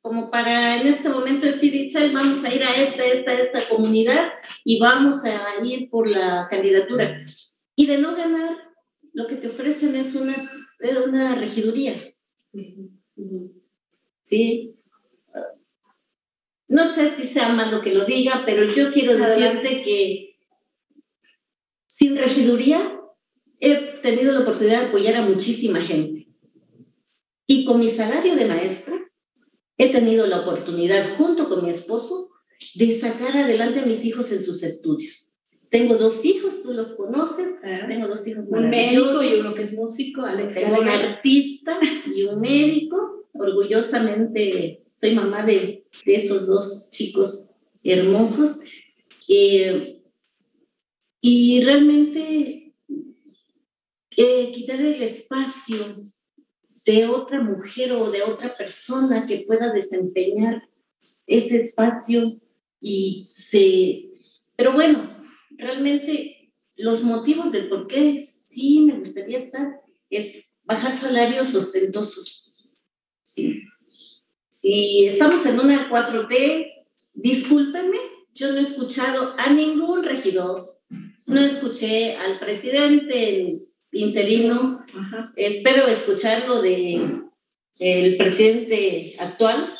como 0.00 0.30
para 0.30 0.80
en 0.80 0.86
este 0.86 1.08
momento 1.08 1.46
decir, 1.46 1.74
Itzel, 1.74 2.12
vamos 2.12 2.42
a 2.44 2.54
ir 2.54 2.62
a 2.64 2.74
esta, 2.74 3.04
esta, 3.04 3.34
esta 3.34 3.68
comunidad 3.68 4.32
y 4.64 4.78
vamos 4.78 5.24
a 5.24 5.62
ir 5.62 5.90
por 5.90 6.08
la 6.08 6.48
candidatura. 6.50 7.22
Y 7.76 7.86
de 7.86 7.98
no 7.98 8.16
ganar, 8.16 8.56
lo 9.12 9.26
que 9.26 9.36
te 9.36 9.48
ofrecen 9.48 9.96
es 9.96 10.14
una, 10.14 10.36
una 11.06 11.34
regiduría. 11.34 12.14
¿sí? 14.24 14.74
No 16.68 16.86
sé 16.86 17.16
si 17.16 17.26
sea 17.26 17.50
malo 17.50 17.82
que 17.82 17.94
lo 17.94 18.04
diga, 18.04 18.44
pero 18.46 18.64
yo 18.64 18.92
quiero 18.92 19.16
decirte 19.16 19.82
que 19.82 20.29
regiduría 22.20 22.96
he 23.58 23.74
tenido 24.02 24.32
la 24.32 24.40
oportunidad 24.40 24.80
de 24.80 24.86
apoyar 24.86 25.16
a 25.16 25.26
muchísima 25.26 25.80
gente. 25.82 26.28
Y 27.46 27.64
con 27.64 27.80
mi 27.80 27.90
salario 27.90 28.36
de 28.36 28.46
maestra 28.46 28.98
he 29.76 29.90
tenido 29.92 30.26
la 30.26 30.40
oportunidad, 30.40 31.16
junto 31.16 31.48
con 31.48 31.64
mi 31.64 31.70
esposo, 31.70 32.30
de 32.74 33.00
sacar 33.00 33.36
adelante 33.36 33.80
a 33.80 33.86
mis 33.86 34.04
hijos 34.04 34.30
en 34.30 34.42
sus 34.42 34.62
estudios. 34.62 35.30
Tengo 35.70 35.96
dos 35.96 36.24
hijos, 36.24 36.62
tú 36.62 36.72
los 36.72 36.94
conoces, 36.94 37.46
tengo 37.88 38.08
dos 38.08 38.26
hijos 38.26 38.44
Un 38.48 38.70
médico 38.70 39.22
y 39.22 39.34
uno 39.34 39.54
que 39.54 39.62
es 39.62 39.72
músico, 39.72 40.22
Alex 40.22 40.54
Tengo 40.54 40.80
un 40.80 40.88
artista 40.88 41.78
y 42.14 42.24
un 42.24 42.40
médico. 42.40 43.26
Orgullosamente 43.32 44.82
soy 44.92 45.14
mamá 45.14 45.46
de, 45.46 45.84
de 46.04 46.14
esos 46.14 46.46
dos 46.46 46.90
chicos 46.90 47.52
hermosos. 47.84 48.60
Eh, 49.28 49.99
y 51.20 51.62
realmente 51.62 52.74
eh, 54.16 54.52
quitar 54.52 54.80
el 54.80 55.02
espacio 55.02 56.04
de 56.86 57.06
otra 57.06 57.42
mujer 57.42 57.92
o 57.92 58.10
de 58.10 58.22
otra 58.22 58.54
persona 58.56 59.26
que 59.26 59.44
pueda 59.46 59.72
desempeñar 59.72 60.62
ese 61.26 61.62
espacio 61.62 62.40
y 62.80 63.28
se... 63.32 64.10
Pero 64.56 64.72
bueno, 64.72 65.16
realmente 65.56 66.52
los 66.76 67.02
motivos 67.02 67.52
del 67.52 67.68
por 67.68 67.86
qué 67.86 68.26
sí 68.48 68.80
me 68.80 68.98
gustaría 68.98 69.38
estar 69.38 69.80
es 70.08 70.44
bajar 70.64 70.96
salarios 70.96 71.54
ostentosos. 71.54 72.70
Sí. 73.22 73.62
Si 74.48 75.06
estamos 75.06 75.44
en 75.46 75.60
una 75.60 75.88
4T, 75.90 76.84
discúlpenme, 77.14 77.98
yo 78.34 78.52
no 78.52 78.58
he 78.58 78.62
escuchado 78.62 79.34
a 79.38 79.50
ningún 79.50 80.02
regidor, 80.02 80.69
no 81.30 81.44
escuché 81.44 82.16
al 82.16 82.38
presidente 82.38 83.48
interino, 83.92 84.84
Ajá. 84.94 85.32
espero 85.36 85.86
escucharlo 85.86 86.60
de 86.62 87.20
el 87.78 88.16
presidente 88.16 89.14
actual, 89.18 89.72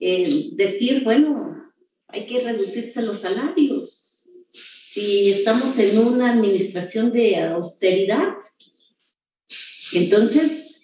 eh, 0.00 0.50
decir, 0.52 1.04
bueno, 1.04 1.62
hay 2.08 2.26
que 2.26 2.40
reducirse 2.42 3.02
los 3.02 3.20
salarios. 3.20 4.28
Si 4.50 5.32
estamos 5.32 5.76
en 5.78 5.98
una 5.98 6.32
administración 6.32 7.12
de 7.12 7.36
austeridad, 7.36 8.34
entonces 9.92 10.80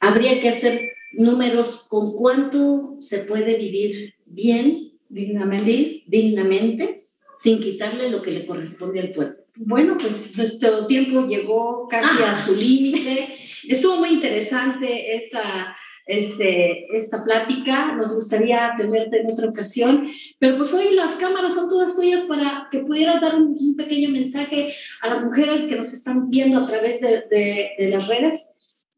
habría 0.00 0.40
que 0.40 0.48
hacer 0.48 0.92
números 1.12 1.86
con 1.88 2.12
cuánto 2.16 2.96
se 3.00 3.18
puede 3.20 3.56
vivir 3.56 4.14
bien, 4.26 4.92
Dignamente. 5.10 5.72
¿sí? 5.72 6.04
dignamente, 6.06 6.96
sin 7.42 7.60
quitarle 7.60 8.10
lo 8.10 8.22
que 8.22 8.30
le 8.32 8.46
corresponde 8.46 9.00
al 9.00 9.12
pueblo. 9.12 9.36
Bueno, 9.56 9.96
pues 9.98 10.36
nuestro 10.36 10.86
tiempo 10.86 11.26
llegó 11.26 11.88
casi 11.88 12.22
Ah. 12.22 12.32
a 12.32 12.34
su 12.36 12.54
límite. 12.54 13.36
Estuvo 13.68 13.96
muy 13.96 14.10
interesante 14.10 15.16
esta, 15.16 15.76
este, 16.06 16.86
esta 16.96 17.24
plática. 17.24 17.92
Nos 17.96 18.14
gustaría 18.14 18.74
tenerte 18.78 19.20
en 19.20 19.30
otra 19.32 19.48
ocasión. 19.48 20.10
Pero 20.38 20.56
pues 20.58 20.72
hoy 20.72 20.94
las 20.94 21.12
cámaras 21.14 21.54
son 21.54 21.68
todas 21.68 21.96
tuyas 21.96 22.22
para 22.22 22.68
que 22.70 22.80
pudieras 22.80 23.20
dar 23.20 23.34
un, 23.36 23.56
un 23.58 23.76
pequeño 23.76 24.10
mensaje 24.10 24.72
a 25.02 25.08
las 25.08 25.24
mujeres 25.24 25.62
que 25.62 25.76
nos 25.76 25.92
están 25.92 26.30
viendo 26.30 26.58
a 26.60 26.66
través 26.66 27.00
de, 27.00 27.24
de- 27.30 27.70
de 27.78 27.88
las 27.90 28.06
redes. 28.08 28.40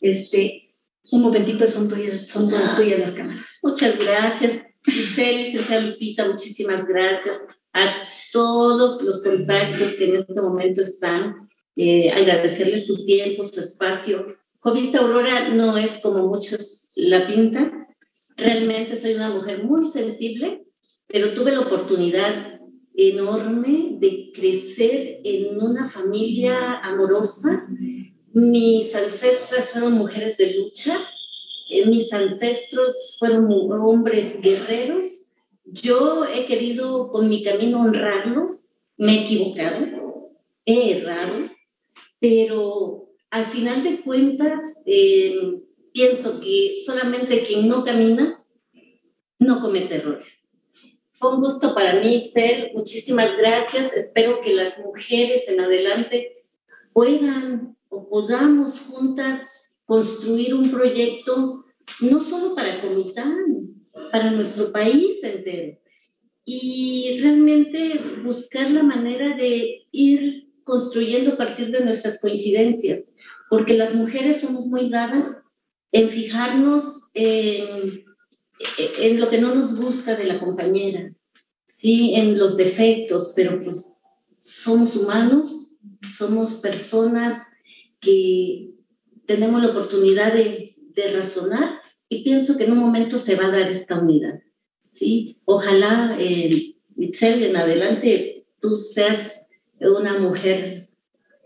Este, 0.00 0.74
un 1.10 1.22
momentito 1.22 1.66
son, 1.68 1.88
tuyas, 1.88 2.30
son 2.30 2.48
todas 2.50 2.76
tuyas 2.76 2.98
las 3.00 3.12
cámaras. 3.12 3.58
Muchas 3.62 3.98
gracias, 3.98 4.62
Giselle, 4.84 5.52
Lupita, 5.90 6.26
muchísimas 6.26 6.86
gracias 6.86 7.38
a 7.72 8.08
todos 8.32 9.02
los 9.02 9.22
contactos 9.22 9.94
que 9.94 10.04
en 10.04 10.16
este 10.16 10.40
momento 10.40 10.82
están. 10.82 11.48
Eh, 11.76 12.10
agradecerles 12.10 12.86
su 12.86 13.04
tiempo, 13.04 13.44
su 13.44 13.60
espacio. 13.60 14.36
Jovita 14.58 14.98
Aurora 14.98 15.48
no 15.48 15.78
es 15.78 15.98
como 16.00 16.26
muchos 16.26 16.90
la 16.96 17.26
pintan. 17.26 17.86
Realmente 18.36 18.96
soy 18.96 19.14
una 19.14 19.30
mujer 19.30 19.64
muy 19.64 19.86
sensible, 19.86 20.64
pero 21.06 21.34
tuve 21.34 21.52
la 21.52 21.60
oportunidad 21.60 22.60
enorme 22.94 23.96
de 23.98 24.30
crecer 24.34 25.20
en 25.24 25.58
una 25.58 25.88
familia 25.88 26.78
amorosa. 26.80 27.66
Mis 28.32 28.94
ancestras 28.94 29.70
fueron 29.70 29.94
mujeres 29.94 30.36
de 30.36 30.54
lucha, 30.54 30.98
eh, 31.68 31.86
mis 31.86 32.12
ancestros 32.12 33.16
fueron 33.18 33.48
hombres 33.50 34.40
guerreros. 34.40 35.04
Yo 35.64 36.24
he 36.24 36.46
querido 36.46 37.10
con 37.10 37.28
mi 37.28 37.42
camino 37.42 37.82
honrarlos, 37.82 38.68
me 38.96 39.18
he 39.18 39.24
equivocado, 39.24 40.30
he 40.64 40.98
errado, 40.98 41.50
pero 42.18 43.08
al 43.30 43.46
final 43.46 43.84
de 43.84 44.02
cuentas 44.02 44.62
eh, 44.86 45.60
pienso 45.92 46.40
que 46.40 46.82
solamente 46.84 47.44
quien 47.44 47.68
no 47.68 47.84
camina 47.84 48.44
no 49.38 49.60
comete 49.60 49.96
errores. 49.96 50.40
Fue 51.18 51.34
un 51.34 51.40
gusto 51.40 51.74
para 51.74 52.00
mí, 52.00 52.16
Itzel, 52.16 52.70
muchísimas 52.74 53.36
gracias. 53.36 53.92
Espero 53.92 54.40
que 54.40 54.54
las 54.54 54.78
mujeres 54.78 55.46
en 55.48 55.60
adelante 55.60 56.44
puedan 56.92 57.76
o 57.88 58.08
podamos 58.08 58.80
juntas 58.80 59.42
construir 59.84 60.54
un 60.54 60.70
proyecto 60.70 61.64
no 62.00 62.20
solo 62.20 62.54
para 62.54 62.80
Comitán, 62.80 63.69
para 64.10 64.30
nuestro 64.30 64.72
país 64.72 65.22
entero. 65.22 65.78
Y 66.44 67.18
realmente 67.20 68.00
buscar 68.24 68.70
la 68.70 68.82
manera 68.82 69.36
de 69.36 69.86
ir 69.92 70.48
construyendo 70.64 71.32
a 71.32 71.36
partir 71.36 71.70
de 71.70 71.84
nuestras 71.84 72.20
coincidencias, 72.20 73.04
porque 73.48 73.74
las 73.74 73.94
mujeres 73.94 74.40
somos 74.40 74.66
muy 74.66 74.88
dadas 74.88 75.26
en 75.92 76.10
fijarnos 76.10 77.08
en, 77.14 78.04
en 78.78 79.20
lo 79.20 79.28
que 79.30 79.40
no 79.40 79.54
nos 79.54 79.76
gusta 79.76 80.16
de 80.16 80.24
la 80.24 80.38
compañera, 80.38 81.12
¿sí? 81.68 82.14
en 82.14 82.38
los 82.38 82.56
defectos, 82.56 83.32
pero 83.34 83.62
pues 83.62 83.98
somos 84.38 84.96
humanos, 84.96 85.76
somos 86.16 86.56
personas 86.56 87.42
que 88.00 88.70
tenemos 89.26 89.62
la 89.62 89.70
oportunidad 89.70 90.32
de, 90.32 90.74
de 90.94 91.12
razonar 91.16 91.79
y 92.10 92.24
pienso 92.24 92.58
que 92.58 92.64
en 92.64 92.72
un 92.72 92.78
momento 92.78 93.18
se 93.18 93.36
va 93.36 93.46
a 93.46 93.50
dar 93.50 93.70
esta 93.70 93.98
unidad. 93.98 94.40
¿sí? 94.92 95.38
Ojalá, 95.44 96.16
eh, 96.18 96.74
Itzel, 96.96 97.44
en 97.44 97.56
adelante 97.56 98.44
tú 98.60 98.76
seas 98.76 99.40
una 99.80 100.18
mujer 100.18 100.88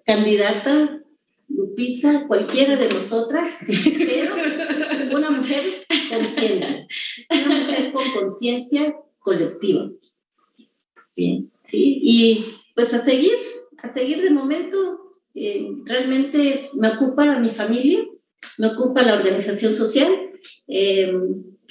candidata, 0.07 1.01
Lupita, 1.49 2.27
cualquiera 2.27 2.77
de 2.77 2.89
nosotras, 2.89 3.55
pero 3.67 4.35
una 5.15 5.31
mujer 5.31 5.85
consciente, 6.09 6.89
una 7.31 7.61
mujer 7.61 7.93
con 7.93 8.13
conciencia 8.13 8.97
colectiva. 9.19 9.91
Bien, 11.15 11.51
¿sí? 11.65 12.01
Y 12.03 12.47
pues 12.75 12.93
a 12.95 13.01
seguir, 13.01 13.35
a 13.83 13.93
seguir 13.93 14.23
de 14.23 14.31
momento 14.31 15.19
eh, 15.35 15.69
realmente 15.85 16.71
me 16.73 16.89
ocupa 16.89 17.39
mi 17.39 17.51
familia, 17.51 18.03
me 18.57 18.69
ocupa 18.69 19.03
la 19.03 19.15
organización 19.15 19.75
social, 19.75 20.24
eh, 20.69 21.13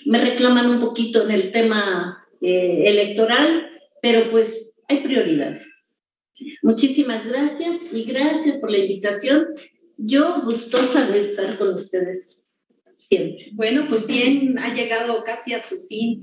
me 0.06 0.20
reclaman 0.20 0.70
un 0.70 0.82
poquito 0.82 1.24
en 1.24 1.32
el 1.32 1.52
tema 1.52 2.26
eh, 2.42 2.84
electoral, 2.86 3.70
pero 4.02 4.30
pues 4.32 4.76
hay 4.88 5.04
prioridades. 5.04 5.66
Muchísimas 6.62 7.26
gracias 7.26 7.78
y 7.92 8.04
gracias 8.04 8.58
por 8.58 8.72
la 8.72 8.80
invitación. 8.80 9.48
Yo 9.98 10.42
gustosa 10.44 11.10
de 11.10 11.20
estar 11.20 11.58
con 11.58 11.76
ustedes 11.76 12.43
Bueno, 13.52 13.86
pues 13.90 14.08
bien, 14.08 14.58
ha 14.58 14.74
llegado 14.74 15.24
casi 15.24 15.54
a 15.54 15.62
su 15.62 15.76
fin. 15.88 16.22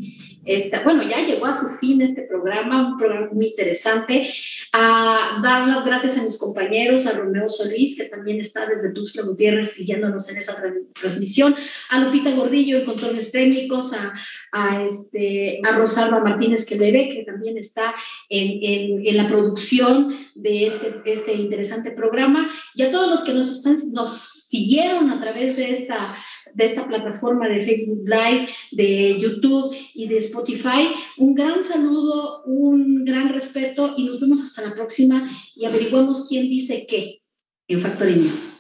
Bueno, 0.85 1.09
ya 1.09 1.21
llegó 1.21 1.47
a 1.47 1.53
su 1.53 1.79
fin 1.79 2.01
este 2.03 2.23
programa, 2.23 2.93
un 2.93 2.99
programa 2.99 3.29
muy 3.33 3.49
interesante. 3.49 4.33
A 4.73 5.41
dar 5.43 5.69
las 5.69 5.85
gracias 5.85 6.17
a 6.17 6.23
mis 6.23 6.39
compañeros, 6.39 7.07
a 7.07 7.13
Romeo 7.13 7.49
Solís, 7.49 7.97
que 7.97 8.05
también 8.05 8.41
está 8.41 8.67
desde 8.67 8.93
Tuxtla 8.93 9.23
Gutiérrez 9.23 9.73
siguiéndonos 9.73 10.29
en 10.31 10.39
esa 10.39 10.57
transmisión, 11.01 11.55
a 11.91 12.01
Lupita 12.01 12.31
Gordillo 12.31 12.79
en 12.79 12.87
controles 12.87 13.31
técnicos, 13.31 13.93
a, 13.93 14.15
a, 14.53 14.85
este, 14.85 15.61
a 15.63 15.73
Rosalba 15.77 16.25
Martínez 16.25 16.67
Queleve, 16.67 17.11
que 17.11 17.25
también 17.25 17.59
está 17.59 17.95
en, 18.29 18.59
en, 18.63 19.07
en, 19.07 19.17
la 19.17 19.29
producción 19.29 20.17
de 20.35 20.67
este, 20.67 20.95
este 21.05 21.35
interesante 21.35 21.93
programa, 21.93 22.51
y 22.75 22.83
a 22.83 22.91
todos 22.91 23.11
los 23.11 23.25
que 23.25 23.35
nos, 23.35 23.57
están, 23.57 23.77
nos 23.93 24.47
siguieron 24.49 25.11
a 25.11 25.21
través 25.21 25.57
de 25.57 25.71
esta 25.71 26.17
de 26.55 26.67
esta 26.67 26.87
plataforma 26.87 27.49
de 27.49 27.63
Facebook 27.63 28.07
Live, 28.07 28.49
de 28.73 29.21
YouTube 29.21 29.75
y 29.95 30.09
de 30.09 30.19
Spotify. 30.19 30.91
Un 31.19 31.35
gran 31.35 31.63
saludo, 31.65 32.43
un 32.45 33.05
gran 33.05 33.31
respeto 33.31 33.95
y 33.97 34.05
nos 34.05 34.21
vemos 34.21 34.41
hasta 34.43 34.69
la 34.69 34.75
próxima 34.75 35.31
y 35.55 35.65
averiguamos 35.65 36.27
quién 36.29 36.49
dice 36.49 36.87
qué 36.89 37.21
en 37.69 37.81
Factory 37.81 38.17
News. 38.17 38.60